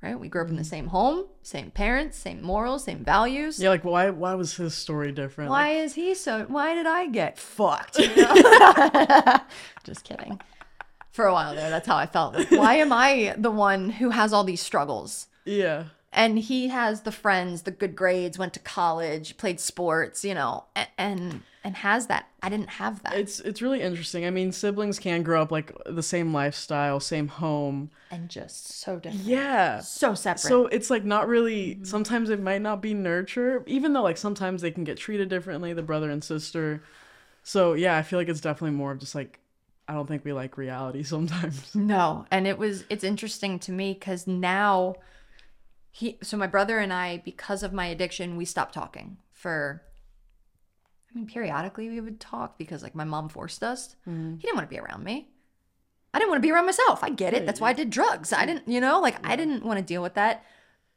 Right? 0.00 0.18
We 0.18 0.28
grew 0.28 0.42
up 0.42 0.48
in 0.48 0.56
the 0.56 0.62
same 0.64 0.86
home, 0.88 1.24
same 1.42 1.72
parents, 1.72 2.16
same 2.16 2.40
morals, 2.40 2.84
same 2.84 3.04
values. 3.04 3.58
Yeah. 3.58 3.70
Like 3.70 3.84
why? 3.84 4.10
Why 4.10 4.34
was 4.34 4.54
his 4.56 4.74
story 4.74 5.10
different? 5.12 5.50
Why 5.50 5.74
Like, 5.74 5.78
is 5.78 5.94
he 5.94 6.14
so? 6.14 6.44
Why 6.48 6.74
did 6.74 6.86
I 6.86 7.08
get 7.08 7.36
fucked? 7.38 7.98
you 7.98 8.06
know? 8.16 8.34
Just 9.84 10.04
kidding. 10.04 10.40
For 11.10 11.26
a 11.26 11.32
while 11.32 11.54
there, 11.56 11.68
that's 11.68 11.86
how 11.88 11.96
I 11.96 12.06
felt. 12.06 12.34
Like, 12.34 12.50
why 12.52 12.74
am 12.76 12.92
I 12.92 13.34
the 13.36 13.50
one 13.50 13.90
who 13.90 14.10
has 14.10 14.32
all 14.32 14.44
these 14.44 14.60
struggles? 14.60 15.26
yeah. 15.44 15.84
and 16.12 16.38
he 16.38 16.68
has 16.68 17.02
the 17.02 17.12
friends 17.12 17.62
the 17.62 17.70
good 17.70 17.94
grades 17.96 18.38
went 18.38 18.52
to 18.54 18.60
college 18.60 19.36
played 19.36 19.58
sports 19.60 20.24
you 20.24 20.34
know 20.34 20.64
and 20.76 20.88
and, 20.98 21.42
and 21.64 21.76
has 21.76 22.06
that 22.06 22.28
i 22.42 22.48
didn't 22.48 22.68
have 22.70 23.02
that 23.02 23.14
It's 23.14 23.40
it's 23.40 23.60
really 23.60 23.80
interesting. 23.82 24.24
I 24.24 24.30
mean, 24.30 24.52
siblings 24.52 24.98
can 24.98 25.22
grow 25.22 25.42
up 25.42 25.50
like 25.50 25.72
the 25.86 26.02
same 26.02 26.32
lifestyle, 26.32 27.00
same 27.00 27.28
home. 27.28 27.90
and 28.10 28.28
just 28.28 28.68
so 28.80 28.98
different 28.98 29.24
Yeah. 29.26 29.80
so 29.80 30.14
separate 30.14 30.40
So 30.40 30.66
it's 30.66 30.88
like 30.90 31.04
not 31.04 31.26
really. 31.28 31.74
Mm-hmm. 31.74 31.84
Sometimes 31.84 32.30
it 32.30 32.40
might 32.40 32.62
not 32.62 32.80
be 32.80 32.94
nurture, 32.94 33.64
even 33.66 33.92
though 33.92 34.02
like 34.04 34.16
sometimes 34.16 34.62
they 34.62 34.70
can 34.70 34.84
get 34.84 34.96
treated 34.98 35.28
differently, 35.28 35.72
the 35.72 35.82
brother 35.82 36.10
and 36.10 36.22
sister. 36.22 36.82
So 37.42 37.72
yeah, 37.74 37.96
I 37.96 38.02
feel 38.02 38.18
like 38.18 38.28
it's 38.28 38.40
definitely 38.40 38.76
more 38.76 38.92
of 38.92 38.98
just 39.00 39.14
like 39.16 39.40
I 39.88 39.94
don't 39.94 40.06
think 40.06 40.24
we 40.24 40.32
like 40.32 40.56
reality 40.56 41.02
sometimes. 41.14 41.74
no 41.74 42.24
and 42.30 42.46
it 42.46 42.56
was 42.58 42.84
it's 42.88 43.02
interesting 43.04 43.58
to 43.60 43.72
me 43.72 43.94
because 43.94 44.26
now 44.28 44.94
he 45.90 46.18
so 46.22 46.36
my 46.36 46.46
brother 46.46 46.78
and 46.78 46.92
i 46.92 47.20
because 47.24 47.62
of 47.64 47.72
my 47.72 47.86
addiction 47.86 48.36
we 48.36 48.44
stopped 48.44 48.74
talking 48.74 49.16
for 49.32 49.82
I 51.10 51.14
mean, 51.14 51.26
periodically 51.26 51.88
we 51.88 52.00
would 52.00 52.20
talk 52.20 52.58
because 52.58 52.82
like 52.82 52.94
my 52.94 53.04
mom 53.04 53.28
forced 53.28 53.62
us. 53.62 53.96
Mm-hmm. 54.08 54.36
He 54.36 54.42
didn't 54.42 54.56
want 54.56 54.68
to 54.68 54.74
be 54.74 54.80
around 54.80 55.04
me. 55.04 55.28
I 56.12 56.18
didn't 56.18 56.30
want 56.30 56.42
to 56.42 56.46
be 56.46 56.52
around 56.52 56.66
myself. 56.66 57.04
I 57.04 57.10
get 57.10 57.34
it. 57.34 57.46
That's 57.46 57.60
why 57.60 57.70
I 57.70 57.74
did 57.74 57.90
drugs. 57.90 58.32
I 58.32 58.46
didn't, 58.46 58.68
you 58.68 58.80
know, 58.80 59.00
like 59.00 59.24
I 59.26 59.36
didn't 59.36 59.64
want 59.64 59.78
to 59.78 59.84
deal 59.84 60.02
with 60.02 60.14
that. 60.14 60.44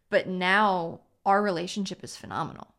But 0.09 0.27
now 0.27 1.01
our 1.25 1.41
relationship 1.41 2.03
is 2.03 2.15
phenomenal. 2.15 2.73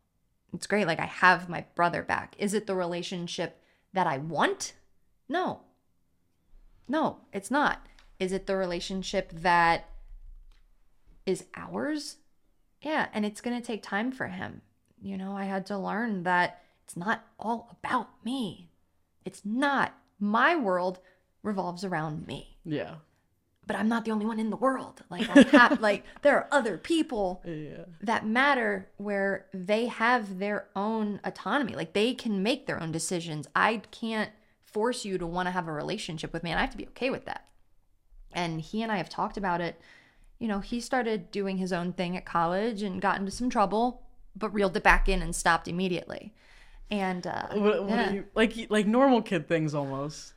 It's 0.53 0.67
great. 0.67 0.87
Like 0.87 0.99
I 0.99 1.05
have 1.05 1.49
my 1.49 1.65
brother 1.75 2.03
back. 2.03 2.35
Is 2.37 2.53
it 2.53 2.67
the 2.67 2.75
relationship 2.75 3.61
that 3.93 4.07
I 4.07 4.17
want? 4.17 4.73
No. 5.29 5.61
No, 6.87 7.19
it's 7.31 7.49
not. 7.49 7.87
Is 8.19 8.31
it 8.31 8.45
the 8.45 8.55
relationship 8.55 9.31
that 9.31 9.89
is 11.25 11.45
ours? 11.55 12.17
Yeah, 12.81 13.07
and 13.13 13.25
it's 13.25 13.41
going 13.41 13.59
to 13.59 13.65
take 13.65 13.81
time 13.81 14.11
for 14.11 14.27
him. 14.27 14.61
You 15.01 15.17
know, 15.17 15.35
I 15.35 15.45
had 15.45 15.65
to 15.67 15.77
learn 15.77 16.23
that 16.23 16.61
it's 16.83 16.95
not 16.97 17.23
all 17.39 17.69
about 17.71 18.09
me. 18.25 18.69
It's 19.25 19.41
not. 19.45 19.93
My 20.19 20.55
world 20.55 20.99
revolves 21.41 21.83
around 21.83 22.27
me. 22.27 22.57
Yeah. 22.65 22.95
But 23.65 23.77
I'm 23.77 23.87
not 23.87 24.03
the 24.03 24.11
only 24.11 24.25
one 24.25 24.39
in 24.39 24.49
the 24.49 24.57
world. 24.57 25.03
Like 25.09 25.29
I 25.29 25.41
have 25.57 25.79
like 25.89 26.03
there 26.21 26.35
are 26.37 26.47
other 26.51 26.77
people 26.77 27.41
Yeah. 27.45 27.85
that 28.01 28.25
matter 28.25 28.89
where 28.97 29.45
they 29.53 29.87
have 29.87 30.39
their 30.39 30.67
own 30.75 31.21
autonomy. 31.23 31.73
Like 31.75 31.93
they 31.93 32.13
can 32.13 32.43
make 32.43 32.65
their 32.67 32.81
own 32.81 32.91
decisions. 32.91 33.47
I 33.55 33.77
can't 33.91 34.31
force 34.65 35.05
you 35.05 35.17
to 35.17 35.25
want 35.27 35.47
to 35.47 35.51
have 35.51 35.67
a 35.67 35.71
relationship 35.71 36.33
with 36.33 36.43
me 36.43 36.49
and 36.51 36.59
I 36.59 36.63
have 36.63 36.71
to 36.71 36.77
be 36.77 36.87
okay 36.87 37.09
with 37.09 37.25
that. 37.25 37.45
And 38.33 38.59
he 38.59 38.81
and 38.81 38.91
I 38.91 38.97
have 38.97 39.09
talked 39.09 39.37
about 39.37 39.61
it. 39.61 39.79
You 40.39 40.47
know, 40.49 40.59
he 40.59 40.81
started 40.81 41.31
doing 41.31 41.57
his 41.57 41.71
own 41.71 41.93
thing 41.93 42.17
at 42.17 42.25
college 42.25 42.81
and 42.81 43.01
got 43.01 43.17
into 43.19 43.31
some 43.31 43.49
trouble, 43.49 44.01
but 44.35 44.53
reeled 44.53 44.75
it 44.75 44.83
back 44.83 45.07
in 45.07 45.21
and 45.21 45.33
stopped 45.35 45.67
immediately. 45.69 46.33
And 46.91 47.25
uh 47.25 47.47
What, 47.53 47.83
what 47.83 47.89
yeah. 47.89 48.11
you, 48.11 48.25
like 48.35 48.53
like 48.69 48.85
normal 48.87 49.21
kid 49.21 49.47
things 49.47 49.73
almost. 49.73 50.33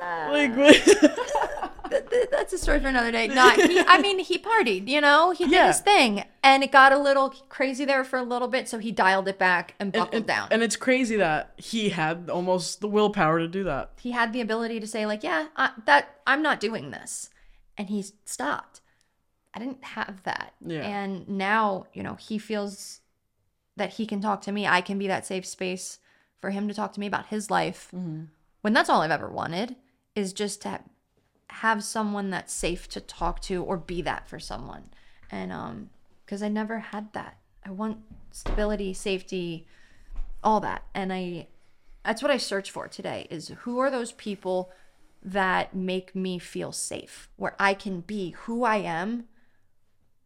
Uh, 0.00 0.28
Like 0.30 0.56
what- 0.56 0.74
th- 1.90 2.08
th- 2.10 2.28
that's 2.30 2.52
a 2.52 2.58
story 2.58 2.78
for 2.80 2.86
another 2.88 3.10
day. 3.10 3.26
Not 3.26 3.56
he, 3.60 3.80
I 3.80 3.98
mean, 4.06 4.20
he 4.20 4.38
partied, 4.38 4.86
you 4.88 5.00
know, 5.00 5.32
he 5.32 5.44
did 5.44 5.52
Yeah. 5.54 5.66
his 5.68 5.80
thing, 5.80 6.22
and 6.42 6.62
it 6.62 6.70
got 6.70 6.92
a 6.92 6.98
little 6.98 7.30
crazy 7.48 7.84
there 7.84 8.04
for 8.04 8.18
a 8.18 8.22
little 8.22 8.46
bit, 8.48 8.68
so 8.68 8.78
he 8.78 8.92
dialed 8.92 9.26
it 9.26 9.38
back 9.38 9.74
and 9.80 9.90
buckled 9.92 10.14
and, 10.14 10.26
down. 10.26 10.48
and 10.52 10.62
it's 10.62 10.76
crazy 10.76 11.16
that 11.16 11.52
he 11.56 11.88
had 11.88 12.30
almost 12.30 12.80
the 12.80 12.88
willpower 12.88 13.40
to 13.40 13.48
do 13.48 13.64
that. 13.64 13.90
he 14.00 14.12
had 14.12 14.32
the 14.32 14.40
ability 14.40 14.78
to 14.80 14.86
say, 14.86 15.04
like, 15.04 15.24
yeah, 15.24 15.48
I, 15.56 15.70
that 15.86 16.20
I'm 16.26 16.42
not 16.42 16.60
doing 16.60 16.90
this, 16.92 17.30
and 17.76 17.88
he 17.88 18.04
stopped. 18.24 18.80
I 19.52 19.58
didn't 19.58 19.82
have 19.82 20.22
that, 20.22 20.52
Yeah. 20.64 20.82
and 20.86 21.28
now 21.28 21.86
you 21.92 22.04
know 22.04 22.14
he 22.14 22.38
feels 22.38 23.00
that 23.78 23.94
he 23.94 24.06
can 24.06 24.20
talk 24.20 24.42
to 24.42 24.52
me. 24.52 24.66
I 24.66 24.80
can 24.80 24.98
be 24.98 25.06
that 25.08 25.26
safe 25.26 25.46
space 25.46 25.98
for 26.40 26.50
him 26.50 26.68
to 26.68 26.74
talk 26.74 26.92
to 26.92 27.00
me 27.00 27.06
about 27.06 27.26
his 27.26 27.50
life. 27.50 27.88
When 28.60 28.72
that's 28.72 28.88
all 28.88 29.02
I've 29.02 29.10
ever 29.10 29.28
wanted 29.28 29.76
is 30.14 30.32
just 30.32 30.62
to 30.62 30.80
have 31.50 31.82
someone 31.82 32.30
that's 32.30 32.52
safe 32.52 32.88
to 32.90 33.00
talk 33.00 33.40
to 33.42 33.62
or 33.62 33.76
be 33.76 34.02
that 34.02 34.28
for 34.28 34.38
someone. 34.38 34.90
And 35.30 35.50
um 35.52 35.90
cuz 36.26 36.42
I 36.42 36.48
never 36.48 36.78
had 36.78 37.12
that. 37.14 37.38
I 37.64 37.70
want 37.70 37.98
stability, 38.30 38.92
safety, 38.94 39.66
all 40.42 40.60
that. 40.60 40.82
And 40.94 41.12
I 41.12 41.48
that's 42.04 42.22
what 42.22 42.30
I 42.30 42.36
search 42.36 42.70
for 42.70 42.88
today 42.88 43.26
is 43.30 43.48
who 43.48 43.78
are 43.78 43.90
those 43.90 44.12
people 44.12 44.70
that 45.22 45.74
make 45.74 46.14
me 46.14 46.38
feel 46.38 46.72
safe 46.72 47.28
where 47.36 47.56
I 47.58 47.74
can 47.74 48.00
be 48.00 48.30
who 48.30 48.64
I 48.64 48.76
am 48.76 49.28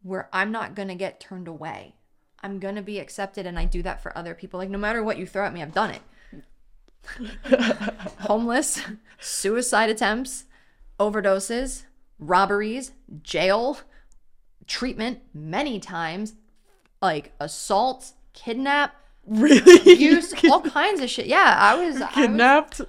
where 0.02 0.28
I'm 0.32 0.50
not 0.50 0.74
going 0.74 0.88
to 0.88 0.94
get 0.94 1.20
turned 1.20 1.48
away. 1.48 1.94
I'm 2.42 2.58
going 2.58 2.74
to 2.74 2.82
be 2.82 2.98
accepted 2.98 3.46
and 3.46 3.58
I 3.58 3.64
do 3.64 3.82
that 3.82 4.02
for 4.02 4.16
other 4.16 4.34
people. 4.34 4.58
Like 4.58 4.70
no 4.70 4.78
matter 4.78 5.02
what 5.02 5.18
you 5.18 5.26
throw 5.26 5.46
at 5.46 5.52
me, 5.52 5.62
I've 5.62 5.72
done 5.72 5.90
it. 5.90 6.02
Homeless, 8.20 8.80
suicide 9.20 9.90
attempts, 9.90 10.44
overdoses, 11.00 11.84
robberies, 12.18 12.92
jail, 13.22 13.78
treatment 14.66 15.20
many 15.34 15.80
times, 15.80 16.34
like 17.00 17.32
assault, 17.40 18.12
kidnap, 18.32 18.94
Really? 19.26 19.92
abuse, 19.94 20.34
all 20.50 20.62
kinds 20.62 21.00
of 21.00 21.08
shit. 21.08 21.26
Yeah, 21.26 21.54
I 21.58 21.74
was, 21.74 21.96
I 22.00 22.06
was 22.06 22.14
Kidnapped? 22.14 22.80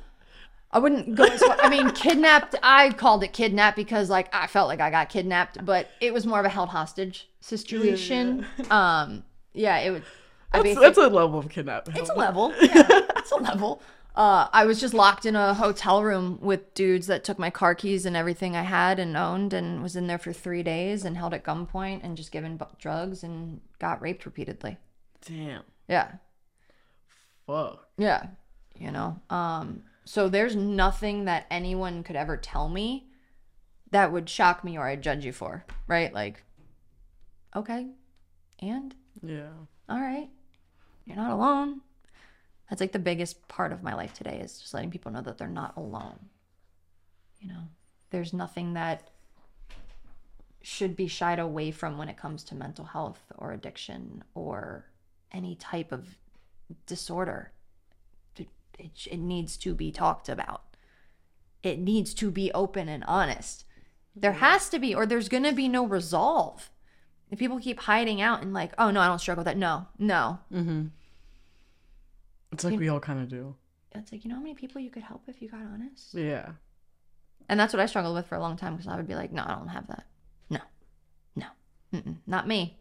I 0.72 0.80
wouldn't 0.80 1.14
go 1.14 1.26
as 1.26 1.40
far. 1.40 1.56
I 1.62 1.70
mean, 1.70 1.92
kidnapped. 1.92 2.56
I 2.64 2.90
called 2.90 3.24
it 3.24 3.32
kidnapped 3.32 3.76
because 3.76 4.10
like 4.10 4.34
I 4.34 4.48
felt 4.48 4.68
like 4.68 4.82
I 4.82 4.90
got 4.90 5.10
kidnapped, 5.10 5.64
but 5.64 5.88
it 6.02 6.12
was 6.12 6.26
more 6.26 6.40
of 6.40 6.46
a 6.46 6.50
held 6.50 6.70
hostage 6.70 7.30
situation. 7.42 8.48
Um, 8.72 9.24
yeah, 9.54 9.78
it 9.80 9.92
would. 9.92 10.04
That's, 10.52 10.80
that's 10.80 10.98
a 10.98 11.08
level 11.08 11.40
of 11.40 11.50
kidnapping. 11.50 11.96
it's 11.96 12.10
a 12.10 12.14
level. 12.14 12.54
Yeah, 12.62 12.86
it's 13.18 13.32
a 13.32 13.38
level. 13.38 13.82
Uh, 14.16 14.48
I 14.54 14.66
was 14.66 14.80
just 14.80 14.94
locked 14.94 15.26
in 15.26 15.36
a 15.36 15.56
hotel 15.56 16.04
room 16.04 16.38
with 16.40 16.76
dudes 16.76 17.08
that 17.08 17.24
took 17.24 17.40
my 17.40 17.50
car 17.50 17.74
keys 17.74 18.06
and 18.06 18.16
everything 18.16 18.56
I 18.56 18.62
had 18.62 19.00
and 19.00 19.18
owned, 19.18 19.54
and 19.54 19.82
was 19.82 19.96
in 19.96 20.06
there 20.06 20.20
for 20.20 20.32
three 20.32 20.62
days 20.62 21.04
and 21.06 21.18
held 21.18 21.34
at 21.34 21.44
gunpoint 21.44 22.02
and 22.04 22.16
just 22.16 22.32
given 22.32 22.60
drugs 22.78 23.24
and 23.24 23.62
got 23.80 24.02
raped 24.02 24.26
repeatedly. 24.26 24.78
Damn. 25.26 25.64
Yeah, 25.88 26.12
Fuck. 27.48 27.88
Yeah. 27.98 28.28
You 28.78 28.92
know, 28.92 29.22
um, 29.30 29.84
so 30.06 30.28
there's 30.28 30.56
nothing 30.56 31.26
that 31.26 31.46
anyone 31.52 32.04
could 32.04 32.16
ever 32.16 32.38
tell 32.38 32.70
me 32.70 33.08
that 33.92 34.12
would 34.12 34.28
shock 34.30 34.64
me 34.64 34.78
or 34.78 34.88
I'd 34.88 35.04
judge 35.04 35.24
you 35.24 35.32
for, 35.32 35.64
right? 35.88 36.12
Like, 36.12 36.44
okay, 37.56 37.88
and 38.60 38.96
Yeah. 39.22 39.50
all 39.90 40.00
right, 40.00 40.30
you're 41.06 41.18
not 41.18 41.32
alone. 41.32 41.82
That's 42.70 42.82
like 42.82 42.92
the 42.92 43.00
biggest 43.00 43.48
part 43.48 43.72
of 43.72 43.84
my 43.84 43.94
life 43.94 44.14
today 44.14 44.40
is 44.40 44.60
just 44.60 44.74
letting 44.74 44.90
people 44.92 45.12
know 45.12 45.22
that 45.22 45.38
they're 45.38 45.48
not 45.48 45.78
alone. 45.78 46.18
You 47.40 47.50
know, 47.50 47.64
there's 48.10 48.34
nothing 48.34 48.74
that 48.74 49.10
should 50.62 50.96
be 50.96 51.08
shied 51.08 51.40
away 51.40 51.72
from 51.72 51.98
when 51.98 52.08
it 52.10 52.18
comes 52.18 52.44
to 52.46 52.56
mental 52.56 52.86
health 52.86 53.20
or 53.38 53.52
addiction 53.52 54.24
or 54.34 54.86
any 55.32 55.56
type 55.56 55.92
of 55.92 56.18
disorder. 56.86 57.52
It, 58.38 58.48
it, 58.80 58.92
it 59.12 59.20
needs 59.20 59.58
to 59.58 59.76
be 59.76 59.92
talked 59.92 60.30
about. 60.30 60.64
It 61.62 61.80
needs 61.80 62.14
to 62.16 62.32
be 62.32 62.52
open 62.54 62.88
and 62.88 63.04
honest. 63.06 63.66
There 64.16 64.34
has 64.34 64.70
to 64.70 64.80
be, 64.80 64.96
or 64.96 65.06
there's 65.06 65.30
going 65.30 65.44
to 65.44 65.54
be 65.54 65.68
no 65.68 65.86
resolve. 65.86 66.70
If 67.34 67.40
people 67.40 67.60
keep 67.60 67.80
hiding 67.80 68.22
out 68.22 68.44
and 68.44 68.54
like, 68.54 68.74
oh 68.78 68.92
no, 68.92 69.02
I 69.02 69.08
don't 69.08 69.18
struggle 69.18 69.40
with 69.42 69.46
that. 69.48 69.58
No, 69.58 69.88
no. 69.98 70.38
Mm-hmm. 70.54 70.84
It's 72.52 72.64
like 72.64 72.78
we 72.78 72.90
all 72.90 73.00
kind 73.00 73.20
of 73.20 73.28
do. 73.28 73.56
It's 73.96 74.12
like, 74.12 74.24
you 74.24 74.30
know 74.30 74.36
how 74.36 74.42
many 74.44 74.54
people 74.54 74.80
you 74.80 74.92
could 74.92 75.02
help 75.02 75.24
if 75.28 75.42
you 75.42 75.50
got 75.50 75.62
honest? 75.62 76.14
Yeah. 76.14 76.50
And 77.50 77.60
that's 77.60 77.74
what 77.74 77.80
I 77.80 77.88
struggled 77.88 78.14
with 78.14 78.28
for 78.28 78.36
a 78.36 78.40
long 78.40 78.56
time 78.56 78.74
because 78.76 78.88
I 78.88 78.96
would 78.96 79.08
be 79.08 79.16
like, 79.16 79.32
no, 79.32 79.42
I 79.44 79.56
don't 79.56 79.70
have 79.70 79.88
that. 79.88 80.04
No, 80.52 80.60
no, 81.36 81.46
Mm-mm, 81.92 82.18
not 82.28 82.48
me. 82.48 82.78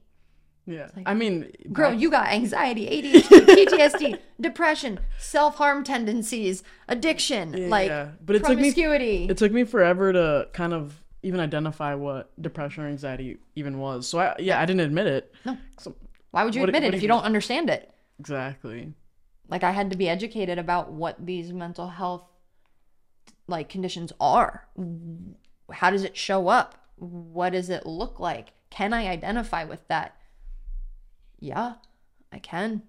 Yeah. 0.66 0.88
like, 0.94 1.08
I 1.08 1.14
mean, 1.14 1.50
Girl, 1.72 1.92
back- 1.92 2.00
you 2.00 2.10
got 2.10 2.28
anxiety, 2.28 2.86
ADHD, 2.86 3.46
PTSD, 3.46 4.18
depression, 4.40 5.00
self 5.18 5.56
harm 5.56 5.82
tendencies, 5.82 6.62
addiction, 6.88 7.70
like 7.70 7.88
yeah. 7.88 8.08
But 8.22 8.36
it 8.36 8.40
took 8.40 8.50
me 8.58 8.70
promiscuity. 8.70 9.28
it 9.30 9.38
took 9.38 9.50
me 9.50 9.64
forever 9.64 10.12
to 10.12 10.48
kind 10.52 10.74
of 10.74 11.02
even 11.22 11.40
identify 11.40 11.94
what 11.94 12.30
depression 12.40 12.84
or 12.84 12.88
anxiety 12.88 13.38
even 13.54 13.78
was. 13.78 14.06
So 14.08 14.18
I 14.18 14.36
yeah, 14.38 14.60
I 14.60 14.64
didn't 14.66 14.80
admit 14.80 15.06
it. 15.06 15.34
No. 15.44 15.56
So, 15.78 15.94
Why 16.30 16.44
would 16.44 16.54
you 16.54 16.60
what- 16.62 16.68
admit 16.70 16.82
what 16.82 16.88
it 16.94 16.96
if 16.96 17.02
you 17.02 17.06
you 17.06 17.08
don't 17.08 17.24
understand 17.24 17.70
it? 17.70 17.90
exactly. 18.18 18.92
Like 19.48 19.64
I 19.64 19.72
had 19.72 19.90
to 19.90 19.96
be 19.96 20.08
educated 20.08 20.58
about 20.58 20.92
what 20.92 21.24
these 21.26 21.52
mental 21.52 21.88
health 21.88 22.24
like 23.46 23.68
conditions 23.68 24.12
are. 24.20 24.66
How 25.72 25.90
does 25.90 26.04
it 26.04 26.16
show 26.16 26.48
up? 26.48 26.76
What 26.96 27.50
does 27.50 27.68
it 27.70 27.84
look 27.86 28.18
like? 28.20 28.48
Can 28.70 28.92
I 28.92 29.08
identify 29.08 29.64
with 29.64 29.86
that? 29.88 30.16
Yeah, 31.40 31.74
I 32.32 32.38
can. 32.38 32.82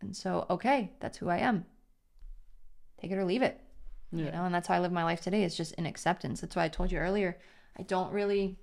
And 0.00 0.16
so, 0.16 0.46
okay, 0.48 0.92
that's 1.00 1.18
who 1.18 1.28
I 1.28 1.38
am. 1.38 1.66
Take 3.00 3.10
it 3.12 3.16
or 3.18 3.24
leave 3.24 3.42
it. 3.42 3.60
You 4.10 4.24
Yeah. 4.24 4.30
know, 4.30 4.44
and 4.44 4.54
that's 4.54 4.66
how 4.68 4.74
I 4.74 4.78
live 4.80 4.92
my 4.92 5.04
life 5.04 5.20
today. 5.20 5.44
It's 5.44 5.56
just 5.56 5.74
in 5.74 5.86
acceptance. 5.86 6.40
That's 6.40 6.56
why 6.56 6.64
I 6.64 6.68
told 6.68 6.90
you 6.90 6.98
earlier. 6.98 7.38
I 7.78 7.82
don't 7.82 8.12
really 8.12 8.58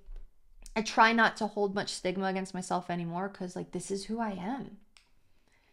I 0.74 0.82
try 0.82 1.12
not 1.12 1.36
to 1.38 1.46
hold 1.46 1.74
much 1.74 1.94
stigma 1.94 2.26
against 2.26 2.54
myself 2.54 2.90
anymore 2.90 3.28
cuz 3.28 3.56
like 3.56 3.72
this 3.72 3.90
is 3.90 4.04
who 4.04 4.20
I 4.20 4.30
am. 4.30 4.78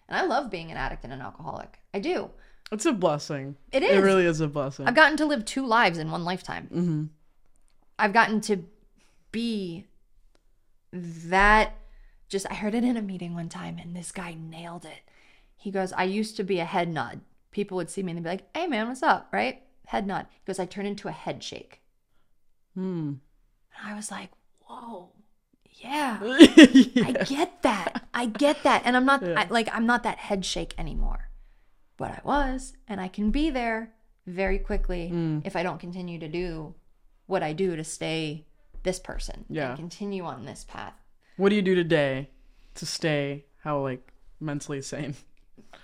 And 0.08 0.18
I 0.18 0.24
love 0.24 0.50
being 0.50 0.72
an 0.72 0.78
addict 0.78 1.04
and 1.04 1.14
an 1.14 1.22
alcoholic. 1.22 1.80
I 1.94 2.00
do. 2.00 2.32
It's 2.72 2.86
a 2.86 2.94
blessing. 2.94 3.56
It 3.72 3.84
is. 3.84 3.98
It 3.98 4.02
really 4.02 4.26
is 4.26 4.40
a 4.40 4.48
blessing. 4.48 4.88
I've 4.88 4.96
gotten 4.96 5.18
to 5.18 5.26
live 5.26 5.46
two 5.46 5.66
lives 5.66 5.98
in 5.98 6.10
one 6.12 6.24
lifetime. 6.24 6.70
mm-hmm. 6.74 7.04
I've 8.00 8.14
gotten 8.14 8.42
to 8.42 8.66
be 9.32 9.88
that 10.92 11.76
just 12.30 12.50
I 12.50 12.56
heard 12.56 12.74
it 12.74 12.84
in 12.84 12.98
a 12.98 13.02
meeting 13.02 13.36
one 13.36 13.50
time 13.50 13.78
and 13.78 13.96
this 13.96 14.12
guy 14.12 14.36
nailed 14.40 14.86
it. 14.86 15.02
He 15.56 15.72
goes, 15.72 15.94
I 15.94 16.04
used 16.04 16.36
to 16.38 16.44
be 16.44 16.60
a 16.60 16.66
head 16.66 16.90
nod. 16.90 17.22
People 17.52 17.78
would 17.78 17.90
see 17.90 18.02
me 18.02 18.12
and 18.12 18.18
they'd 18.18 18.24
be 18.24 18.30
like, 18.30 18.58
Hey 18.58 18.68
man, 18.68 18.88
what's 18.88 19.04
up? 19.04 19.30
Right? 19.32 19.62
Head 19.88 20.08
nod. 20.08 20.28
He 20.32 20.46
goes, 20.46 20.60
I 20.60 20.66
turned 20.66 20.88
into 20.88 21.08
a 21.08 21.12
head 21.12 21.44
shake. 21.44 21.82
Hmm. 22.74 23.14
And 23.80 23.92
I 23.92 23.96
was 23.96 24.12
like, 24.12 24.30
Whoa, 24.68 25.10
yeah. 25.74 26.20
yeah. 26.40 27.08
I 27.08 27.12
get 27.26 27.62
that. 27.64 28.08
I 28.14 28.26
get 28.28 28.64
that. 28.64 28.84
And 28.86 28.96
I'm 28.96 29.06
not 29.06 29.22
Yeah. 29.22 29.36
I, 29.40 29.48
like 29.50 29.70
I'm 29.74 29.86
not 29.86 30.04
that 30.04 30.18
head 30.18 30.46
shake 30.46 30.74
anymore. 30.78 31.30
but 31.98 32.12
I 32.12 32.22
was, 32.24 32.74
and 32.88 33.00
I 33.00 33.08
can 33.08 33.30
be 33.32 33.50
there 33.52 33.94
very 34.26 34.58
quickly 34.58 35.10
Mm. 35.14 35.42
if 35.46 35.56
I 35.56 35.64
don't 35.64 35.80
continue 35.80 36.18
to 36.20 36.28
do 36.28 36.74
what 37.28 37.44
I 37.44 37.54
do 37.54 37.76
to 37.76 37.84
stay 37.84 38.46
this 38.84 39.00
person 39.00 39.46
Yeah. 39.50 39.76
continue 39.76 40.24
on 40.26 40.46
this 40.46 40.66
path. 40.68 40.94
What 41.38 41.50
do 41.50 41.56
you 41.56 41.62
do 41.62 41.76
today 41.76 42.30
to 42.76 42.86
stay 42.86 43.46
how 43.64 43.80
like 43.82 44.12
mentally 44.40 44.82
sane? 44.82 45.16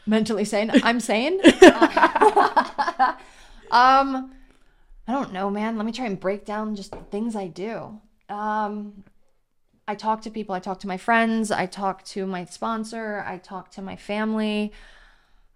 Mentally 0.06 0.46
sane. 0.46 0.72
I'm 0.84 1.00
sane. 1.00 1.40
um, 3.72 4.32
I 5.10 5.12
don't 5.12 5.34
know, 5.34 5.50
man. 5.50 5.76
Let 5.76 5.88
me 5.88 5.92
try 5.92 6.06
and 6.06 6.20
break 6.20 6.46
down 6.46 6.76
just 6.76 6.94
things 7.10 7.36
I 7.36 7.48
do. 7.48 8.00
Um, 8.30 9.04
I 9.88 9.96
talk 9.96 10.22
to 10.22 10.30
people. 10.30 10.54
I 10.54 10.60
talk 10.60 10.80
to 10.82 10.88
my 10.88 10.98
friends. 10.98 11.50
I 11.50 11.66
talk 11.66 12.06
to 12.06 12.28
my 12.28 12.46
sponsor. 12.46 13.24
I 13.26 13.40
talk 13.40 13.72
to 13.72 13.82
my 13.82 13.96
family. 13.96 14.72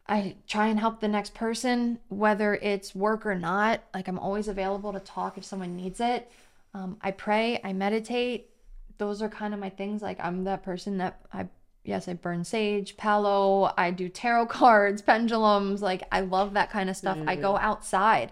I 0.07 0.37
try 0.47 0.69
and 0.69 0.79
help 0.79 1.01
the 1.01 1.07
next 1.07 1.35
person, 1.35 1.99
whether 2.09 2.55
it's 2.55 2.95
work 2.95 3.27
or 3.27 3.35
not. 3.35 3.83
Like 3.93 4.07
I'm 4.07 4.17
always 4.17 4.47
available 4.47 4.91
to 4.91 4.99
talk 4.99 5.37
if 5.37 5.45
someone 5.45 5.75
needs 5.75 5.99
it. 5.99 6.31
Um, 6.73 6.97
I 7.01 7.11
pray. 7.11 7.61
I 7.63 7.73
meditate. 7.73 8.49
Those 8.97 9.21
are 9.21 9.29
kind 9.29 9.53
of 9.53 9.59
my 9.59 9.69
things. 9.69 10.01
Like 10.01 10.17
I'm 10.19 10.45
that 10.45 10.63
person 10.63 10.97
that 10.97 11.19
I 11.31 11.47
yes 11.83 12.07
I 12.07 12.15
burn 12.15 12.43
sage, 12.43 12.97
palo. 12.97 13.71
I 13.77 13.91
do 13.91 14.09
tarot 14.09 14.45
cards, 14.47 15.03
pendulums. 15.03 15.83
Like 15.83 16.01
I 16.11 16.21
love 16.21 16.53
that 16.55 16.71
kind 16.71 16.89
of 16.89 16.97
stuff. 16.97 17.19
I 17.27 17.35
go 17.35 17.55
outside, 17.57 18.31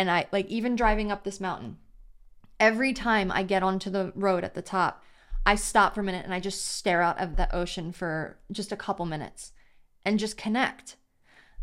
and 0.00 0.10
I 0.10 0.24
like 0.32 0.46
even 0.48 0.76
driving 0.76 1.12
up 1.12 1.24
this 1.24 1.40
mountain. 1.40 1.76
Every 2.58 2.94
time 2.94 3.30
I 3.30 3.42
get 3.42 3.62
onto 3.62 3.90
the 3.90 4.12
road 4.14 4.44
at 4.44 4.54
the 4.54 4.62
top, 4.62 5.04
I 5.44 5.56
stop 5.56 5.94
for 5.94 6.00
a 6.00 6.04
minute 6.04 6.24
and 6.24 6.32
I 6.32 6.40
just 6.40 6.64
stare 6.64 7.02
out 7.02 7.20
of 7.20 7.36
the 7.36 7.54
ocean 7.54 7.92
for 7.92 8.38
just 8.50 8.72
a 8.72 8.76
couple 8.76 9.04
minutes 9.04 9.52
and 10.02 10.18
just 10.18 10.38
connect. 10.38 10.96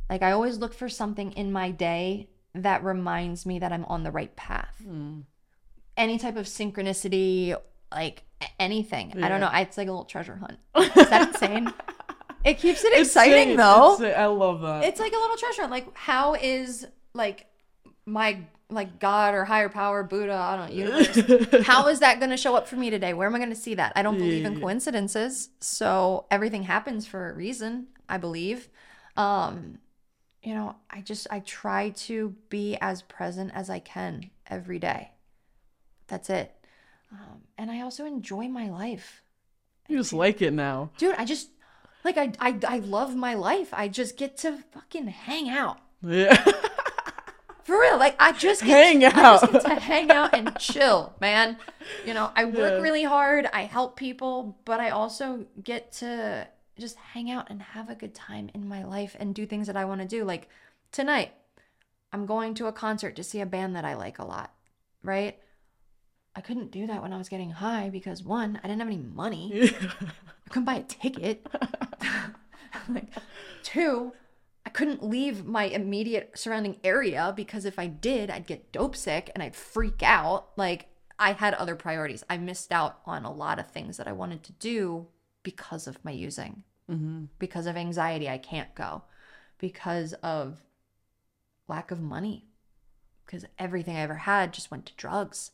Like 0.08 0.22
I 0.22 0.34
always 0.34 0.60
look 0.60 0.76
for 0.76 0.88
something 0.88 1.32
in 1.32 1.52
my 1.52 1.72
day 1.72 2.30
that 2.54 2.84
reminds 2.84 3.48
me 3.48 3.58
that 3.58 3.74
I'm 3.74 3.86
on 3.86 4.04
the 4.04 4.12
right 4.12 4.36
path. 4.36 4.84
Hmm. 4.84 5.22
Any 5.96 6.20
type 6.20 6.36
of 6.36 6.46
synchronicity, 6.46 7.60
like 7.92 8.22
anything. 8.60 9.24
I 9.24 9.30
don't 9.30 9.42
know. 9.42 9.50
It's 9.52 9.80
like 9.80 9.88
a 9.88 9.92
little 9.92 10.06
treasure 10.06 10.36
hunt. 10.36 10.60
Is 10.96 11.10
that 11.10 11.30
insane? 11.30 11.74
It 12.44 12.60
keeps 12.60 12.84
it 12.84 12.94
exciting 13.00 13.48
Sane. 13.48 13.58
though. 13.58 13.98
It's 14.00 14.16
I 14.16 14.28
love 14.28 14.62
that. 14.62 14.84
It's 14.84 15.00
like 15.00 15.12
a 15.12 15.18
little 15.18 15.38
treasure 15.38 15.64
hunt. 15.64 15.72
Like 15.72 15.98
how 15.98 16.36
is 16.36 16.86
like 17.16 17.48
my 18.08 18.40
like 18.70 19.00
God 19.00 19.34
or 19.34 19.46
higher 19.46 19.70
power, 19.70 20.04
Buddha, 20.04 20.34
I 20.34 20.58
don't 20.58 20.70
know, 20.70 20.76
universe. 20.76 21.66
how 21.66 21.88
is 21.88 22.00
that 22.00 22.20
going 22.20 22.32
to 22.32 22.38
show 22.38 22.56
up 22.56 22.68
for 22.68 22.76
me 22.76 22.90
today? 22.90 23.14
Where 23.14 23.28
am 23.28 23.36
I 23.36 23.38
going 23.38 23.50
to 23.50 23.56
see 23.56 23.76
that? 23.76 23.94
I 23.96 24.02
don't 24.02 24.18
believe 24.18 24.46
in 24.46 24.60
coincidences. 24.60 25.50
So 25.62 26.26
everything 26.30 26.64
happens 26.64 27.06
for 27.06 27.30
a 27.30 27.34
reason, 27.34 27.88
I 28.10 28.18
believe. 28.18 28.68
Um, 29.16 29.78
you 30.44 30.54
know, 30.54 30.76
I 30.90 31.02
just 31.02 31.28
I 31.32 31.40
try 31.40 31.90
to 31.90 32.36
be 32.50 32.78
as 32.82 33.02
present 33.04 33.52
as 33.54 33.70
I 33.70 33.80
can 33.80 34.32
every 34.48 34.80
day. 34.80 35.12
That's 36.08 36.30
it. 36.30 36.54
Um, 37.12 37.44
and 37.58 37.72
I 37.72 37.82
also 37.82 38.06
enjoy 38.06 38.48
my 38.48 38.70
life. 38.70 39.22
you 39.88 39.98
just 39.98 40.14
like 40.14 40.42
it 40.42 40.54
now. 40.54 40.92
Dude, 40.98 41.16
I 41.18 41.26
just 41.26 41.50
like 42.04 42.18
I, 42.18 42.32
I 42.40 42.60
I 42.68 42.80
love 42.80 43.16
my 43.16 43.34
life. 43.34 43.70
I 43.74 43.88
just 43.88 44.18
get 44.18 44.38
to 44.38 44.58
fucking 44.74 45.08
hang 45.08 45.50
out. 45.50 45.80
Yeah. 46.02 46.44
For 47.68 47.78
real, 47.80 47.98
like 48.00 48.16
I 48.18 48.32
just 48.32 48.64
get 48.64 48.70
Hang 48.86 49.04
I 49.04 49.10
just 49.10 49.44
out. 49.44 49.52
get 49.52 49.62
to 49.66 49.76
hang 49.92 50.10
out 50.10 50.34
and 50.34 50.58
chill, 50.58 51.14
man. 51.20 51.58
You 52.06 52.14
know, 52.14 52.32
I 52.34 52.46
work 52.46 52.56
Yeah. 52.56 52.82
really 52.82 53.04
hard. 53.04 53.46
I 53.52 53.64
help 53.64 53.98
people, 53.98 54.58
but 54.64 54.80
I 54.80 54.90
also 54.92 55.46
get 55.62 55.92
to 55.94 56.48
just 56.80 56.96
hang 56.96 57.30
out 57.30 57.50
and 57.50 57.62
have 57.62 57.90
a 57.90 57.96
good 57.96 58.16
time 58.16 58.50
in 58.54 58.70
my 58.70 58.86
life 58.86 59.18
and 59.20 59.36
do 59.36 59.46
things 59.46 59.68
that 59.68 59.76
I 59.76 59.84
want 59.84 60.00
to 60.00 60.08
do. 60.08 60.24
Like 60.24 60.48
tonight, 60.94 61.34
I'm 62.14 62.26
going 62.26 62.54
to 62.56 62.68
a 62.68 62.72
concert 62.72 63.18
to 63.18 63.24
see 63.24 63.42
a 63.42 63.46
band 63.46 63.76
that 63.76 63.84
I 63.84 63.96
like 63.96 64.18
a 64.20 64.26
lot, 64.26 64.54
right? 65.04 65.38
I 66.38 66.40
couldn't 66.42 66.72
do 66.72 66.88
that 66.88 67.02
when 67.02 67.12
I 67.12 67.18
was 67.18 67.28
getting 67.28 67.50
high 67.52 67.90
because 67.90 68.24
one, 68.24 68.62
I 68.64 68.68
didn't 68.68 68.80
have 68.80 68.88
any 68.88 68.96
money. 68.98 69.72
I 69.74 70.50
couldn't 70.50 70.66
buy 70.66 70.76
a 70.76 70.84
ticket. 70.84 71.46
like, 72.90 73.08
two, 73.64 74.14
couldn't 74.78 75.02
leave 75.02 75.44
my 75.44 75.64
immediate 75.64 76.38
surrounding 76.38 76.78
area 76.84 77.34
because 77.36 77.66
if 77.66 77.80
I 77.80 77.88
did, 77.88 78.30
I'd 78.30 78.46
get 78.46 78.72
dope 78.72 78.96
sick 78.96 79.32
and 79.34 79.42
I'd 79.42 79.56
freak 79.56 80.04
out. 80.04 80.50
Like, 80.56 80.86
I 81.18 81.32
had 81.32 81.56
other 81.56 81.76
priorities. 81.76 82.24
I 82.30 82.38
missed 82.38 82.72
out 82.72 83.00
on 83.04 83.26
a 83.26 83.34
lot 83.34 83.58
of 83.58 83.72
things 83.72 83.98
that 83.98 84.08
I 84.08 84.12
wanted 84.12 84.44
to 84.44 84.52
do 84.52 85.08
because 85.42 85.88
of 85.88 86.06
my 86.06 86.12
using, 86.12 86.62
hmm 86.88 87.24
because 87.40 87.66
of 87.66 87.76
anxiety. 87.76 88.30
I 88.30 88.38
can't 88.38 88.76
go, 88.76 89.02
because 89.58 90.14
of 90.14 90.60
lack 91.68 91.90
of 91.90 92.00
money, 92.00 92.46
because 93.26 93.46
everything 93.58 93.98
I 93.98 94.02
ever 94.02 94.14
had 94.14 94.54
just 94.54 94.70
went 94.70 94.86
to 94.86 94.94
drugs. 94.96 95.54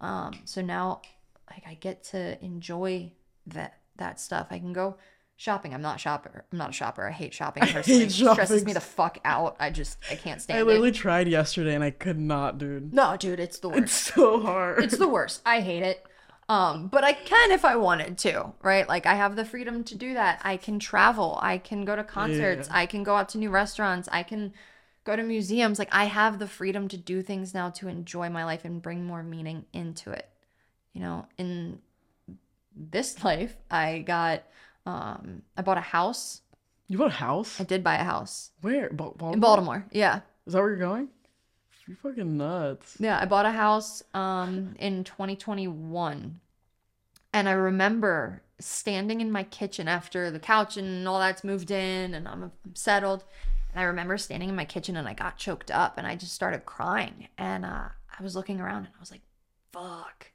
Um, 0.00 0.34
so 0.44 0.62
now, 0.62 1.02
like, 1.50 1.64
I 1.66 1.74
get 1.74 2.04
to 2.12 2.40
enjoy 2.44 3.10
that 3.44 3.80
that 3.96 4.20
stuff. 4.20 4.46
I 4.52 4.60
can 4.60 4.72
go 4.72 4.98
shopping. 5.36 5.74
I'm 5.74 5.82
not 5.82 5.96
a 5.96 5.98
shopper. 5.98 6.44
I'm 6.52 6.58
not 6.58 6.70
a 6.70 6.72
shopper. 6.72 7.06
I 7.06 7.10
hate 7.10 7.34
shopping. 7.34 7.62
Personally. 7.66 8.00
hate 8.00 8.08
It 8.08 8.12
stresses 8.12 8.64
me 8.64 8.72
the 8.72 8.80
fuck 8.80 9.18
out. 9.24 9.56
I 9.58 9.70
just 9.70 9.98
I 10.10 10.14
can't 10.14 10.40
stand 10.40 10.58
it. 10.58 10.60
I 10.60 10.62
it. 10.62 10.66
literally 10.66 10.92
tried 10.92 11.28
yesterday 11.28 11.74
and 11.74 11.84
I 11.84 11.90
could 11.90 12.18
not, 12.18 12.58
dude. 12.58 12.92
No, 12.92 13.16
dude, 13.16 13.40
it's 13.40 13.58
the 13.58 13.68
worst. 13.68 13.82
It's 13.82 13.92
so 14.14 14.40
hard. 14.40 14.82
It's 14.82 14.96
the 14.96 15.08
worst. 15.08 15.42
I 15.44 15.60
hate 15.60 15.82
it. 15.82 16.06
Um, 16.48 16.88
but 16.88 17.04
I 17.04 17.12
can 17.12 17.50
if 17.50 17.64
I 17.64 17.76
wanted 17.76 18.18
to, 18.18 18.52
right? 18.62 18.88
Like 18.88 19.06
I 19.06 19.14
have 19.14 19.36
the 19.36 19.44
freedom 19.44 19.84
to 19.84 19.94
do 19.96 20.14
that. 20.14 20.40
I 20.44 20.56
can 20.56 20.78
travel. 20.78 21.38
I 21.40 21.58
can 21.58 21.84
go 21.84 21.96
to 21.96 22.04
concerts. 22.04 22.68
Yeah. 22.68 22.78
I 22.78 22.86
can 22.86 23.02
go 23.02 23.16
out 23.16 23.30
to 23.30 23.38
new 23.38 23.50
restaurants. 23.50 24.08
I 24.12 24.22
can 24.22 24.52
go 25.04 25.16
to 25.16 25.22
museums. 25.22 25.78
Like 25.78 25.88
I 25.92 26.04
have 26.04 26.38
the 26.38 26.46
freedom 26.46 26.88
to 26.88 26.96
do 26.96 27.22
things 27.22 27.54
now 27.54 27.70
to 27.70 27.88
enjoy 27.88 28.28
my 28.28 28.44
life 28.44 28.64
and 28.64 28.82
bring 28.82 29.04
more 29.04 29.22
meaning 29.22 29.64
into 29.72 30.10
it. 30.10 30.28
You 30.92 31.00
know, 31.00 31.26
in 31.38 31.78
this 32.76 33.22
life, 33.24 33.56
I 33.70 34.00
got 34.00 34.42
um 34.86 35.42
I 35.56 35.62
bought 35.62 35.78
a 35.78 35.82
house. 35.82 36.42
you 36.88 36.98
bought 36.98 37.10
a 37.10 37.14
house? 37.14 37.60
I 37.60 37.64
did 37.64 37.82
buy 37.84 37.94
a 37.96 38.04
house 38.04 38.50
Where? 38.60 38.88
Ba- 38.90 38.96
Baltimore? 39.16 39.32
in 39.34 39.40
Baltimore. 39.40 39.86
Yeah. 39.92 40.20
Is 40.46 40.52
that 40.52 40.60
where 40.60 40.70
you're 40.70 40.78
going? 40.78 41.08
You're 41.86 41.96
fucking 41.96 42.36
nuts. 42.36 42.96
Yeah, 43.00 43.18
I 43.20 43.24
bought 43.26 43.46
a 43.46 43.50
house 43.52 44.02
um 44.14 44.74
in 44.78 45.04
2021. 45.04 46.40
And 47.34 47.48
I 47.48 47.52
remember 47.52 48.42
standing 48.60 49.20
in 49.20 49.30
my 49.32 49.42
kitchen 49.44 49.88
after 49.88 50.30
the 50.30 50.38
couch 50.38 50.76
and 50.76 51.08
all 51.08 51.18
that's 51.18 51.42
moved 51.44 51.70
in 51.70 52.14
and 52.14 52.28
I'm, 52.28 52.42
I'm 52.44 52.74
settled. 52.74 53.24
And 53.72 53.80
I 53.80 53.84
remember 53.84 54.18
standing 54.18 54.48
in 54.50 54.54
my 54.56 54.66
kitchen 54.66 54.96
and 54.96 55.08
I 55.08 55.14
got 55.14 55.38
choked 55.38 55.70
up 55.70 55.96
and 55.96 56.06
I 56.06 56.14
just 56.14 56.34
started 56.34 56.66
crying. 56.66 57.28
And 57.38 57.64
uh, 57.64 57.88
I 58.18 58.22
was 58.22 58.36
looking 58.36 58.60
around 58.60 58.84
and 58.84 58.94
I 58.96 59.00
was 59.00 59.10
like, 59.10 59.22
fuck. 59.72 60.30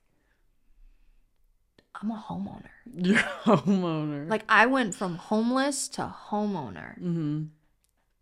I'm 2.02 2.12
a 2.12 2.26
homeowner. 2.30 2.70
You're 2.94 3.18
a 3.18 3.58
homeowner. 3.58 4.30
Like 4.30 4.44
I 4.48 4.66
went 4.66 4.96
from 4.96 5.16
homeless 5.16 5.88
to 5.90 6.14
homeowner 6.30 7.00
mm-hmm. 7.00 7.44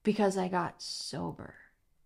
because 0.04 0.38
I 0.38 0.48
got 0.48 0.82
sober 0.82 1.56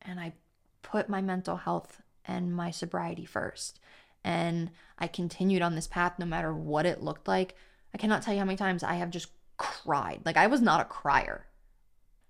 and 0.01 0.19
I 0.19 0.33
put 0.81 1.09
my 1.09 1.21
mental 1.21 1.57
health 1.57 2.01
and 2.25 2.53
my 2.53 2.71
sobriety 2.71 3.25
first. 3.25 3.79
And 4.23 4.71
I 4.97 5.07
continued 5.07 5.61
on 5.61 5.75
this 5.75 5.87
path 5.87 6.13
no 6.19 6.25
matter 6.25 6.53
what 6.53 6.85
it 6.85 7.03
looked 7.03 7.27
like. 7.27 7.55
I 7.93 7.97
cannot 7.97 8.21
tell 8.21 8.33
you 8.33 8.39
how 8.39 8.45
many 8.45 8.57
times 8.57 8.83
I 8.83 8.95
have 8.95 9.09
just 9.09 9.29
cried. 9.57 10.21
Like 10.25 10.37
I 10.37 10.47
was 10.47 10.61
not 10.61 10.81
a 10.81 10.85
crier. 10.85 11.45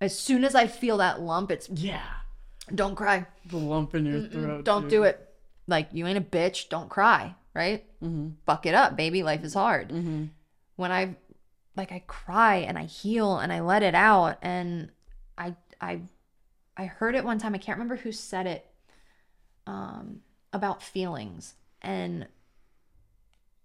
As 0.01 0.17
soon 0.17 0.43
as 0.45 0.55
I 0.55 0.67
feel 0.67 0.97
that 0.97 1.21
lump, 1.21 1.51
it's 1.51 1.69
Yeah. 1.69 2.05
don't 2.73 2.95
cry. 2.95 3.25
The 3.45 3.57
lump 3.57 3.95
in 3.95 4.05
your 4.05 4.27
throat. 4.27 4.63
Don't 4.65 4.89
do 4.89 5.03
it. 5.03 5.28
Like 5.69 5.89
you 5.93 6.05
ain't 6.07 6.17
a 6.17 6.21
bitch, 6.21 6.69
don't 6.69 6.89
cry, 6.89 7.35
right? 7.53 7.85
Mm-hmm. 8.03 8.29
Buck 8.45 8.65
it 8.65 8.75
up, 8.75 8.95
baby. 8.97 9.23
Life 9.23 9.43
is 9.43 9.53
hard. 9.53 9.89
Mm-hmm. 9.89 10.25
when 10.75 10.91
I 10.91 11.15
like 11.77 11.91
I 11.91 12.03
cry 12.07 12.57
and 12.57 12.77
I 12.77 12.83
heal 12.83 13.37
and 13.37 13.53
I 13.53 13.61
let 13.61 13.83
it 13.83 13.95
out 13.95 14.37
and 14.41 14.91
I 15.37 15.55
I 15.79 16.01
I 16.75 16.85
heard 16.85 17.15
it 17.15 17.23
one 17.23 17.39
time 17.39 17.55
I 17.55 17.59
can't 17.59 17.77
remember 17.77 17.97
who 17.97 18.11
said 18.11 18.47
it 18.47 18.65
um 19.67 20.21
about 20.51 20.81
feelings 20.83 21.53
and 21.81 22.27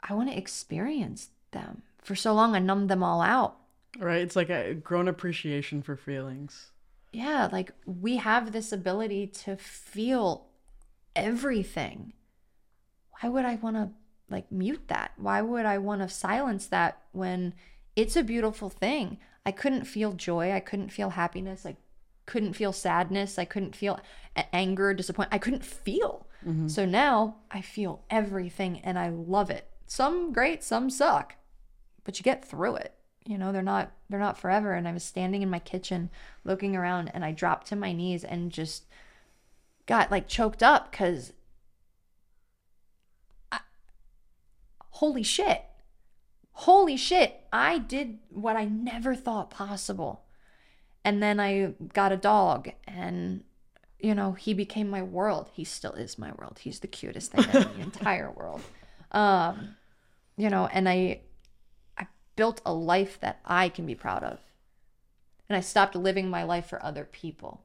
I 0.06 0.14
want 0.14 0.30
to 0.30 0.36
experience 0.36 1.30
them. 1.52 1.82
For 2.02 2.14
so 2.14 2.34
long 2.34 2.54
I 2.54 2.58
numbed 2.58 2.90
them 2.90 3.02
all 3.02 3.22
out. 3.22 3.56
Right? 3.98 4.20
It's 4.20 4.36
like 4.36 4.50
a 4.50 4.74
grown 4.74 5.08
appreciation 5.08 5.82
for 5.82 5.96
feelings. 5.96 6.70
Yeah, 7.12 7.48
like 7.50 7.72
we 7.86 8.16
have 8.16 8.52
this 8.52 8.72
ability 8.72 9.28
to 9.44 9.56
feel 9.56 10.46
everything. 11.16 12.12
Why 13.20 13.28
would 13.28 13.44
I 13.44 13.56
want 13.56 13.76
to 13.76 13.90
like 14.28 14.50
mute 14.50 14.88
that? 14.88 15.12
Why 15.16 15.40
would 15.42 15.66
I 15.66 15.78
want 15.78 16.02
to 16.02 16.08
silence 16.08 16.66
that 16.66 17.02
when 17.12 17.54
it's 17.96 18.16
a 18.16 18.22
beautiful 18.22 18.68
thing? 18.70 19.18
I 19.46 19.52
couldn't 19.52 19.84
feel 19.84 20.12
joy, 20.12 20.52
I 20.52 20.60
couldn't 20.60 20.90
feel 20.90 21.10
happiness, 21.10 21.66
I 21.66 21.76
couldn't 22.26 22.54
feel 22.54 22.72
sadness, 22.72 23.38
I 23.38 23.44
couldn't 23.44 23.76
feel 23.76 24.00
anger, 24.52 24.94
disappointment. 24.94 25.34
I 25.34 25.38
couldn't 25.38 25.64
feel. 25.64 26.26
Mm-hmm. 26.46 26.68
So 26.68 26.84
now 26.86 27.36
I 27.50 27.60
feel 27.60 28.02
everything 28.10 28.80
and 28.80 28.98
I 28.98 29.10
love 29.10 29.50
it. 29.50 29.68
Some 29.86 30.32
great, 30.32 30.62
some 30.64 30.88
suck. 30.90 31.36
But 32.04 32.18
you 32.18 32.22
get 32.22 32.44
through 32.44 32.76
it. 32.76 32.94
you 33.26 33.38
know 33.38 33.52
they're 33.52 33.62
not 33.62 33.92
they're 34.10 34.20
not 34.20 34.36
forever 34.38 34.74
and 34.74 34.86
i 34.86 34.92
was 34.92 35.02
standing 35.02 35.40
in 35.42 35.48
my 35.48 35.58
kitchen 35.58 36.10
looking 36.44 36.76
around 36.76 37.10
and 37.14 37.24
i 37.24 37.32
dropped 37.32 37.66
to 37.68 37.76
my 37.76 37.90
knees 37.90 38.22
and 38.22 38.52
just 38.52 38.84
got 39.86 40.10
like 40.10 40.28
choked 40.28 40.62
up 40.62 40.90
because 40.90 41.32
holy 44.90 45.22
shit. 45.22 45.64
Holy 46.58 46.96
shit 46.96 47.40
i 47.52 47.78
did 47.78 48.18
what 48.30 48.56
i 48.56 48.64
never 48.64 49.14
thought 49.14 49.50
possible. 49.50 50.24
And 51.04 51.22
then 51.22 51.38
i 51.38 51.74
got 51.92 52.12
a 52.12 52.16
dog 52.16 52.70
and 52.86 53.44
you 53.98 54.14
know 54.14 54.32
he 54.32 54.54
became 54.54 54.88
my 54.88 55.02
world. 55.02 55.50
He 55.52 55.64
still 55.64 55.92
is 55.92 56.18
my 56.18 56.32
world. 56.32 56.60
He's 56.60 56.80
the 56.80 56.88
cutest 56.88 57.32
thing 57.32 57.44
in 57.44 57.50
the 57.50 57.80
entire 57.80 58.30
world. 58.30 58.62
Um 59.12 59.76
you 60.36 60.50
know 60.50 60.66
and 60.72 60.88
i 60.88 61.20
I 61.98 62.06
built 62.36 62.60
a 62.64 62.72
life 62.72 63.20
that 63.20 63.40
I 63.44 63.68
can 63.68 63.86
be 63.86 63.94
proud 63.94 64.22
of. 64.22 64.38
And 65.48 65.56
I 65.56 65.60
stopped 65.60 65.94
living 65.94 66.30
my 66.30 66.44
life 66.44 66.66
for 66.66 66.82
other 66.84 67.04
people. 67.04 67.63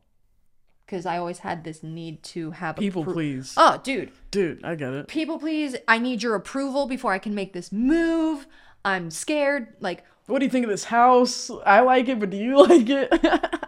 Because 0.89 1.05
I 1.05 1.19
always 1.19 1.37
had 1.37 1.63
this 1.63 1.83
need 1.83 2.23
to 2.23 2.49
have 2.49 2.75
people 2.75 3.05
appro- 3.05 3.13
please. 3.13 3.53
Oh, 3.55 3.79
dude. 3.83 4.11
Dude, 4.31 4.65
I 4.65 4.73
get 4.73 4.91
it. 4.93 5.07
People 5.07 5.37
please. 5.37 5.75
I 5.87 5.99
need 5.99 6.23
your 6.23 6.33
approval 6.33 6.87
before 6.87 7.13
I 7.13 7.19
can 7.19 7.35
make 7.35 7.53
this 7.53 7.71
move. 7.71 8.47
I'm 8.83 9.11
scared. 9.11 9.75
Like, 9.79 10.03
what 10.25 10.39
do 10.39 10.45
you 10.45 10.49
think 10.51 10.63
of 10.65 10.71
this 10.71 10.85
house? 10.85 11.51
I 11.63 11.81
like 11.81 12.07
it, 12.07 12.19
but 12.19 12.31
do 12.31 12.37
you 12.37 12.57
like 12.67 12.89
it? 12.89 13.11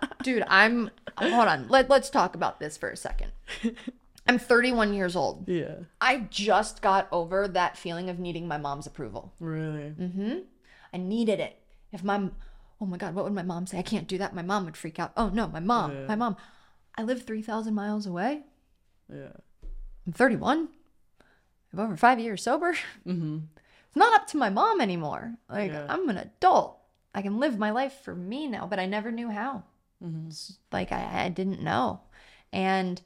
dude, 0.23 0.43
I'm 0.47 0.89
hold 1.15 1.47
on. 1.47 1.67
Let, 1.67 1.91
let's 1.91 2.09
talk 2.09 2.33
about 2.33 2.59
this 2.59 2.75
for 2.75 2.89
a 2.89 2.97
second. 2.97 3.31
I'm 4.27 4.39
31 4.39 4.95
years 4.95 5.15
old. 5.15 5.47
Yeah. 5.47 5.75
I 5.99 6.25
just 6.31 6.81
got 6.81 7.07
over 7.11 7.47
that 7.49 7.77
feeling 7.77 8.09
of 8.09 8.17
needing 8.17 8.47
my 8.47 8.57
mom's 8.57 8.87
approval. 8.87 9.31
Really? 9.39 9.93
Mm-hmm. 9.99 10.37
I 10.91 10.97
needed 10.97 11.39
it. 11.39 11.55
If 11.91 12.03
my, 12.03 12.29
oh 12.79 12.85
my 12.87 12.97
God, 12.97 13.13
what 13.13 13.25
would 13.25 13.33
my 13.33 13.43
mom 13.43 13.67
say? 13.67 13.77
I 13.77 13.83
can't 13.83 14.07
do 14.07 14.17
that. 14.17 14.33
My 14.33 14.41
mom 14.41 14.65
would 14.65 14.75
freak 14.77 14.97
out. 14.99 15.11
Oh 15.15 15.29
no, 15.29 15.47
my 15.47 15.59
mom, 15.59 15.91
Yeah. 15.91 16.05
my 16.07 16.15
mom. 16.15 16.35
I 16.97 17.03
live 17.03 17.23
3,000 17.23 17.73
miles 17.73 18.05
away. 18.05 18.41
Yeah. 19.11 19.33
I'm 20.05 20.13
31. 20.13 20.69
I'm 21.73 21.79
over 21.79 21.97
five 21.97 22.19
years 22.19 22.43
sober. 22.43 22.75
Mm-hmm. 23.07 23.39
It's 23.87 23.97
not 23.97 24.13
up 24.13 24.25
to 24.27 24.37
my 24.37 24.49
mom 24.49 24.79
anymore. 24.79 25.35
Like, 25.49 25.71
Yeah. 25.71 25.85
I'm 25.89 26.07
an 26.07 26.15
adult. 26.17 26.77
I 27.13 27.21
can 27.21 27.39
live 27.39 27.59
my 27.59 27.71
life 27.71 27.91
for 28.05 28.15
me 28.15 28.47
now, 28.47 28.65
but 28.65 28.79
I 28.79 28.85
never 28.85 29.11
knew 29.11 29.29
how. 29.29 29.63
Mm-hmm. 30.01 30.29
Like, 30.71 30.93
I, 30.93 31.25
I 31.25 31.29
didn't 31.29 31.61
know. 31.61 31.99
And 32.53 33.01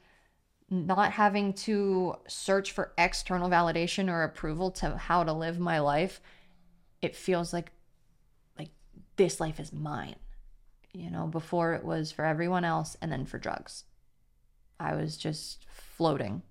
not 0.70 1.12
having 1.14 1.54
to 1.54 2.16
search 2.28 2.72
for 2.72 2.92
external 2.98 3.50
validation 3.50 4.10
or 4.12 4.24
approval 4.24 4.72
to 4.72 4.96
how 4.98 5.24
to 5.24 5.34
live 5.34 5.60
my 5.60 5.80
life, 5.80 6.22
it 7.02 7.16
feels 7.16 7.54
like 7.54 7.72
like 8.58 8.70
this 9.16 9.40
life 9.40 9.60
is 9.60 9.72
mine. 9.72 10.16
You 10.96 11.12
know, 11.12 11.28
before 11.28 11.74
it 11.74 11.84
was 11.84 12.12
for 12.12 12.24
everyone 12.24 12.64
else 12.64 12.96
and 13.02 13.12
then 13.12 13.26
for 13.26 13.38
drugs. 13.38 13.84
I 14.80 14.96
was 14.96 15.18
just 15.18 15.66
floating. 15.70 16.42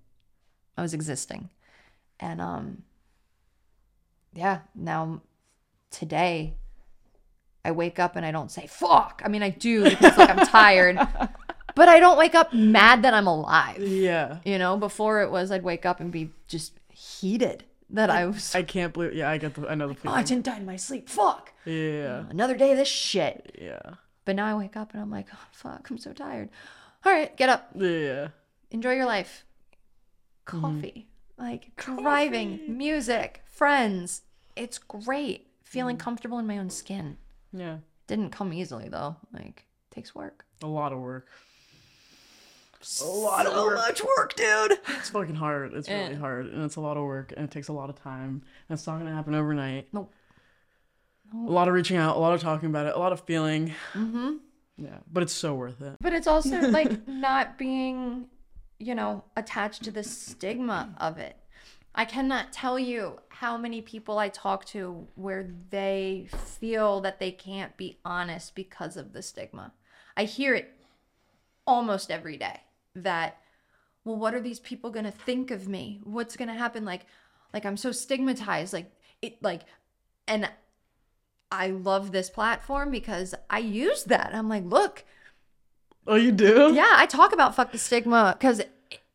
I 0.77 0.81
was 0.81 0.93
existing. 0.93 1.49
And 2.19 2.39
um 2.39 2.83
yeah, 4.33 4.59
now 4.75 5.21
today 5.89 6.55
I 7.63 7.71
wake 7.71 7.97
up 7.97 8.15
and 8.15 8.25
I 8.25 8.31
don't 8.31 8.51
say 8.51 8.67
fuck. 8.67 9.21
I 9.25 9.29
mean 9.29 9.41
I 9.41 9.49
do 9.49 9.83
because 9.83 10.17
like 10.17 10.29
I'm 10.29 10.45
tired. 10.45 10.99
But 11.75 11.89
I 11.89 11.99
don't 11.99 12.17
wake 12.17 12.35
up 12.35 12.53
mad 12.53 13.03
that 13.03 13.13
I'm 13.13 13.27
alive. 13.27 13.79
Yeah. 13.79 14.37
You 14.45 14.57
know, 14.57 14.77
before 14.77 15.23
it 15.23 15.29
was 15.29 15.51
I'd 15.51 15.63
wake 15.63 15.85
up 15.85 15.99
and 15.99 16.09
be 16.09 16.29
just 16.47 16.71
heated 16.89 17.65
that 17.89 18.09
I 18.09 18.27
was 18.27 18.55
I 18.55 18.63
can't 18.63 18.93
believe. 18.93 19.13
Yeah, 19.13 19.29
I 19.29 19.37
get 19.37 19.55
the. 19.55 19.67
I 19.67 19.75
know 19.75 19.87
the 19.87 19.93
oh, 19.93 19.97
feeling. 19.97 20.17
I 20.17 20.23
didn't 20.23 20.45
die 20.45 20.57
in 20.57 20.65
my 20.65 20.77
sleep. 20.77 21.09
Fuck. 21.09 21.51
yeah. 21.65 22.23
Another 22.29 22.55
day 22.55 22.71
of 22.71 22.77
this 22.77 22.87
shit. 22.87 23.57
Yeah. 23.61 23.95
But 24.25 24.35
now 24.35 24.47
I 24.47 24.55
wake 24.55 24.75
up 24.75 24.93
and 24.93 25.01
I'm 25.01 25.11
like, 25.11 25.27
oh, 25.33 25.47
fuck, 25.51 25.89
I'm 25.89 25.97
so 25.97 26.11
tired. 26.11 26.49
All 27.05 27.11
right, 27.11 27.35
get 27.37 27.49
up. 27.49 27.69
Yeah. 27.75 28.29
Enjoy 28.71 28.93
your 28.93 29.05
life. 29.05 29.45
Coffee, 30.45 31.07
mm-hmm. 31.39 31.43
like 31.43 31.75
driving, 31.75 32.77
music, 32.77 33.43
friends. 33.45 34.21
It's 34.55 34.77
great. 34.77 35.47
Feeling 35.63 35.95
mm-hmm. 35.95 36.03
comfortable 36.03 36.39
in 36.39 36.47
my 36.47 36.57
own 36.57 36.69
skin. 36.69 37.17
Yeah. 37.51 37.77
Didn't 38.07 38.29
come 38.31 38.53
easily 38.53 38.89
though. 38.89 39.15
Like, 39.33 39.65
takes 39.91 40.13
work. 40.13 40.45
A 40.61 40.67
lot 40.67 40.93
of 40.93 40.99
work. 40.99 41.27
A 43.01 43.05
lot 43.05 43.47
of 43.47 43.53
work. 43.53 43.75
much 43.75 44.03
work, 44.17 44.35
dude. 44.35 44.79
It's 44.89 45.09
fucking 45.09 45.35
hard. 45.35 45.73
It's 45.73 45.89
really 45.89 46.11
Yeah. 46.11 46.19
hard, 46.19 46.45
and 46.47 46.63
it's 46.63 46.75
a 46.75 46.81
lot 46.81 46.97
of 46.97 47.03
work, 47.03 47.33
and 47.35 47.45
it 47.45 47.51
takes 47.51 47.67
a 47.67 47.73
lot 47.73 47.89
of 47.89 47.95
time. 47.95 48.43
And 48.69 48.77
it's 48.77 48.85
not 48.85 48.99
gonna 48.99 49.13
happen 49.15 49.33
overnight. 49.33 49.87
Nope. 49.91 50.13
A 51.33 51.37
lot 51.37 51.67
of 51.67 51.73
reaching 51.73 51.97
out, 51.97 52.15
a 52.15 52.19
lot 52.19 52.33
of 52.33 52.41
talking 52.41 52.69
about 52.69 52.85
it, 52.85 52.95
a 52.95 52.99
lot 52.99 53.11
of 53.11 53.21
feeling. 53.21 53.73
Mm-hmm. 53.93 54.33
Yeah, 54.77 54.97
but 55.11 55.23
it's 55.23 55.33
so 55.33 55.55
worth 55.55 55.81
it. 55.81 55.97
But 56.01 56.13
it's 56.13 56.27
also 56.27 56.59
like 56.69 57.07
not 57.07 57.57
being, 57.57 58.27
you 58.79 58.95
know, 58.95 59.23
attached 59.35 59.83
to 59.83 59.91
the 59.91 60.03
stigma 60.03 60.95
of 60.99 61.17
it. 61.17 61.37
I 61.93 62.03
cannot 62.03 62.51
tell 62.51 62.77
you 62.77 63.19
how 63.29 63.57
many 63.57 63.81
people 63.81 64.19
I 64.19 64.27
talk 64.27 64.65
to 64.65 65.07
where 65.15 65.49
they 65.69 66.27
feel 66.29 66.99
that 67.01 67.19
they 67.19 67.31
can't 67.31 67.75
be 67.77 67.99
honest 68.03 68.53
because 68.53 68.97
of 68.97 69.13
the 69.13 69.21
stigma. 69.21 69.73
I 70.17 70.25
hear 70.25 70.53
it 70.55 70.73
almost 71.65 72.11
every 72.11 72.37
day 72.37 72.61
that 72.95 73.37
well 74.03 74.15
what 74.15 74.35
are 74.35 74.39
these 74.39 74.59
people 74.59 74.89
going 74.89 75.05
to 75.05 75.11
think 75.11 75.51
of 75.51 75.67
me? 75.67 76.01
What's 76.03 76.35
going 76.35 76.49
to 76.49 76.53
happen 76.53 76.85
like 76.85 77.05
like 77.53 77.65
I'm 77.65 77.77
so 77.77 77.91
stigmatized 77.91 78.73
like 78.73 78.91
it 79.21 79.41
like 79.41 79.61
and 80.27 80.49
I 81.51 81.67
love 81.67 82.11
this 82.11 82.29
platform 82.29 82.91
because 82.91 83.33
I 83.49 83.59
use 83.59 84.03
that. 84.05 84.31
I'm 84.33 84.49
like, 84.49 84.65
look, 84.65 85.03
Oh, 86.07 86.15
you 86.15 86.31
do? 86.31 86.73
yeah, 86.75 86.93
I 86.95 87.05
talk 87.05 87.33
about 87.33 87.55
fuck 87.55 87.71
the 87.71 87.77
stigma 87.77 88.35
because 88.37 88.59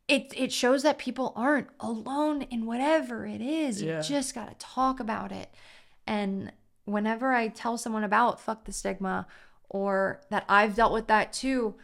it 0.07 0.33
it 0.35 0.51
shows 0.51 0.83
that 0.83 0.97
people 0.97 1.31
aren't 1.35 1.67
alone 1.79 2.41
in 2.43 2.65
whatever 2.65 3.25
it 3.25 3.41
is. 3.41 3.81
Yeah. 3.81 3.97
You 3.97 4.03
just 4.03 4.35
gotta 4.35 4.55
talk 4.59 4.99
about 4.99 5.31
it. 5.31 5.53
And 6.05 6.51
whenever 6.85 7.31
I 7.31 7.47
tell 7.47 7.77
someone 7.77 8.03
about 8.03 8.41
fuck 8.41 8.65
the 8.65 8.73
stigma 8.73 9.27
or 9.69 10.19
that 10.29 10.43
I've 10.49 10.75
dealt 10.75 10.91
with 10.91 11.07
that 11.07 11.31
too, 11.31 11.75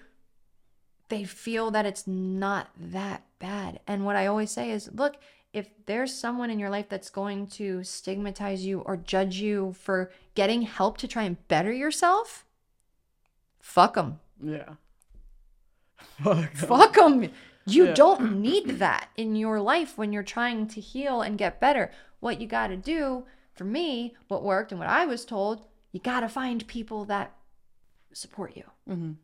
they 1.09 1.23
feel 1.23 1.71
that 1.71 1.85
it's 1.85 2.05
not 2.05 2.69
that 2.77 3.23
bad. 3.39 3.79
And 3.87 4.03
what 4.03 4.17
I 4.17 4.25
always 4.27 4.51
say 4.51 4.71
is, 4.71 4.89
look, 4.93 5.15
if 5.57 5.67
there's 5.85 6.13
someone 6.13 6.49
in 6.49 6.59
your 6.59 6.69
life 6.69 6.87
that's 6.89 7.09
going 7.09 7.47
to 7.47 7.83
stigmatize 7.83 8.65
you 8.65 8.79
or 8.81 8.95
judge 8.97 9.35
you 9.37 9.73
for 9.73 10.11
getting 10.35 10.61
help 10.61 10.97
to 10.99 11.07
try 11.07 11.23
and 11.23 11.45
better 11.47 11.71
yourself, 11.73 12.45
fuck 13.59 13.95
them 13.95 14.19
Yeah. 14.41 14.73
Fuck. 16.53 16.93
them. 16.95 17.31
You 17.65 17.87
Yeah. 17.87 17.93
don't 17.93 18.39
need 18.41 18.79
that 18.79 19.09
in 19.17 19.35
your 19.35 19.59
life 19.59 19.97
when 19.97 20.13
you're 20.13 20.23
trying 20.23 20.67
to 20.69 20.79
heal 20.81 21.21
and 21.21 21.37
get 21.37 21.59
better. 21.59 21.91
What 22.19 22.39
you 22.39 22.47
got 22.47 22.67
to 22.67 22.77
do, 22.77 23.25
for 23.53 23.65
me, 23.65 24.15
what 24.27 24.43
worked 24.43 24.71
and 24.71 24.79
what 24.79 24.89
I 24.89 25.05
was 25.05 25.25
told, 25.25 25.61
you 25.91 25.99
got 25.99 26.21
to 26.21 26.29
find 26.29 26.65
people 26.67 27.05
that 27.05 27.33
support 28.13 28.55
you. 28.55 28.63
Mhm. 28.87 29.15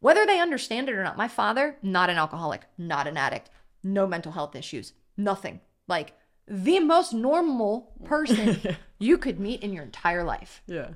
Whether 0.00 0.26
they 0.26 0.40
understand 0.40 0.88
it 0.88 0.94
or 0.94 1.04
not. 1.04 1.16
My 1.16 1.28
father, 1.28 1.76
not 1.82 2.10
an 2.10 2.16
alcoholic, 2.18 2.62
not 2.76 3.06
an 3.06 3.16
addict, 3.16 3.48
no 3.82 4.06
mental 4.06 4.32
health 4.32 4.54
issues, 4.56 4.92
nothing. 5.16 5.60
Like 5.88 6.14
the 6.46 6.80
most 6.80 7.12
normal 7.12 7.92
person 8.04 8.76
you 8.98 9.18
could 9.18 9.40
meet 9.40 9.62
in 9.62 9.72
your 9.72 9.84
entire 9.84 10.24
life. 10.24 10.62
Yeah. 10.66 10.90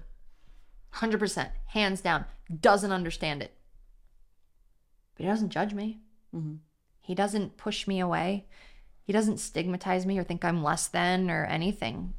100%, 0.94 1.50
hands 1.66 2.00
down, 2.00 2.24
doesn't 2.60 2.92
understand 2.92 3.42
it. 3.42 3.52
But 5.14 5.24
he 5.24 5.28
doesn't 5.30 5.50
judge 5.50 5.74
me. 5.74 6.00
Mhm. 6.34 6.58
He 7.00 7.14
doesn't 7.14 7.56
push 7.56 7.86
me 7.86 8.00
away. 8.00 8.46
He 9.02 9.12
doesn't 9.12 9.38
stigmatize 9.38 10.04
me 10.04 10.18
or 10.18 10.24
think 10.24 10.44
I'm 10.44 10.62
less 10.62 10.88
than 10.88 11.30
or 11.30 11.44
anything. 11.46 12.14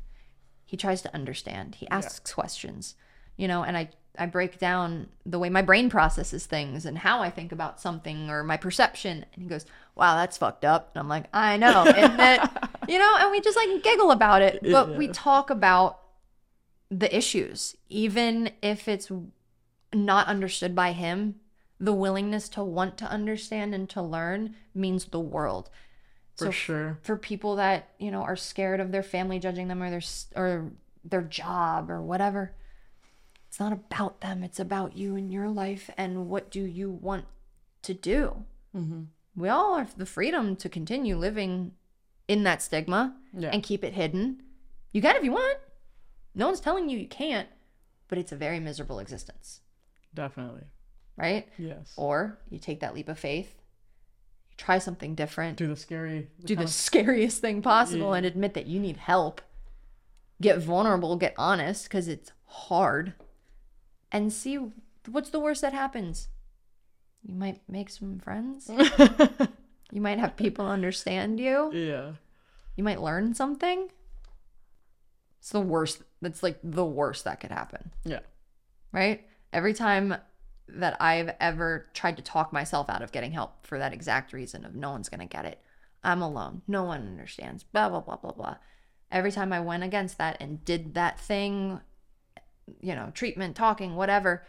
He 0.65 0.77
tries 0.77 1.01
to 1.03 1.13
understand. 1.13 1.75
He 1.75 1.87
asks 1.89 2.31
questions, 2.33 2.95
you 3.37 3.47
know, 3.47 3.63
and 3.63 3.77
I, 3.77 3.89
I 4.19 4.25
break 4.25 4.59
down 4.59 5.07
the 5.25 5.39
way 5.39 5.49
my 5.49 5.61
brain 5.61 5.89
processes 5.89 6.45
things 6.45 6.85
and 6.85 6.97
how 6.97 7.21
I 7.21 7.29
think 7.29 7.51
about 7.51 7.79
something 7.79 8.29
or 8.29 8.43
my 8.43 8.57
perception. 8.57 9.25
And 9.33 9.43
he 9.43 9.49
goes, 9.49 9.65
Wow, 9.95 10.15
that's 10.15 10.37
fucked 10.37 10.65
up. 10.65 10.91
And 10.93 10.99
I'm 10.99 11.09
like, 11.09 11.25
I 11.33 11.57
know. 11.57 11.85
And 11.85 12.19
that, 12.19 12.69
you 12.87 12.99
know, 12.99 13.15
and 13.19 13.31
we 13.31 13.41
just 13.41 13.57
like 13.57 13.83
giggle 13.83 14.11
about 14.11 14.41
it. 14.41 14.59
But 14.61 14.95
we 14.95 15.07
talk 15.07 15.49
about 15.49 15.99
the 16.91 17.15
issues, 17.15 17.75
even 17.89 18.51
if 18.61 18.87
it's 18.87 19.11
not 19.93 20.27
understood 20.27 20.75
by 20.75 20.91
him, 20.91 21.35
the 21.79 21.93
willingness 21.93 22.49
to 22.49 22.63
want 22.63 22.97
to 22.97 23.05
understand 23.05 23.73
and 23.73 23.89
to 23.89 24.01
learn 24.01 24.55
means 24.75 25.05
the 25.05 25.19
world. 25.19 25.69
For 26.35 26.45
So 26.45 26.51
sure. 26.51 26.97
for 27.01 27.17
people 27.17 27.55
that, 27.57 27.89
you 27.99 28.11
know, 28.11 28.21
are 28.21 28.35
scared 28.35 28.79
of 28.79 28.91
their 28.91 29.03
family 29.03 29.39
judging 29.39 29.67
them 29.67 29.81
or 29.81 29.89
their 29.89 30.01
or 30.35 30.71
their 31.03 31.21
job 31.21 31.89
or 31.89 32.01
whatever, 32.01 32.53
it's 33.49 33.59
not 33.59 33.73
about 33.73 34.21
them, 34.21 34.43
it's 34.43 34.59
about 34.59 34.95
you 34.95 35.15
and 35.17 35.33
your 35.33 35.49
life 35.49 35.89
and 35.97 36.29
what 36.29 36.49
do 36.49 36.61
you 36.63 36.89
want 36.89 37.25
to 37.81 37.93
do. 37.93 38.45
Mm-hmm. 38.75 39.01
We 39.35 39.49
all 39.49 39.77
have 39.77 39.97
the 39.97 40.05
freedom 40.05 40.55
to 40.57 40.69
continue 40.69 41.17
living 41.17 41.71
in 42.27 42.43
that 42.43 42.61
stigma 42.61 43.15
Yeah. 43.35 43.49
and 43.51 43.61
keep 43.63 43.83
it 43.83 43.93
hidden. 43.93 44.43
You 44.93 45.01
can 45.01 45.15
if 45.15 45.23
you 45.23 45.31
want. 45.31 45.57
No 46.35 46.45
one's 46.45 46.59
telling 46.59 46.89
you 46.89 46.97
you 46.97 47.07
can't. 47.07 47.47
but 48.07 48.17
it's 48.17 48.31
a 48.31 48.35
very 48.35 48.59
miserable 48.59 48.97
existence, 48.97 49.61
Definitely. 50.15 50.63
right? 51.15 51.47
Yes. 51.59 51.93
Or 51.95 52.39
you 52.49 52.57
take 52.57 52.79
that 52.79 52.95
leap 52.95 53.07
of 53.07 53.19
faith, 53.19 53.53
you 54.49 54.57
try 54.57 54.79
something 54.79 55.13
different, 55.13 55.57
Do 55.59 55.67
the 55.67 55.75
scary. 55.75 56.29
do 56.43 56.55
the 56.55 56.61
kind 56.61 56.69
scariest 56.69 57.39
thing 57.41 57.61
possible 57.61 58.11
Yeah. 58.11 58.17
and 58.17 58.25
admit 58.25 58.53
that 58.55 58.65
you 58.65 58.79
need 58.79 58.97
help. 58.97 59.41
Get 60.41 60.57
vulnerable, 60.59 61.17
get 61.17 61.35
honest 61.37 61.83
because 61.83 62.07
it's 62.07 62.31
hard, 62.45 63.13
and 64.11 64.31
see 64.33 64.59
what's 65.07 65.29
the 65.29 65.39
worst 65.39 65.61
that 65.61 65.73
happens. 65.73 66.27
You 67.23 67.35
might 67.35 67.61
make 67.67 67.89
some 67.89 68.19
friends. 68.19 68.69
You 69.91 70.01
might 70.01 70.19
have 70.19 70.35
people 70.37 70.67
understand 70.67 71.39
you. 71.39 71.71
yeah. 71.73 72.11
You 72.75 72.83
might 72.83 73.01
learn 73.01 73.33
something. 73.33 73.89
It's 75.39 75.49
the 75.49 75.59
worst. 75.61 76.03
That's 76.21 76.43
like 76.43 76.59
the 76.63 76.85
worst 76.85 77.23
that 77.23 77.39
could 77.39 77.49
happen, 77.51 77.89
Yeah. 78.05 78.19
right? 78.91 79.25
Every 79.51 79.73
time 79.73 80.15
that 80.67 80.95
I've 81.01 81.31
ever 81.39 81.87
tried 81.95 82.17
to 82.17 82.21
talk 82.23 82.53
myself 82.53 82.87
out 82.87 83.01
of 83.01 83.11
getting 83.11 83.31
help 83.31 83.65
for 83.65 83.79
that 83.79 83.91
exact 83.91 84.31
reason 84.31 84.63
of 84.63 84.75
no 84.75 84.91
one's 84.91 85.09
going 85.09 85.21
to 85.21 85.25
get 85.25 85.45
it. 85.45 85.59
I'm 86.03 86.21
alone. 86.21 86.61
No 86.67 86.83
one 86.83 87.01
understands. 87.07 87.63
Blah, 87.63 87.89
blah, 87.89 88.01
blah, 88.01 88.17
blah, 88.17 88.33
blah. 88.33 88.57
Every 89.11 89.31
time 89.31 89.51
I 89.51 89.59
went 89.59 89.81
against 89.83 90.19
that 90.19 90.37
and 90.39 90.63
did 90.63 90.93
that 90.93 91.19
thing, 91.19 91.81
you 92.81 92.95
know, 92.95 93.11
treatment, 93.13 93.55
talking, 93.55 93.95
whatever, 93.95 94.43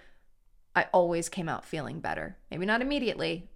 I 0.75 0.87
always 0.93 1.29
came 1.29 1.49
out 1.49 1.65
feeling 1.65 2.01
better. 2.01 2.37
Maybe 2.51 2.67
not 2.67 2.83
immediately, 2.83 3.51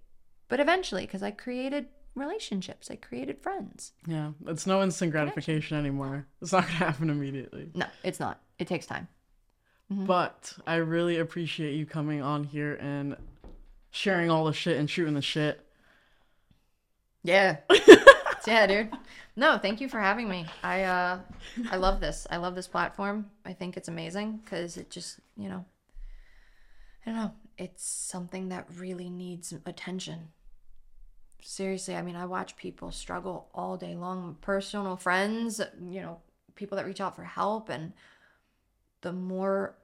but 0.47 0.59
eventually 0.59 1.03
because 1.05 1.23
I 1.23 1.31
created 1.31 1.87
relationships, 2.15 2.89
I 2.89 2.95
created 2.95 3.41
friends. 3.41 3.93
Yeah. 4.07 4.31
It's 4.47 4.65
no 4.65 4.81
instant 4.81 5.11
gratification 5.11 5.77
anymore. 5.77 6.27
It's 6.41 6.51
not 6.51 6.65
gonna 6.65 6.75
happen 6.77 7.09
immediately. 7.09 7.69
No, 7.73 7.85
it's 8.03 8.19
not. 8.19 8.41
It 8.59 8.67
takes 8.67 8.85
time. 8.85 9.07
Mm-hmm. 9.91 10.05
But 10.05 10.53
I 10.65 10.75
really 10.75 11.19
appreciate 11.19 11.75
you 11.75 11.85
coming 11.85 12.21
on 12.21 12.43
here 12.43 12.75
and 12.75 13.15
sharing 13.91 14.29
all 14.29 14.45
the 14.45 14.53
shit 14.53 14.77
and 14.77 14.89
shooting 14.89 15.13
the 15.13 15.21
shit. 15.21 15.61
Yeah. 17.23 17.57
yeah, 18.47 18.67
dude. 18.67 18.91
No, 19.35 19.57
thank 19.57 19.81
you 19.81 19.89
for 19.89 19.99
having 19.99 20.29
me. 20.29 20.45
I 20.63 20.83
uh 20.83 21.19
I 21.69 21.77
love 21.77 21.99
this. 21.99 22.25
I 22.29 22.37
love 22.37 22.55
this 22.55 22.67
platform. 22.67 23.29
I 23.45 23.53
think 23.53 23.75
it's 23.75 23.89
amazing 23.89 24.41
cuz 24.45 24.77
it 24.77 24.89
just, 24.89 25.19
you 25.35 25.49
know, 25.49 25.65
I 27.05 27.11
don't 27.11 27.19
know. 27.19 27.31
It's 27.57 27.85
something 27.85 28.49
that 28.49 28.67
really 28.75 29.09
needs 29.09 29.53
attention. 29.65 30.29
Seriously, 31.41 31.95
I 31.95 32.01
mean, 32.01 32.15
I 32.15 32.25
watch 32.25 32.55
people 32.55 32.91
struggle 32.91 33.49
all 33.53 33.77
day 33.77 33.95
long, 33.95 34.37
personal 34.41 34.95
friends, 34.97 35.61
you 35.79 36.01
know, 36.01 36.21
people 36.55 36.75
that 36.77 36.85
reach 36.85 37.01
out 37.01 37.15
for 37.15 37.23
help 37.23 37.69
and 37.69 37.93
the 39.01 39.13
more 39.13 39.75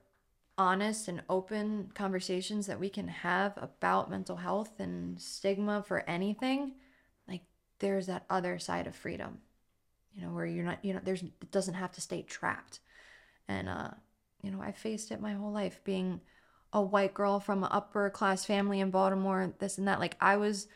honest 0.58 1.08
and 1.08 1.22
open 1.28 1.90
conversations 1.94 2.66
that 2.66 2.80
we 2.80 2.88
can 2.88 3.08
have 3.08 3.52
about 3.56 4.10
mental 4.10 4.36
health 4.36 4.80
and 4.80 5.20
stigma 5.20 5.82
for 5.82 6.00
anything, 6.08 6.72
there's 7.82 8.06
that 8.06 8.24
other 8.30 8.58
side 8.58 8.86
of 8.86 8.96
freedom. 8.96 9.38
You 10.14 10.22
know, 10.22 10.32
where 10.32 10.46
you're 10.46 10.64
not, 10.64 10.82
you 10.82 10.94
know, 10.94 11.00
there's 11.02 11.22
it 11.22 11.50
doesn't 11.50 11.74
have 11.74 11.92
to 11.92 12.00
stay 12.00 12.22
trapped. 12.22 12.80
And 13.48 13.68
uh, 13.68 13.90
you 14.42 14.50
know, 14.50 14.62
I 14.62 14.72
faced 14.72 15.10
it 15.10 15.20
my 15.20 15.32
whole 15.34 15.52
life 15.52 15.80
being 15.84 16.20
a 16.72 16.80
white 16.80 17.12
girl 17.12 17.40
from 17.40 17.64
an 17.64 17.70
upper 17.72 18.08
class 18.08 18.44
family 18.44 18.80
in 18.80 18.90
Baltimore, 18.90 19.52
this 19.58 19.76
and 19.76 19.88
that. 19.88 20.00
Like 20.00 20.16
I 20.20 20.36
was 20.36 20.68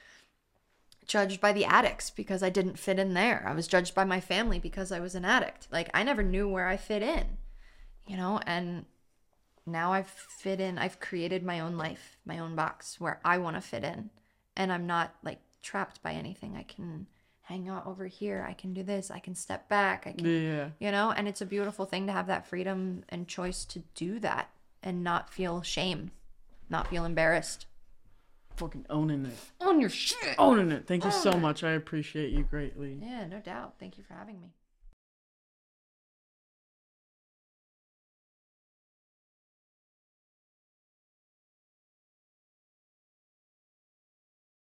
judged 1.07 1.41
by 1.41 1.53
the 1.53 1.65
addicts 1.65 2.11
because 2.11 2.43
I 2.43 2.51
didn't 2.51 2.79
fit 2.79 2.99
in 2.99 3.15
there. 3.15 3.45
I 3.47 3.55
was 3.55 3.69
judged 3.69 3.95
by 3.95 4.05
my 4.05 4.21
family 4.21 4.59
because 4.59 4.91
I 4.91 5.01
was 5.01 5.15
an 5.15 5.25
addict. 5.25 5.69
Like 5.71 5.91
I 5.95 6.03
never 6.03 6.23
knew 6.23 6.49
where 6.49 6.67
I 6.67 6.77
fit 6.77 7.03
in, 7.03 7.39
you 8.07 8.17
know, 8.17 8.41
and 8.47 8.85
now 9.65 9.93
I've 9.93 10.09
fit 10.09 10.61
in. 10.61 10.79
I've 10.79 10.99
created 10.99 11.45
my 11.45 11.61
own 11.61 11.77
life, 11.77 12.17
my 12.25 12.39
own 12.39 12.57
box 12.57 13.01
where 13.01 13.21
I 13.25 13.39
want 13.39 13.57
to 13.57 13.63
fit 13.63 13.85
in. 13.85 14.11
And 14.57 14.73
I'm 14.73 14.87
not 14.87 15.15
like 15.23 15.41
trapped 15.67 16.01
by 16.03 16.13
anything. 16.13 16.57
I 16.57 16.63
can 16.63 17.07
hang 17.43 17.69
out 17.69 17.87
over 17.87 18.07
here. 18.07 18.47
I 18.49 18.53
can 18.55 18.73
do 18.73 18.83
this. 18.85 19.11
I 19.11 19.19
can 19.19 19.35
step 19.35 19.69
back. 19.69 20.07
I 20.07 20.13
can, 20.13 20.25
Yeah. 20.25 20.71
you 20.79 20.91
know, 20.93 21.11
and 21.11 21.27
it's 21.29 21.41
a 21.41 21.47
beautiful 21.47 21.85
thing 21.85 22.07
to 22.07 22.13
have 22.13 22.29
that 22.29 22.47
freedom 22.47 23.03
and 23.09 23.27
choice 23.27 23.65
to 23.67 23.81
do 23.95 24.19
that 24.21 24.51
and 24.83 25.03
not 25.03 25.29
feel 25.29 25.63
shame, 25.63 26.13
not 26.71 26.89
feel 26.89 27.05
embarrassed. 27.05 27.67
Fucking 28.57 28.87
owning 28.89 29.27
it. 29.27 29.37
On 29.61 29.81
your 29.81 29.91
shit. 29.91 30.35
Owning 30.39 30.71
it. 30.73 30.87
Thank 30.87 31.05
you 31.05 31.11
so 31.11 31.33
much. 31.33 31.63
I 31.63 31.73
appreciate 31.73 32.31
you 32.31 32.43
greatly. 32.45 32.99
Yeah, 33.03 33.27
no 33.27 33.41
doubt. 33.41 33.75
Thank 33.79 33.99
you 33.99 34.05
for 34.05 34.15
having 34.15 34.41
me. 34.41 34.53